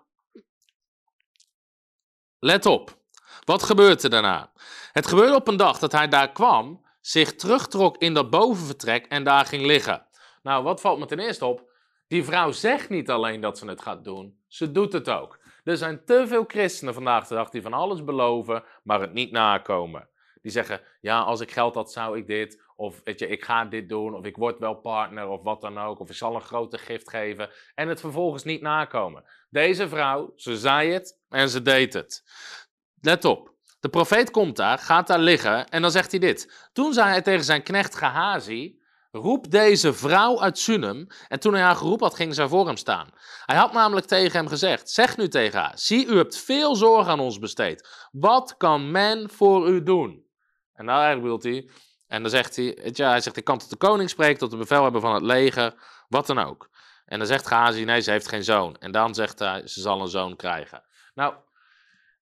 let 2.40 2.66
op. 2.66 2.98
Wat 3.44 3.64
gebeurt 3.64 4.04
er 4.04 4.10
daarna? 4.10 4.52
Het 4.92 5.08
gebeurde 5.08 5.36
op 5.36 5.48
een 5.48 5.58
dag 5.58 5.80
dat 5.80 5.92
hij 5.92 6.08
daar 6.08 6.32
kwam, 6.32 6.86
zich 7.02 7.36
terugtrok 7.36 7.98
in 7.98 8.14
dat 8.14 8.30
bovenvertrek 8.30 9.06
en 9.06 9.24
daar 9.24 9.46
ging 9.46 9.66
liggen. 9.66 10.06
Nou, 10.42 10.64
wat 10.64 10.82
valt 10.82 11.00
me 11.00 11.06
ten 11.06 11.20
eerste 11.20 11.46
op? 11.46 11.72
Die 12.08 12.24
vrouw 12.24 12.52
zegt 12.52 12.90
niet 12.90 13.10
alleen 13.10 13.42
dat 13.42 13.58
ze 13.58 13.68
het 13.68 13.82
gaat 13.82 14.04
doen, 14.04 14.40
ze 14.48 14.72
doet 14.72 14.94
het 14.94 15.10
ook. 15.10 15.40
Er 15.68 15.78
zijn 15.78 16.06
te 16.06 16.28
veel 16.28 16.44
christenen 16.48 16.94
vandaag 16.94 17.28
de 17.28 17.36
dag 17.36 17.50
die 17.50 17.62
van 17.62 17.74
alles 17.74 18.04
beloven, 18.04 18.64
maar 18.84 19.02
het 19.02 19.14
niet 19.14 19.32
nakomen. 19.32 20.10
Die 20.42 20.52
zeggen, 20.52 20.82
ja, 21.02 21.20
als 21.20 21.42
ik 21.42 21.52
geld 21.52 21.76
had, 21.76 21.92
zou 21.92 22.18
ik 22.18 22.28
dit. 22.28 22.64
Of 22.76 23.02
weet 23.04 23.20
je, 23.20 23.28
ik 23.28 23.44
ga 23.44 23.66
dit 23.66 23.90
doen. 23.90 24.16
Of 24.16 24.26
ik 24.26 24.38
word 24.38 24.60
wel 24.60 24.74
partner, 24.76 25.28
of 25.28 25.44
wat 25.44 25.62
dan 25.62 25.78
ook. 25.78 26.00
Of 26.00 26.10
ik 26.10 26.16
zal 26.16 26.36
een 26.36 26.42
grote 26.42 26.78
gift 26.78 27.10
geven. 27.10 27.50
En 27.76 27.88
het 27.88 28.00
vervolgens 28.00 28.44
niet 28.44 28.62
nakomen. 28.62 29.24
Deze 29.50 29.90
vrouw, 29.90 30.34
ze 30.36 30.58
zei 30.58 30.92
het 30.92 31.20
en 31.30 31.50
ze 31.50 31.62
deed 31.62 31.94
het. 31.94 32.24
Let 33.02 33.26
op. 33.26 33.54
De 33.80 33.90
profeet 33.90 34.32
komt 34.32 34.56
daar, 34.56 34.78
gaat 34.78 35.08
daar 35.08 35.20
liggen 35.20 35.70
en 35.70 35.82
dan 35.82 35.92
zegt 35.92 36.12
hij 36.12 36.20
dit. 36.20 36.70
Toen 36.74 36.94
zei 36.94 37.10
hij 37.10 37.22
tegen 37.22 37.46
zijn 37.46 37.64
knecht 37.64 37.96
Gehazi, 37.96 38.77
roep 39.18 39.52
deze 39.52 39.94
vrouw 39.94 40.42
uit 40.42 40.58
Sunem. 40.58 41.08
En 41.28 41.40
toen 41.40 41.54
hij 41.54 41.62
haar 41.62 41.76
geroepen 41.76 42.08
had, 42.08 42.16
ging 42.16 42.36
zij 42.36 42.48
voor 42.48 42.66
hem 42.66 42.78
staan. 42.78 43.10
Hij 43.46 43.58
had 43.58 43.74
namelijk 43.74 44.08
tegen 44.08 44.40
hem 44.40 44.48
gezegd, 44.48 44.90
zeg 44.90 45.18
nu 45.18 45.28
tegen 45.28 45.60
haar, 45.60 45.72
zie 45.76 46.06
u 46.06 46.18
hebt 46.18 46.38
veel 46.38 46.76
zorg 46.76 47.08
aan 47.08 47.20
ons 47.20 47.40
besteed. 47.40 48.08
Wat 48.12 48.58
kan 48.58 48.92
men 48.92 49.30
voor 49.30 49.70
u 49.70 49.84
doen? 49.84 50.26
En 50.74 50.86
daar 50.86 51.22
bedoelt 51.22 51.44
hij, 51.44 51.70
En 52.08 52.22
dan 52.22 52.32
zegt 52.32 52.56
hij, 52.56 52.66
je, 52.94 53.04
hij 53.04 53.22
zegt, 53.22 53.38
ik 53.38 53.44
kan 53.44 53.58
tot 53.58 53.70
de 53.70 53.76
koning 53.76 54.10
spreken, 54.10 54.38
tot 54.38 54.52
de 54.52 54.58
bevelhebber 54.58 55.02
van 55.02 55.14
het 55.14 55.24
leger, 55.24 55.74
wat 56.08 56.28
dan 56.28 56.40
ook. 56.40 56.70
En 57.06 57.18
dan 57.18 57.28
zegt 57.28 57.48
Gazi, 57.48 57.84
nee, 57.84 58.02
ze 58.02 58.12
heeft 58.12 58.28
geen 58.28 58.44
zoon. 58.44 58.76
En 58.80 58.92
dan 58.92 59.16
zegt 59.16 59.40
hij, 59.40 59.68
ze 59.68 59.82
zal 59.82 60.02
een 60.02 60.08
zoon 60.08 60.36
krijgen. 60.36 60.84
Nou, 61.14 61.34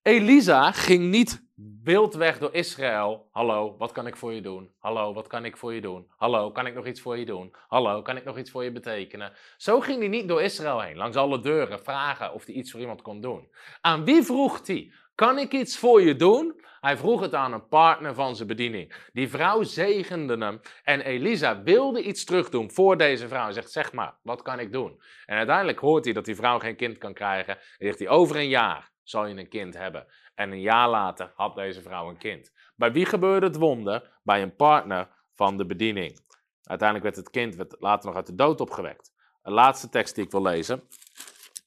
Elisa 0.01 0.71
ging 0.71 1.09
niet 1.09 1.44
wild 1.83 2.13
weg 2.13 2.37
door 2.37 2.53
Israël. 2.53 3.27
Hallo, 3.31 3.75
wat 3.77 3.91
kan 3.91 4.07
ik 4.07 4.15
voor 4.15 4.33
je 4.33 4.41
doen? 4.41 4.71
Hallo, 4.79 5.13
wat 5.13 5.27
kan 5.27 5.45
ik 5.45 5.57
voor 5.57 5.73
je 5.73 5.81
doen? 5.81 6.07
Hallo, 6.17 6.51
kan 6.51 6.65
ik 6.65 6.73
nog 6.73 6.85
iets 6.85 7.01
voor 7.01 7.17
je 7.17 7.25
doen? 7.25 7.55
Hallo, 7.67 8.01
kan 8.01 8.17
ik 8.17 8.23
nog 8.23 8.37
iets 8.37 8.51
voor 8.51 8.63
je 8.63 8.71
betekenen? 8.71 9.33
Zo 9.57 9.79
ging 9.79 9.99
hij 9.99 10.07
niet 10.07 10.27
door 10.27 10.41
Israël 10.41 10.81
heen, 10.81 10.97
langs 10.97 11.17
alle 11.17 11.39
deuren, 11.39 11.79
vragen 11.79 12.33
of 12.33 12.45
hij 12.45 12.55
iets 12.55 12.71
voor 12.71 12.79
iemand 12.79 13.01
kon 13.01 13.21
doen. 13.21 13.47
Aan 13.81 14.05
wie 14.05 14.23
vroeg 14.23 14.67
hij? 14.67 14.91
Kan 15.15 15.37
ik 15.37 15.53
iets 15.53 15.77
voor 15.77 16.01
je 16.01 16.15
doen? 16.15 16.63
Hij 16.79 16.97
vroeg 16.97 17.21
het 17.21 17.33
aan 17.33 17.53
een 17.53 17.67
partner 17.67 18.13
van 18.13 18.35
zijn 18.35 18.47
bediening. 18.47 19.09
Die 19.13 19.29
vrouw 19.29 19.63
zegende 19.63 20.37
hem 20.37 20.59
en 20.83 21.01
Elisa 21.01 21.63
wilde 21.63 22.03
iets 22.03 22.25
terugdoen 22.25 22.71
voor 22.71 22.97
deze 22.97 23.27
vrouw. 23.27 23.43
Hij 23.43 23.53
zegt, 23.53 23.71
zeg 23.71 23.93
maar, 23.93 24.17
wat 24.21 24.41
kan 24.41 24.59
ik 24.59 24.71
doen? 24.71 25.01
En 25.25 25.37
uiteindelijk 25.37 25.79
hoort 25.79 26.05
hij 26.05 26.13
dat 26.13 26.25
die 26.25 26.35
vrouw 26.35 26.59
geen 26.59 26.75
kind 26.75 26.97
kan 26.97 27.13
krijgen. 27.13 27.57
En 27.57 27.85
zegt 27.85 27.99
hij, 27.99 28.07
over 28.07 28.35
een 28.35 28.47
jaar 28.47 28.93
zal 29.05 29.25
je 29.25 29.35
een 29.35 29.49
kind 29.49 29.73
hebben. 29.73 30.07
En 30.35 30.51
een 30.51 30.61
jaar 30.61 30.89
later 30.89 31.31
had 31.35 31.55
deze 31.55 31.81
vrouw 31.81 32.09
een 32.09 32.17
kind. 32.17 32.51
Bij 32.75 32.91
wie 32.91 33.05
gebeurde 33.05 33.45
het 33.45 33.55
wonder? 33.55 34.19
Bij 34.23 34.41
een 34.41 34.55
partner 34.55 35.09
van 35.33 35.57
de 35.57 35.65
bediening. 35.65 36.19
Uiteindelijk 36.63 37.13
werd 37.13 37.25
het 37.25 37.35
kind 37.35 37.55
werd 37.55 37.75
later 37.79 38.07
nog 38.07 38.15
uit 38.15 38.25
de 38.25 38.35
dood 38.35 38.61
opgewekt. 38.61 39.13
Een 39.41 39.53
laatste 39.53 39.89
tekst 39.89 40.15
die 40.15 40.23
ik 40.23 40.31
wil 40.31 40.41
lezen. 40.41 40.83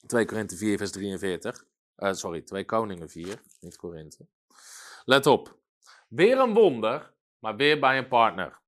2 0.06 0.24
Korinthe 0.24 0.56
4 0.56 0.78
vers 0.78 0.90
43. 0.90 1.64
Uh, 1.96 2.12
sorry, 2.12 2.42
2 2.42 2.64
Koningen 2.64 3.08
4, 3.10 3.42
niet 3.60 3.76
Korinthe. 3.76 4.26
Let 5.04 5.26
op. 5.26 5.56
Weer 6.08 6.38
een 6.38 6.54
wonder, 6.54 7.12
maar 7.38 7.56
weer 7.56 7.80
bij 7.80 7.98
een 7.98 8.08
partner. 8.08 8.60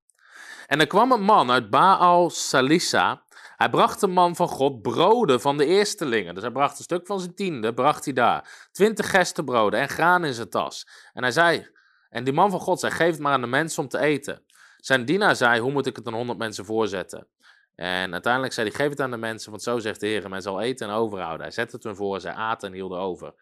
En 0.67 0.79
er 0.79 0.87
kwam 0.87 1.11
een 1.11 1.23
man 1.23 1.51
uit 1.51 1.69
Baal 1.69 2.29
Salisa. 2.29 3.23
Hij 3.61 3.69
bracht 3.69 3.99
de 3.99 4.07
man 4.07 4.35
van 4.35 4.47
God 4.47 4.81
broden 4.81 5.41
van 5.41 5.57
de 5.57 5.65
eerstelingen. 5.65 6.33
Dus 6.33 6.43
hij 6.43 6.51
bracht 6.51 6.77
een 6.77 6.83
stuk 6.83 7.07
van 7.07 7.19
zijn 7.19 7.35
tiende, 7.35 7.73
bracht 7.73 8.05
hij 8.05 8.13
daar. 8.13 8.67
Twintig 8.71 9.09
gestenbroden 9.09 9.79
en 9.79 9.89
graan 9.89 10.25
in 10.25 10.33
zijn 10.33 10.49
tas. 10.49 10.87
En 11.13 11.21
hij 11.21 11.31
zei, 11.31 11.67
en 12.09 12.23
die 12.23 12.33
man 12.33 12.49
van 12.49 12.59
God 12.59 12.79
zei, 12.79 12.91
geef 12.91 13.11
het 13.11 13.19
maar 13.19 13.33
aan 13.33 13.41
de 13.41 13.47
mensen 13.47 13.83
om 13.83 13.89
te 13.89 13.99
eten. 13.99 14.43
Zijn 14.77 15.05
dienaar 15.05 15.35
zei, 15.35 15.59
hoe 15.59 15.71
moet 15.71 15.85
ik 15.85 15.95
het 15.95 16.07
aan 16.07 16.13
honderd 16.13 16.39
mensen 16.39 16.65
voorzetten? 16.65 17.27
En 17.75 18.13
uiteindelijk 18.13 18.53
zei 18.53 18.67
hij, 18.67 18.75
geef 18.75 18.89
het 18.89 18.99
aan 18.99 19.11
de 19.11 19.17
mensen, 19.17 19.49
want 19.49 19.63
zo 19.63 19.79
zegt 19.79 19.99
de 19.99 20.07
Heer, 20.07 20.29
men 20.29 20.41
zal 20.41 20.61
eten 20.61 20.87
en 20.87 20.93
overhouden. 20.93 21.41
Hij 21.41 21.51
zette 21.51 21.75
het 21.75 21.83
hun 21.83 21.95
voor, 21.95 22.19
zij 22.19 22.33
aten 22.33 22.67
en 22.67 22.73
hielden 22.73 22.99
over. 22.99 23.33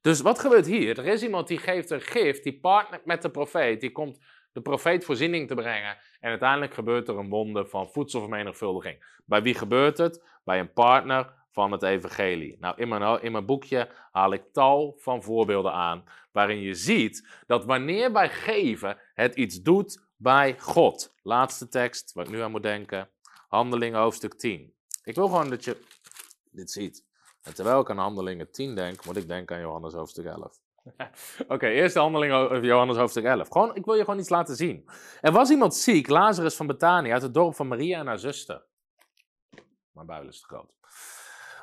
Dus 0.00 0.20
wat 0.20 0.38
gebeurt 0.38 0.66
hier? 0.66 0.98
Er 0.98 1.06
is 1.06 1.22
iemand 1.22 1.48
die 1.48 1.58
geeft 1.58 1.90
een 1.90 2.00
gift, 2.00 2.42
die 2.42 2.60
partnert 2.60 3.04
met 3.04 3.22
de 3.22 3.30
profeet, 3.30 3.80
die 3.80 3.92
komt 3.92 4.18
de 4.52 4.60
profeet 4.60 5.04
voorziening 5.04 5.48
te 5.48 5.54
brengen. 5.54 5.96
En 6.20 6.30
uiteindelijk 6.30 6.74
gebeurt 6.74 7.08
er 7.08 7.18
een 7.18 7.28
wonder 7.28 7.68
van 7.68 7.90
voedselvermenigvuldiging. 7.90 9.20
Bij 9.24 9.42
wie 9.42 9.54
gebeurt 9.54 9.98
het? 9.98 10.24
Bij 10.44 10.60
een 10.60 10.72
partner 10.72 11.32
van 11.50 11.72
het 11.72 11.82
evangelie. 11.82 12.56
Nou, 12.60 12.74
in 12.76 12.88
mijn, 12.88 13.22
in 13.22 13.32
mijn 13.32 13.46
boekje 13.46 13.88
haal 14.12 14.32
ik 14.32 14.52
tal 14.52 14.94
van 14.98 15.22
voorbeelden 15.22 15.72
aan, 15.72 16.04
waarin 16.32 16.60
je 16.60 16.74
ziet 16.74 17.28
dat 17.46 17.64
wanneer 17.64 18.12
wij 18.12 18.28
geven, 18.28 18.98
het 19.14 19.34
iets 19.34 19.62
doet 19.62 20.08
bij 20.16 20.58
God. 20.58 21.14
Laatste 21.22 21.68
tekst, 21.68 22.12
waar 22.12 22.24
ik 22.24 22.30
nu 22.30 22.40
aan 22.40 22.50
moet 22.50 22.62
denken, 22.62 23.08
Handelingen 23.48 24.00
hoofdstuk 24.00 24.34
10. 24.34 24.74
Ik 25.04 25.14
wil 25.14 25.26
gewoon 25.26 25.50
dat 25.50 25.64
je 25.64 25.76
dit 26.50 26.70
ziet. 26.70 27.04
En 27.42 27.54
terwijl 27.54 27.80
ik 27.80 27.90
aan 27.90 27.98
Handelingen 27.98 28.50
10 28.50 28.74
denk, 28.74 29.04
moet 29.04 29.16
ik 29.16 29.28
denken 29.28 29.56
aan 29.56 29.62
Johannes 29.62 29.92
hoofdstuk 29.92 30.24
11. 30.24 30.60
Oké, 31.48 31.66
eerste 31.66 31.98
handeling 31.98 32.32
over 32.32 32.64
Johannes 32.64 32.96
hoofdstuk 32.96 33.24
11. 33.24 33.48
Gewoon, 33.48 33.74
ik 33.74 33.84
wil 33.84 33.94
je 33.94 34.04
gewoon 34.04 34.20
iets 34.20 34.28
laten 34.28 34.56
zien. 34.56 34.88
Er 35.20 35.32
was 35.32 35.50
iemand 35.50 35.74
ziek, 35.74 36.08
Lazarus 36.08 36.56
van 36.56 36.66
Betanië, 36.66 37.12
uit 37.12 37.22
het 37.22 37.34
dorp 37.34 37.54
van 37.54 37.68
Maria 37.68 37.98
en 37.98 38.06
haar 38.06 38.18
zuster. 38.18 38.64
Mijn 39.92 40.06
buil 40.06 40.28
is 40.28 40.40
te 40.40 40.46
groot. 40.46 40.72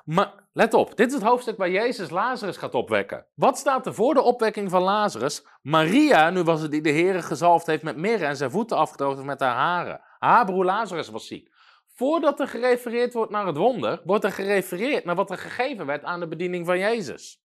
Maar 0.05 0.33
let 0.53 0.73
op, 0.73 0.97
dit 0.97 1.07
is 1.07 1.13
het 1.13 1.23
hoofdstuk 1.23 1.57
waar 1.57 1.69
Jezus 1.69 2.09
Lazarus 2.09 2.57
gaat 2.57 2.73
opwekken. 2.73 3.25
Wat 3.33 3.57
staat 3.57 3.85
er 3.85 3.93
voor 3.93 4.13
de 4.13 4.21
opwekking 4.21 4.69
van 4.69 4.81
Lazarus? 4.81 5.47
Maria, 5.61 6.29
nu 6.29 6.43
was 6.43 6.61
het 6.61 6.71
die 6.71 6.81
de 6.81 6.89
Heer 6.89 7.23
gezalfd 7.23 7.65
heeft 7.65 7.83
met 7.83 7.97
mirre 7.97 8.25
en 8.25 8.35
zijn 8.35 8.51
voeten 8.51 8.77
afgedroogd 8.77 9.23
met 9.23 9.39
haar 9.39 9.55
haren. 9.55 10.01
Haar 10.19 10.45
broer 10.45 10.65
Lazarus 10.65 11.09
was 11.09 11.27
ziek. 11.27 11.51
Voordat 11.87 12.39
er 12.39 12.47
gerefereerd 12.47 13.13
wordt 13.13 13.31
naar 13.31 13.45
het 13.45 13.57
wonder, 13.57 14.01
wordt 14.03 14.23
er 14.23 14.31
gerefereerd 14.31 15.05
naar 15.05 15.15
wat 15.15 15.31
er 15.31 15.37
gegeven 15.37 15.85
werd 15.85 16.03
aan 16.03 16.19
de 16.19 16.27
bediening 16.27 16.65
van 16.65 16.79
Jezus. 16.79 17.46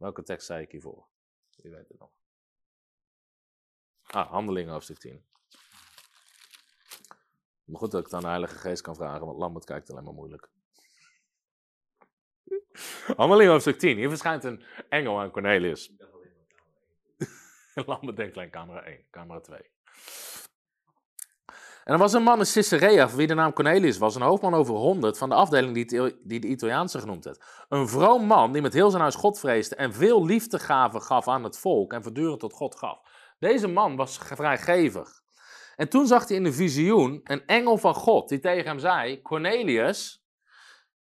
Welke 0.00 0.22
tekst 0.22 0.46
zei 0.46 0.62
ik 0.62 0.70
hiervoor? 0.70 1.06
Wie 1.56 1.70
weet 1.70 1.88
het 1.88 1.98
nog. 1.98 2.10
Ah, 4.02 4.30
Handelingen 4.30 4.72
hoofdstuk 4.72 4.98
10. 4.98 5.24
Maar 7.64 7.80
goed 7.80 7.90
dat 7.90 8.04
ik 8.04 8.10
dan 8.10 8.20
de 8.20 8.26
Heilige 8.26 8.58
Geest 8.58 8.82
kan 8.82 8.94
vragen, 8.94 9.26
want 9.26 9.38
Lambert 9.38 9.64
kijkt 9.64 9.90
alleen 9.90 10.04
maar 10.04 10.14
moeilijk. 10.14 10.50
Handelingen 13.16 13.52
hoofdstuk 13.52 13.78
10. 13.78 13.96
Hier 13.96 14.08
verschijnt 14.08 14.44
een 14.44 14.64
engel 14.88 15.20
aan 15.20 15.30
Cornelius. 15.30 15.92
Lambert 17.86 18.16
denkt 18.16 18.36
alleen 18.36 18.50
camera 18.50 18.82
1, 18.82 19.06
camera 19.10 19.40
2. 19.40 19.70
En 21.90 21.96
er 21.96 22.02
was 22.02 22.12
een 22.12 22.22
man 22.22 22.38
in 22.38 22.52
Caesarea, 22.52 23.08
wie 23.08 23.26
de 23.26 23.34
naam 23.34 23.52
Cornelius 23.52 23.98
was, 23.98 24.14
een 24.14 24.22
hoofdman 24.22 24.54
over 24.54 24.74
honderd 24.74 25.18
van 25.18 25.28
de 25.28 25.34
afdeling 25.34 25.74
die, 25.74 26.14
de 26.22 26.46
Italiaanse 26.46 26.98
genoemd 26.98 27.24
werd. 27.24 27.64
Een 27.68 27.88
vroom 27.88 28.26
man 28.26 28.52
die 28.52 28.62
met 28.62 28.72
heel 28.72 28.90
zijn 28.90 29.02
huis 29.02 29.14
God 29.14 29.38
vreesde 29.38 29.74
en 29.74 29.92
veel 29.92 30.24
liefdegaven 30.24 31.02
gaf 31.02 31.28
aan 31.28 31.44
het 31.44 31.58
volk 31.58 31.92
en 31.92 32.02
voortdurend 32.02 32.40
tot 32.40 32.52
God 32.52 32.76
gaf. 32.76 32.98
Deze 33.38 33.66
man 33.68 33.96
was 33.96 34.18
vrijgevig. 34.18 35.08
En 35.76 35.88
toen 35.88 36.06
zag 36.06 36.28
hij 36.28 36.36
in 36.36 36.44
de 36.44 36.52
visioen 36.52 37.20
een 37.24 37.46
engel 37.46 37.76
van 37.76 37.94
God 37.94 38.28
die 38.28 38.40
tegen 38.40 38.66
hem 38.66 38.78
zei, 38.78 39.22
Cornelius, 39.22 40.24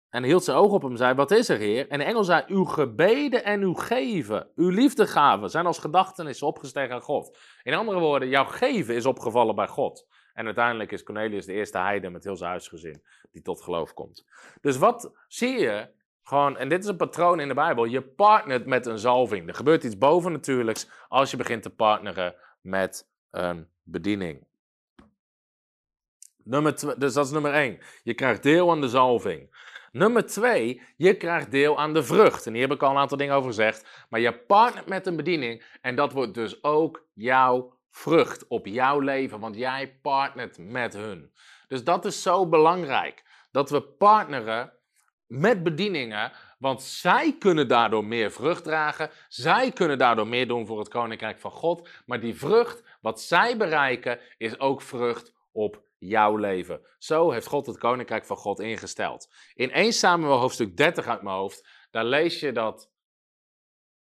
en 0.08 0.24
hield 0.24 0.44
zijn 0.44 0.56
oog 0.56 0.72
op 0.72 0.82
hem 0.82 0.90
en 0.90 0.96
zei, 0.96 1.14
wat 1.14 1.30
is 1.30 1.48
er 1.48 1.58
heer? 1.58 1.88
En 1.88 1.98
de 1.98 2.04
engel 2.04 2.24
zei, 2.24 2.44
uw 2.46 2.64
gebeden 2.64 3.44
en 3.44 3.60
uw 3.60 3.74
geven, 3.74 4.50
uw 4.54 4.68
liefdegaven 4.68 5.50
zijn 5.50 5.66
als 5.66 5.78
gedachtenissen 5.78 6.46
opgestegen 6.46 6.94
aan 6.94 7.00
God. 7.00 7.38
In 7.62 7.74
andere 7.74 7.98
woorden, 7.98 8.28
jouw 8.28 8.44
geven 8.44 8.94
is 8.94 9.06
opgevallen 9.06 9.54
bij 9.54 9.68
God. 9.68 10.06
En 10.34 10.44
uiteindelijk 10.46 10.92
is 10.92 11.02
Cornelius 11.02 11.46
de 11.46 11.52
eerste 11.52 11.78
heide 11.78 12.10
met 12.10 12.24
heel 12.24 12.36
zijn 12.36 12.50
huisgezin 12.50 13.02
die 13.32 13.42
tot 13.42 13.62
geloof 13.62 13.94
komt. 13.94 14.24
Dus 14.60 14.76
wat 14.76 15.12
zie 15.28 15.58
je? 15.58 15.88
Gewoon, 16.22 16.56
en 16.56 16.68
dit 16.68 16.82
is 16.82 16.88
een 16.88 16.96
patroon 16.96 17.40
in 17.40 17.48
de 17.48 17.54
Bijbel. 17.54 17.84
Je 17.84 18.02
partnert 18.02 18.66
met 18.66 18.86
een 18.86 18.98
zalving. 18.98 19.48
Er 19.48 19.54
gebeurt 19.54 19.84
iets 19.84 19.98
bovennatuurlijks 19.98 20.90
als 21.08 21.30
je 21.30 21.36
begint 21.36 21.62
te 21.62 21.70
partneren 21.70 22.34
met 22.60 23.08
een 23.30 23.68
bediening. 23.82 24.46
Nummer 26.44 26.98
dus 26.98 27.14
dat 27.14 27.26
is 27.26 27.30
nummer 27.30 27.52
één. 27.52 27.78
Je 28.02 28.14
krijgt 28.14 28.42
deel 28.42 28.70
aan 28.70 28.80
de 28.80 28.88
zalving. 28.88 29.52
Nummer 29.92 30.26
twee, 30.26 30.82
je 30.96 31.16
krijgt 31.16 31.50
deel 31.50 31.78
aan 31.78 31.94
de 31.94 32.02
vrucht. 32.02 32.46
En 32.46 32.52
hier 32.52 32.62
heb 32.62 32.72
ik 32.72 32.82
al 32.82 32.90
een 32.90 32.96
aantal 32.96 33.16
dingen 33.16 33.34
over 33.34 33.48
gezegd. 33.48 34.06
Maar 34.08 34.20
je 34.20 34.38
partnert 34.38 34.86
met 34.86 35.06
een 35.06 35.16
bediening 35.16 35.64
en 35.80 35.96
dat 35.96 36.12
wordt 36.12 36.34
dus 36.34 36.62
ook 36.62 37.06
jouw 37.12 37.73
vrucht 37.94 38.46
op 38.48 38.66
jouw 38.66 38.98
leven, 38.98 39.40
want 39.40 39.56
jij 39.56 39.98
partnert 40.02 40.58
met 40.58 40.94
hun. 40.94 41.32
Dus 41.68 41.84
dat 41.84 42.04
is 42.04 42.22
zo 42.22 42.48
belangrijk. 42.48 43.46
Dat 43.50 43.70
we 43.70 43.82
partneren 43.82 44.72
met 45.26 45.62
bedieningen, 45.62 46.32
want 46.58 46.82
zij 46.82 47.36
kunnen 47.38 47.68
daardoor 47.68 48.04
meer 48.04 48.30
vrucht 48.30 48.64
dragen. 48.64 49.10
Zij 49.28 49.72
kunnen 49.72 49.98
daardoor 49.98 50.28
meer 50.28 50.48
doen 50.48 50.66
voor 50.66 50.78
het 50.78 50.88
koninkrijk 50.88 51.38
van 51.38 51.50
God. 51.50 51.88
Maar 52.06 52.20
die 52.20 52.38
vrucht, 52.38 52.82
wat 53.00 53.20
zij 53.20 53.56
bereiken, 53.56 54.20
is 54.36 54.58
ook 54.58 54.82
vrucht 54.82 55.34
op 55.52 55.82
jouw 55.98 56.36
leven. 56.36 56.80
Zo 56.98 57.30
heeft 57.30 57.46
God 57.46 57.66
het 57.66 57.78
koninkrijk 57.78 58.24
van 58.24 58.36
God 58.36 58.60
ingesteld. 58.60 59.32
In 59.54 59.70
1 59.70 59.92
Samuel 59.92 60.38
hoofdstuk 60.38 60.76
30 60.76 61.06
uit 61.06 61.22
mijn 61.22 61.36
hoofd, 61.36 61.68
daar 61.90 62.04
lees 62.04 62.40
je 62.40 62.52
dat 62.52 62.90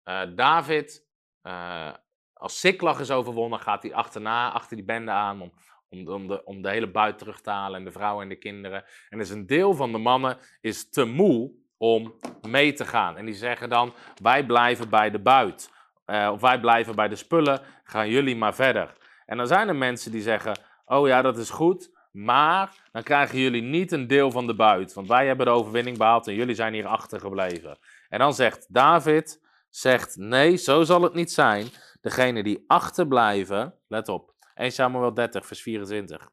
uh, 0.05 0.23
David 0.35 1.07
uh, 1.43 1.95
als 2.35 2.61
Siklag 2.61 3.01
is 3.01 3.11
overwonnen, 3.11 3.61
gaat 3.61 3.83
hij 3.83 3.95
achterna, 3.95 4.51
achter 4.51 4.77
die 4.77 4.85
bende 4.85 5.11
aan 5.11 5.41
om, 5.41 5.53
om, 5.91 6.09
om, 6.09 6.29
de, 6.29 6.45
om 6.45 6.63
de 6.63 6.71
hele 6.71 6.91
buit 6.91 7.19
terug 7.19 7.41
te 7.41 7.51
halen 7.51 7.79
en 7.79 7.85
de 7.85 7.93
vrouwen 7.93 8.23
en 8.23 8.29
de 8.29 8.39
kinderen. 8.39 8.85
En 9.09 9.19
dus 9.19 9.31
een 9.31 9.47
deel 9.47 9.75
van 9.75 9.93
de 9.93 9.99
mannen 9.99 10.39
is 10.61 10.91
te 10.91 11.05
moe 11.05 11.53
om 11.77 12.15
mee 12.49 12.73
te 12.73 12.85
gaan. 12.85 13.17
En 13.17 13.25
die 13.25 13.35
zeggen 13.35 13.69
dan, 13.69 13.95
wij 14.23 14.47
blijven 14.47 14.89
bij 14.89 15.11
de 15.11 15.19
buit. 15.19 15.73
Uh, 16.07 16.31
of 16.33 16.41
wij 16.41 16.61
blijven 16.61 16.95
bij 16.95 17.09
de 17.09 17.17
spullen, 17.17 17.61
gaan 17.85 18.09
jullie 18.09 18.37
maar 18.37 18.55
verder. 18.55 18.97
En 19.27 19.37
dan 19.37 19.47
zijn 19.47 19.69
er 19.69 19.77
mensen 19.77 20.11
die 20.11 20.23
zeggen, 20.23 20.59
oh 20.85 21.07
ja, 21.07 21.23
dat 21.23 21.39
is 21.39 21.51
goed, 21.51 21.91
maar 22.13 22.89
dan 22.93 23.03
krijgen 23.03 23.39
jullie 23.39 23.63
niet 23.63 23.93
een 23.93 24.07
deel 24.07 24.31
van 24.31 24.47
de 24.47 24.55
buit. 24.55 24.93
Want 24.93 25.09
wij 25.09 25.27
hebben 25.27 25.47
de 25.47 25.53
overwinning 25.53 25.99
behaald 25.99 26.27
en 26.27 26.35
jullie 26.35 26.55
zijn 26.55 26.75
hier 26.75 26.87
achtergebleven. 26.87 27.79
En 28.09 28.19
dan 28.19 28.35
zegt 28.35 28.67
David, 28.69 29.41
zegt, 29.71 30.17
nee, 30.17 30.57
zo 30.57 30.83
zal 30.83 31.03
het 31.03 31.15
niet 31.15 31.33
zijn. 31.33 31.67
Degene 32.05 32.43
die 32.43 32.65
achterblijven, 32.67 33.75
let 33.89 34.09
op, 34.09 34.35
1 34.55 34.73
Samuel 34.73 35.15
30, 35.15 35.47
vers 35.47 35.63
24. 35.63 36.31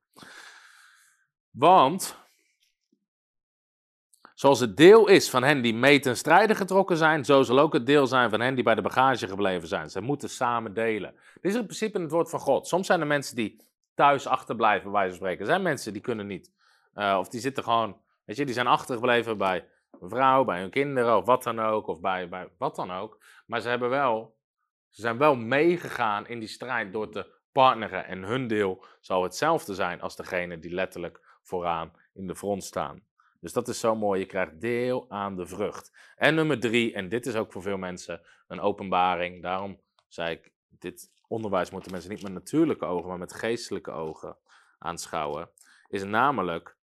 Want 1.50 2.20
Zoals 4.34 4.60
het 4.60 4.78
deel 4.78 5.08
is 5.08 5.30
van 5.30 5.44
hen 5.44 5.62
die 5.62 5.74
mee 5.74 6.00
ten 6.00 6.18
strijde 6.18 6.56
getrokken 6.56 6.98
zijn, 6.98 7.26
zo 7.26 7.42
zal 7.42 7.60
ook 7.60 7.74
het 7.74 7.86
deel 7.86 8.08
zijn 8.08 8.30
van 8.30 8.40
hen 8.40 8.56
die 8.56 8.64
bij 8.64 8.76
de 8.76 8.82
bagage 8.82 9.28
gebleven 9.28 9.68
zijn. 9.68 9.90
Ze 9.90 10.02
moeten 10.02 10.30
samen 10.30 10.74
delen. 10.74 11.14
Dit 11.42 11.52
is 11.52 11.56
in 11.56 11.66
principe 11.66 12.02
het 12.02 12.12
woord 12.12 12.30
van 12.30 12.40
God. 12.40 12.68
Soms 12.68 12.88
zijn 12.88 13.02
er 13.02 13.08
mensen 13.08 13.36
die 13.36 13.66
thuis 13.96 14.28
achterblijven, 14.28 14.84
bij 14.84 14.92
wijze 14.92 15.10
van 15.10 15.18
spreken. 15.18 15.40
Er 15.40 15.52
zijn 15.52 15.62
mensen 15.62 15.94
die 15.94 16.02
kunnen 16.02 16.28
niet. 16.28 16.52
Uh, 16.96 17.16
of 17.20 17.30
die 17.30 17.40
zitten 17.40 17.64
gewoon, 17.64 18.02
weet 18.26 18.38
je, 18.38 18.46
die 18.46 18.54
zijn 18.54 18.68
achtergebleven 18.68 19.38
bij 19.38 19.68
een 20.00 20.10
vrouw, 20.10 20.44
bij 20.44 20.60
hun 20.60 20.70
kinderen 20.70 21.18
of 21.18 21.26
wat 21.26 21.44
dan 21.44 21.60
ook. 21.60 21.88
Of 21.88 22.00
bij, 22.00 22.30
bij 22.30 22.50
wat 22.58 22.76
dan 22.76 22.92
ook. 22.92 23.24
Maar 23.46 23.62
ze 23.62 23.70
hebben 23.70 23.90
wel, 23.90 24.36
ze 24.92 25.02
zijn 25.02 25.18
wel 25.18 25.36
meegegaan 25.36 26.28
in 26.28 26.40
die 26.40 26.48
strijd 26.48 26.94
door 26.94 27.10
te 27.10 27.40
partneren. 27.52 28.06
En 28.06 28.24
hun 28.24 28.48
deel 28.48 28.86
zal 29.00 29.24
hetzelfde 29.24 29.74
zijn 29.74 30.02
als 30.02 30.16
degene 30.16 30.60
die 30.60 30.74
letterlijk 30.74 31.38
vooraan 31.42 31.94
in 32.14 32.28
de 32.28 32.36
front 32.36 32.64
staan. 32.64 33.04
Dus 33.40 33.54
dat 33.54 33.68
is 33.68 33.80
zo 33.80 33.96
mooi. 33.96 34.20
Je 34.20 34.26
krijgt 34.26 34.62
deel 34.62 35.10
aan 35.10 35.36
de 35.36 35.46
vrucht. 35.46 35.98
En 36.16 36.36
nummer 36.36 36.60
drie, 36.60 36.94
en 36.94 37.10
dit 37.10 37.26
is 37.26 37.36
ook 37.36 37.52
voor 37.52 37.62
veel 37.62 37.78
mensen 37.78 38.22
een 38.48 38.60
openbaring. 38.60 39.42
Daarom 39.42 39.82
zei 40.08 40.36
ik, 40.36 40.52
dit 40.68 41.12
onderwijs 41.28 41.70
moeten 41.70 41.92
mensen 41.92 42.12
niet 42.12 42.24
met 42.24 42.34
natuurlijke 42.34 42.86
ogen, 42.86 43.10
maar 43.10 43.18
met 43.18 43.34
geestelijke 43.34 43.92
ogen 43.92 44.38
aanschouwen. 44.78 45.50
Is 45.88 46.04
namelijk, 46.04 46.78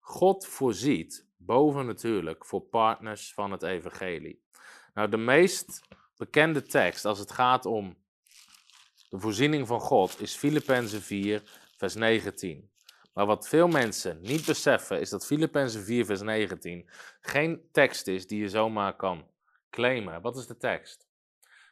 God 0.00 0.46
voorziet 0.46 1.26
bovennatuurlijk 1.36 2.46
voor 2.46 2.60
partners 2.60 3.34
van 3.34 3.52
het 3.52 3.62
evangelie. 3.62 4.42
Nou, 4.94 5.08
de 5.08 5.16
meest 5.16 5.88
bekende 6.16 6.62
tekst 6.62 7.04
als 7.04 7.18
het 7.18 7.32
gaat 7.32 7.66
om 7.66 7.96
de 9.08 9.18
voorziening 9.18 9.66
van 9.66 9.80
God 9.80 10.20
is 10.20 10.34
Filippenzen 10.36 11.02
4, 11.02 11.42
vers 11.76 11.94
19. 11.94 12.70
Maar 13.12 13.26
wat 13.26 13.48
veel 13.48 13.68
mensen 13.68 14.18
niet 14.20 14.46
beseffen 14.46 15.00
is 15.00 15.10
dat 15.10 15.26
Filippenzen 15.26 15.84
4 15.84 16.04
vers 16.04 16.20
19 16.20 16.90
geen 17.20 17.68
tekst 17.72 18.06
is 18.06 18.26
die 18.26 18.40
je 18.40 18.48
zomaar 18.48 18.96
kan 18.96 19.26
claimen. 19.70 20.22
Wat 20.22 20.36
is 20.36 20.46
de 20.46 20.56
tekst? 20.56 21.08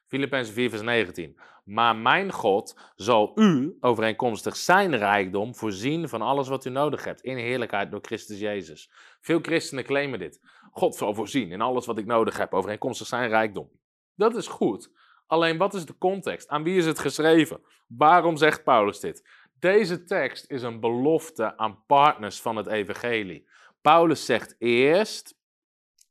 Filippenzen 0.07 0.55
4 0.55 0.71
vers 0.71 0.83
19. 0.83 1.39
Maar 1.65 1.97
mijn 1.97 2.33
God 2.33 2.81
zal 2.95 3.33
u 3.35 3.77
overeenkomstig 3.81 4.57
zijn 4.57 4.97
rijkdom 4.97 5.55
voorzien 5.55 6.09
van 6.09 6.23
alles 6.23 6.49
wat 6.49 6.65
u 6.65 6.71
nodig 6.71 7.05
hebt 7.05 7.21
in 7.21 7.37
heerlijkheid 7.37 7.91
door 7.91 8.01
Christus 8.03 8.39
Jezus. 8.39 8.91
Veel 9.21 9.39
christenen 9.43 9.85
claimen 9.85 10.19
dit. 10.19 10.41
God 10.71 10.95
zal 10.95 11.15
voorzien 11.15 11.51
in 11.51 11.61
alles 11.61 11.87
wat 11.87 11.99
ik 11.99 12.07
nodig 12.07 12.37
heb 12.37 12.55
overeenkomstig 12.55 13.07
zijn 13.07 13.29
rijkdom. 13.29 13.71
Dat 14.15 14.37
is 14.37 14.47
goed. 14.47 14.91
Alleen 15.27 15.59
wat 15.59 15.75
is 15.75 15.85
de 15.85 15.99
context? 15.99 16.49
Aan 16.49 16.63
wie 16.63 16.77
is 16.77 16.87
het 16.87 16.99
geschreven? 16.99 17.61
Waarom 17.87 18.37
zegt 18.37 18.65
Paulus 18.65 19.01
dit? 19.01 19.29
Deze 19.59 20.05
tekst 20.05 20.51
is 20.51 20.63
een 20.63 20.81
belofte 20.81 21.57
aan 21.57 21.85
partners 21.87 22.41
van 22.41 22.57
het 22.57 22.67
evangelie. 22.67 23.49
Paulus 23.81 24.25
zegt 24.25 24.55
eerst, 24.59 25.35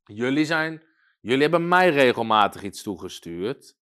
jullie, 0.04 0.46
zijn, 0.46 0.84
jullie 1.20 1.42
hebben 1.42 1.68
mij 1.68 1.90
regelmatig 1.90 2.64
iets 2.64 2.84
toegestuurd. 2.84 3.76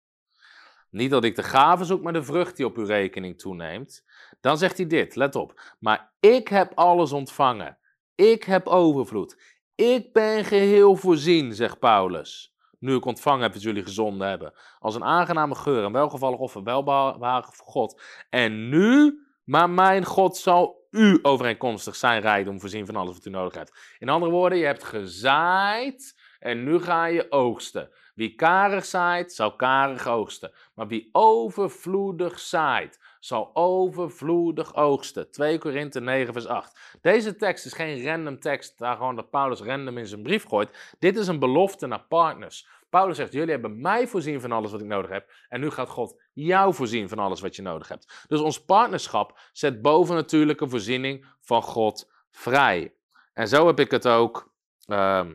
Niet 0.89 1.11
dat 1.11 1.24
ik 1.24 1.36
de 1.36 1.43
gave 1.43 1.84
zoek, 1.84 2.01
maar 2.01 2.13
de 2.13 2.24
vrucht 2.24 2.55
die 2.55 2.65
op 2.65 2.78
uw 2.78 2.86
rekening 2.86 3.39
toeneemt. 3.39 4.05
Dan 4.41 4.57
zegt 4.57 4.78
hij 4.78 4.88
dit, 4.88 5.15
let 5.15 5.36
op. 5.36 5.76
Maar 5.80 6.13
ik 6.20 6.47
heb 6.47 6.72
alles 6.76 7.11
ontvangen. 7.11 7.78
Ik 8.15 8.43
heb 8.43 8.68
overvloed. 8.68 9.41
Ik 9.76 10.13
ben 10.13 10.45
geheel 10.45 10.95
voorzien, 10.95 11.53
zegt 11.53 11.80
Paulus. 11.80 12.55
Nu 12.80 12.95
ik 12.95 13.05
ontvangen 13.05 13.41
heb 13.41 13.53
wat 13.53 13.61
jullie 13.61 13.84
gezonden 13.84 14.28
hebben. 14.28 14.53
Als 14.80 14.95
een 14.95 15.03
aangename 15.03 15.55
geur 15.55 15.84
en 15.84 15.91
welgevallig 15.91 16.39
offer, 16.39 16.63
welbehagen 16.63 17.53
voor 17.53 17.67
God. 17.67 18.01
En 18.30 18.69
nu 18.69 19.21
maar 19.47 19.69
mijn 19.69 20.05
God 20.05 20.38
zal 20.38 20.88
u 20.91 21.19
overeenkomstig 21.21 21.95
zijn 21.95 22.21
rijkdom 22.21 22.59
voorzien 22.59 22.86
van 22.86 22.95
alles 22.95 23.13
wat 23.13 23.25
u 23.25 23.30
nodig 23.30 23.53
hebt. 23.53 23.95
In 23.99 24.09
andere 24.09 24.32
woorden, 24.32 24.57
je 24.57 24.65
hebt 24.65 24.84
gezaaid 24.84 26.21
en 26.39 26.63
nu 26.63 26.80
ga 26.80 27.05
je 27.05 27.32
oogsten. 27.32 27.89
Wie 28.15 28.36
karig 28.36 28.86
zaait, 28.86 29.34
zal 29.34 29.55
karig 29.55 30.07
oogsten. 30.07 30.51
Maar 30.75 30.88
wie 30.88 31.09
overvloedig 31.11 32.39
zaait, 32.39 32.99
zal 33.20 33.49
overvloedig 33.53 34.76
oogsten. 34.76 35.32
2 35.32 35.57
Korinthe 35.57 35.99
9 35.99 36.34
vers 36.34 36.47
8. 36.47 36.97
Deze 37.01 37.36
tekst 37.36 37.65
is 37.65 37.74
geen 37.74 38.05
random 38.05 38.39
tekst, 38.39 38.78
daar 38.78 38.95
gewoon 38.95 39.15
dat 39.15 39.30
Paulus 39.30 39.61
random 39.61 39.97
in 39.97 40.07
zijn 40.07 40.24
brief 40.24 40.45
gooit. 40.45 40.95
Dit 40.99 41.18
is 41.18 41.28
een 41.28 41.39
belofte 41.39 41.88
naar 41.88 42.05
partners. 42.07 42.68
Paulus 42.89 43.18
zegt, 43.18 43.34
jullie 43.34 43.51
hebben 43.51 43.82
mij 43.82 44.07
voorzien 44.07 44.41
van 44.41 44.51
alles 44.51 44.72
wat 44.72 44.82
ik 44.82 44.88
nodig 44.88 45.11
heb. 45.11 45.32
En 45.49 45.59
nu 45.59 45.70
gaat 45.70 45.89
God 45.89 46.22
jou 46.34 46.74
voorzien 46.74 47.09
van 47.09 47.20
alles 47.20 47.41
wat 47.41 47.55
je 47.55 47.61
nodig 47.61 47.88
hebt. 47.88 48.26
Dus 48.28 48.39
ons 48.39 48.65
partnerschap 48.65 49.39
zet 49.51 49.82
bovennatuurlijke 49.82 50.70
voorziening 50.70 51.26
van 51.41 51.61
God 51.61 52.11
vrij. 52.32 52.95
En 53.34 53.47
zo 53.47 53.68
heb 53.68 53.80
ik 53.80 53.91
het 53.91 54.07
ook, 54.07 54.53
uh, 54.88 55.26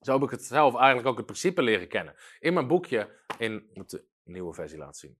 zo 0.00 0.12
heb 0.12 0.22
ik 0.22 0.30
het 0.30 0.44
zelf 0.44 0.76
eigenlijk 0.76 1.06
ook 1.06 1.16
het 1.16 1.26
principe 1.26 1.62
leren 1.62 1.88
kennen. 1.88 2.14
In 2.38 2.54
mijn 2.54 2.66
boekje, 2.66 3.08
in, 3.38 3.70
moet 3.74 3.90
de 3.90 4.04
nieuwe 4.24 4.54
versie 4.54 4.78
laten 4.78 4.94
zien. 4.94 5.18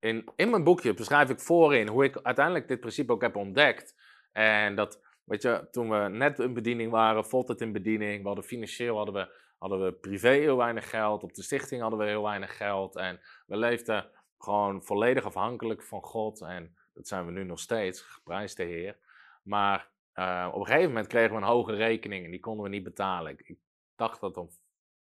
In, 0.00 0.24
in 0.36 0.50
mijn 0.50 0.64
boekje 0.64 0.94
beschrijf 0.94 1.30
ik 1.30 1.40
voorin 1.40 1.88
hoe 1.88 2.04
ik 2.04 2.18
uiteindelijk 2.22 2.68
dit 2.68 2.80
principe 2.80 3.12
ook 3.12 3.22
heb 3.22 3.36
ontdekt. 3.36 3.94
En 4.32 4.74
dat, 4.74 5.02
weet 5.24 5.42
je, 5.42 5.68
toen 5.70 5.90
we 5.90 6.08
net 6.08 6.38
in 6.38 6.54
bediening 6.54 6.90
waren, 6.90 7.24
het 7.46 7.60
in 7.60 7.72
bediening, 7.72 8.20
we 8.20 8.26
hadden 8.26 8.44
financieel 8.44 8.96
hadden 8.96 9.14
we 9.14 9.48
hadden 9.60 9.84
we 9.84 9.92
privé 9.92 10.28
heel 10.28 10.56
weinig 10.56 10.90
geld. 10.90 11.22
Op 11.22 11.34
de 11.34 11.42
stichting 11.42 11.80
hadden 11.80 11.98
we 11.98 12.04
heel 12.04 12.22
weinig 12.22 12.56
geld. 12.56 12.96
En 12.96 13.20
we 13.46 13.56
leefden 13.56 14.10
gewoon 14.38 14.82
volledig 14.84 15.24
afhankelijk 15.24 15.82
van 15.82 16.02
God. 16.02 16.40
En 16.40 16.76
dat 16.94 17.08
zijn 17.08 17.26
we 17.26 17.32
nu 17.32 17.44
nog 17.44 17.58
steeds, 17.58 18.00
geprijsd 18.00 18.56
de 18.56 18.62
Heer. 18.62 18.98
Maar 19.42 19.90
uh, 20.14 20.48
op 20.52 20.60
een 20.60 20.66
gegeven 20.66 20.88
moment 20.88 21.06
kregen 21.06 21.30
we 21.30 21.36
een 21.36 21.48
hoge 21.48 21.74
rekening 21.74 22.24
en 22.24 22.30
die 22.30 22.40
konden 22.40 22.64
we 22.64 22.70
niet 22.70 22.82
betalen. 22.82 23.38
Ik, 23.38 23.56
dacht 23.96 24.20
dat 24.20 24.34
het 24.34 24.44
om 24.44 24.50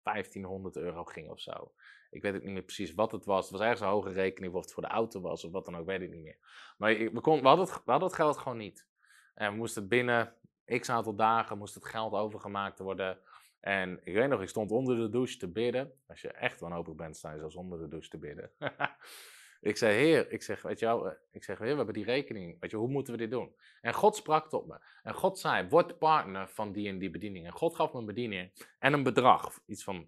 1500 0.04 0.76
euro 0.76 1.04
ging 1.04 1.30
of 1.30 1.39
zo. 1.39 1.72
Ik 2.16 2.22
weet 2.22 2.36
ook 2.36 2.43
niet 2.43 2.53
meer 2.53 2.63
precies 2.63 2.93
wat 2.93 3.11
het 3.11 3.26
was. 3.26 3.43
Het 3.43 3.51
was 3.51 3.61
ergens 3.61 3.82
een 3.82 3.88
hoge 3.88 4.11
rekening, 4.11 4.53
of 4.53 4.61
het 4.61 4.74
voor 4.74 4.84
de 4.84 4.89
auto 4.89 5.22
was 5.22 5.43
of 5.43 5.51
wat 5.51 5.66
dan 5.66 5.78
ook, 5.78 5.86
weet 5.86 6.01
ik 6.01 6.11
niet 6.11 6.24
meer. 6.24 6.38
Maar 6.78 6.97
we, 6.97 7.22
kon, 7.22 7.41
we, 7.41 7.47
hadden, 7.47 8.03
het, 8.03 8.13
geld 8.13 8.38
gewoon 8.38 8.57
niet. 8.57 8.88
En 9.34 9.51
we 9.51 9.57
moesten 9.57 9.88
binnen 9.88 10.34
x 10.66 10.89
aantal 10.89 11.16
dagen 11.16 11.57
moest 11.57 11.74
het 11.74 11.86
geld 11.86 12.13
overgemaakt 12.13 12.80
worden 12.80 13.20
en 13.66 13.99
ik 14.03 14.13
weet 14.13 14.30
nog, 14.30 14.41
ik 14.41 14.49
stond 14.49 14.72
onder 14.72 14.97
de 14.97 15.09
douche 15.09 15.38
te 15.38 15.47
bidden. 15.47 15.93
Als 16.07 16.22
je 16.22 16.32
echt 16.32 16.59
wanhopig 16.59 16.95
bent, 16.95 17.18
sta 17.18 17.32
je 17.32 17.39
zelfs 17.39 17.55
onder 17.55 17.80
de 17.80 17.88
douche 17.88 18.09
te 18.09 18.18
bidden. 18.18 18.51
ik 19.61 19.78
zei, 19.78 19.95
heer, 19.95 20.32
ik 20.32 20.41
zeg, 20.41 20.61
weet 20.61 20.80
je 20.80 20.86
eh, 20.86 21.11
ik 21.32 21.43
zeg, 21.43 21.57
heer, 21.57 21.70
we 21.70 21.76
hebben 21.76 21.93
die 21.93 22.03
rekening. 22.03 22.57
Weet 22.59 22.72
je, 22.72 22.78
hoe 22.78 22.89
moeten 22.89 23.13
we 23.13 23.20
dit 23.20 23.32
doen? 23.32 23.55
En 23.82 23.93
God 23.93 24.16
sprak 24.16 24.49
tot 24.49 24.68
me. 24.68 24.80
En 25.03 25.13
God 25.13 25.39
zei, 25.39 25.68
word 25.70 25.97
partner 25.97 26.49
van 26.49 26.72
die 26.72 26.88
en 26.88 26.97
die 26.97 27.09
bediening. 27.09 27.45
En 27.45 27.51
God 27.51 27.76
gaf 27.76 27.93
me 27.93 27.99
een 27.99 28.05
bediening 28.05 28.66
en 28.80 28.93
een 28.93 29.03
bedrag. 29.03 29.59
Iets 29.66 29.84
van 29.84 30.07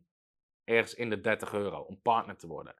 ergens 0.67 0.93
in 0.93 1.09
de 1.09 1.21
30 1.21 1.53
euro 1.53 1.79
om 1.79 2.01
partner 2.01 2.37
te 2.37 2.47
worden. 2.47 2.75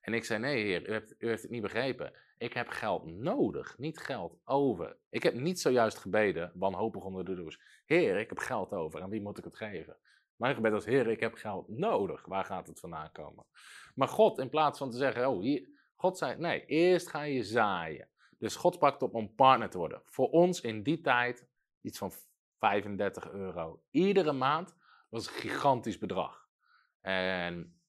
En 0.00 0.14
ik 0.14 0.24
zei, 0.24 0.40
nee 0.40 0.64
heer, 0.64 0.88
u 0.88 0.92
heeft, 0.92 1.14
u 1.18 1.28
heeft 1.28 1.42
het 1.42 1.50
niet 1.50 1.62
begrepen. 1.62 2.12
Ik 2.38 2.52
heb 2.52 2.68
geld 2.68 3.06
nodig, 3.06 3.78
niet 3.78 3.98
geld 3.98 4.36
over. 4.44 4.96
Ik 5.10 5.22
heb 5.22 5.34
niet 5.34 5.60
zojuist 5.60 5.98
gebeden, 5.98 6.52
wanhopig 6.54 7.02
onder 7.02 7.24
de 7.24 7.34
douche. 7.34 7.58
Heer, 7.84 8.16
ik 8.16 8.28
heb 8.28 8.38
geld 8.38 8.72
over. 8.72 9.00
En 9.00 9.10
wie 9.10 9.20
moet 9.20 9.38
ik 9.38 9.44
het 9.44 9.56
geven? 9.56 9.96
Mijn 10.36 10.54
gebed 10.54 10.72
was, 10.72 10.84
Heer, 10.84 11.06
ik 11.06 11.20
heb 11.20 11.34
geld 11.34 11.68
nodig. 11.68 12.24
Waar 12.26 12.44
gaat 12.44 12.66
het 12.66 12.80
vandaan 12.80 13.12
komen? 13.12 13.44
Maar 13.94 14.08
God, 14.08 14.38
in 14.38 14.48
plaats 14.48 14.78
van 14.78 14.90
te 14.90 14.96
zeggen, 14.96 15.28
oh, 15.28 15.40
hier, 15.40 15.68
God 15.94 16.18
zei, 16.18 16.36
nee, 16.36 16.66
eerst 16.66 17.08
ga 17.08 17.22
je 17.22 17.42
zaaien. 17.42 18.08
Dus 18.38 18.56
God 18.56 18.78
pakt 18.78 19.02
op 19.02 19.14
om 19.14 19.34
partner 19.34 19.70
te 19.70 19.78
worden. 19.78 20.02
Voor 20.04 20.30
ons 20.30 20.60
in 20.60 20.82
die 20.82 21.00
tijd 21.00 21.46
iets 21.80 21.98
van 21.98 22.12
35 22.58 23.30
euro. 23.30 23.82
Iedere 23.90 24.32
maand 24.32 24.74
was 25.08 25.26
een 25.26 25.32
gigantisch 25.32 25.98
bedrag. 25.98 26.47
En, 27.00 27.80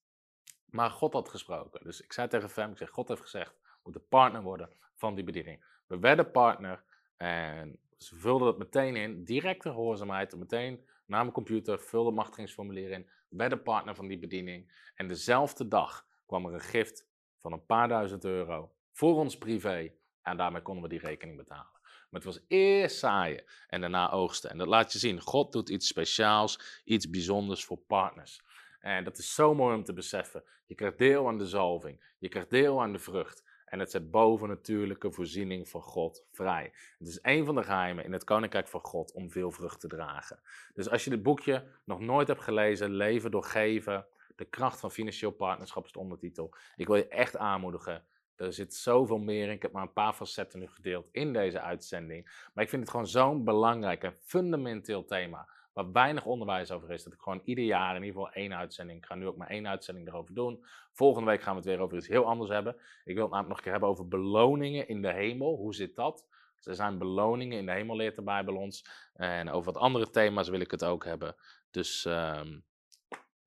maar 0.65 0.89
God 0.89 1.13
had 1.13 1.29
gesproken. 1.29 1.83
Dus 1.83 2.01
ik 2.01 2.13
zei 2.13 2.27
tegen 2.27 2.49
Fem, 2.49 2.71
ik 2.71 2.77
zeg, 2.77 2.89
God 2.89 3.07
heeft 3.07 3.21
gezegd, 3.21 3.51
we 3.61 3.79
moeten 3.83 4.07
partner 4.07 4.41
worden 4.41 4.69
van 4.95 5.15
die 5.15 5.23
bediening. 5.23 5.65
We 5.87 5.99
werden 5.99 6.31
partner 6.31 6.83
en 7.17 7.79
ze 7.97 8.15
vulden 8.15 8.47
dat 8.47 8.57
meteen 8.57 8.95
in, 8.95 9.23
directe 9.23 9.69
gehoorzaamheid, 9.69 10.35
meteen 10.35 10.85
naar 11.05 11.21
mijn 11.21 11.33
computer, 11.33 11.79
vulde 11.79 12.11
machtigingsformulier 12.11 12.91
in, 12.91 13.09
werden 13.29 13.63
partner 13.63 13.95
van 13.95 14.07
die 14.07 14.19
bediening. 14.19 14.71
En 14.95 15.07
dezelfde 15.07 15.67
dag 15.67 16.05
kwam 16.25 16.45
er 16.45 16.53
een 16.53 16.59
gift 16.59 17.07
van 17.39 17.51
een 17.51 17.65
paar 17.65 17.87
duizend 17.87 18.25
euro 18.25 18.71
voor 18.91 19.15
ons 19.15 19.37
privé. 19.37 19.91
En 20.21 20.37
daarmee 20.37 20.61
konden 20.61 20.83
we 20.83 20.89
die 20.89 20.99
rekening 20.99 21.37
betalen. 21.37 21.79
Maar 22.09 22.21
het 22.21 22.23
was 22.23 22.43
eerst 22.47 22.97
zaaien 22.97 23.43
en 23.67 23.81
daarna 23.81 24.11
oogsten. 24.11 24.49
En 24.49 24.57
dat 24.57 24.67
laat 24.67 24.93
je 24.93 24.99
zien. 24.99 25.21
God 25.21 25.51
doet 25.51 25.69
iets 25.69 25.87
speciaals, 25.87 26.81
iets 26.83 27.09
bijzonders 27.09 27.65
voor 27.65 27.77
partners. 27.77 28.41
En 28.79 29.03
dat 29.03 29.17
is 29.17 29.33
zo 29.33 29.55
mooi 29.55 29.75
om 29.75 29.83
te 29.83 29.93
beseffen. 29.93 30.43
Je 30.65 30.75
krijgt 30.75 30.97
deel 30.97 31.27
aan 31.27 31.37
de 31.37 31.47
zalving. 31.47 32.13
Je 32.17 32.27
krijgt 32.27 32.49
deel 32.49 32.81
aan 32.81 32.91
de 32.91 32.99
vrucht. 32.99 33.43
En 33.65 33.79
het 33.79 33.91
zet 33.91 34.11
bovennatuurlijke 34.11 35.11
voorziening 35.11 35.69
van 35.69 35.81
God 35.81 36.25
vrij. 36.31 36.71
Het 36.97 37.07
is 37.07 37.19
een 37.21 37.45
van 37.45 37.55
de 37.55 37.63
geheimen 37.63 38.03
in 38.03 38.13
het 38.13 38.23
Koninkrijk 38.23 38.67
van 38.67 38.79
God 38.79 39.13
om 39.13 39.31
veel 39.31 39.51
vrucht 39.51 39.79
te 39.79 39.87
dragen. 39.87 40.39
Dus 40.73 40.89
als 40.89 41.03
je 41.03 41.09
dit 41.09 41.23
boekje 41.23 41.65
nog 41.83 41.99
nooit 41.99 42.27
hebt 42.27 42.41
gelezen, 42.41 42.89
Leven 42.89 43.31
door 43.31 43.43
Geven, 43.43 44.05
de 44.35 44.45
kracht 44.45 44.79
van 44.79 44.91
financieel 44.91 45.31
partnerschap 45.31 45.85
is 45.85 45.91
de 45.91 45.99
ondertitel. 45.99 46.55
Ik 46.75 46.87
wil 46.87 46.95
je 46.95 47.07
echt 47.07 47.37
aanmoedigen. 47.37 48.03
Er 48.35 48.53
zit 48.53 48.75
zoveel 48.75 49.17
meer 49.17 49.47
in. 49.47 49.53
Ik 49.53 49.61
heb 49.61 49.71
maar 49.71 49.83
een 49.83 49.93
paar 49.93 50.13
facetten 50.13 50.59
nu 50.59 50.67
gedeeld 50.67 51.09
in 51.11 51.33
deze 51.33 51.61
uitzending. 51.61 52.49
Maar 52.53 52.63
ik 52.63 52.69
vind 52.69 52.81
het 52.81 52.91
gewoon 52.91 53.07
zo'n 53.07 53.43
belangrijk 53.43 54.03
en 54.03 54.15
fundamenteel 54.19 55.05
thema. 55.05 55.49
Waar 55.73 55.91
weinig 55.91 56.25
onderwijs 56.25 56.71
over 56.71 56.91
is. 56.91 57.03
Dat 57.03 57.13
ik 57.13 57.19
gewoon 57.19 57.41
ieder 57.43 57.63
jaar 57.63 57.95
in 57.95 58.03
ieder 58.03 58.19
geval 58.19 58.33
één 58.33 58.55
uitzending. 58.55 58.97
Ik 58.97 59.05
ga 59.05 59.15
nu 59.15 59.27
ook 59.27 59.37
maar 59.37 59.49
één 59.49 59.67
uitzending 59.67 60.07
erover 60.07 60.33
doen. 60.33 60.65
Volgende 60.91 61.29
week 61.29 61.41
gaan 61.41 61.53
we 61.53 61.59
het 61.59 61.69
weer 61.69 61.79
over 61.79 61.97
iets 61.97 62.07
heel 62.07 62.25
anders 62.25 62.49
hebben. 62.49 62.75
Ik 63.03 63.15
wil 63.15 63.23
het 63.23 63.31
namelijk 63.33 63.47
nog 63.47 63.57
een 63.57 63.63
keer 63.63 63.71
hebben 63.71 63.89
over 63.89 64.07
beloningen 64.07 64.87
in 64.87 65.01
de 65.01 65.13
hemel. 65.13 65.55
Hoe 65.55 65.75
zit 65.75 65.95
dat? 65.95 66.27
er 66.63 66.75
zijn 66.75 66.97
beloningen 66.97 67.57
in 67.57 67.65
de 67.65 67.71
hemel, 67.71 67.95
leert 67.95 68.15
de 68.15 68.21
Bijbel 68.21 68.55
ons. 68.55 68.85
En 69.13 69.49
over 69.49 69.73
wat 69.73 69.81
andere 69.81 70.09
thema's 70.09 70.49
wil 70.49 70.59
ik 70.59 70.71
het 70.71 70.83
ook 70.83 71.05
hebben. 71.05 71.35
Dus, 71.71 72.05
um, 72.05 72.65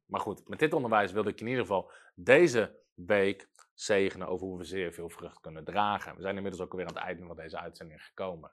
maar 0.05 0.21
goed, 0.21 0.49
met 0.49 0.59
dit 0.59 0.73
onderwijs 0.73 1.13
wilde 1.13 1.31
ik 1.31 1.41
in 1.41 1.47
ieder 1.47 1.63
geval 1.63 1.91
deze 2.15 2.79
week 2.95 3.49
zegenen 3.75 4.29
over 4.29 4.47
hoe 4.47 4.59
we 4.59 4.65
zeer 4.65 4.93
veel 4.93 5.09
vrucht 5.09 5.41
kunnen 5.41 5.65
dragen. 5.65 6.17
We 6.17 6.23
zijn 6.23 6.37
inmiddels 6.37 6.63
ook 6.63 6.73
weer 6.73 6.87
aan 6.87 6.95
het 6.95 7.03
einde 7.03 7.27
van 7.27 7.37
deze 7.37 7.59
uitzending 7.59 8.05
gekomen. 8.05 8.53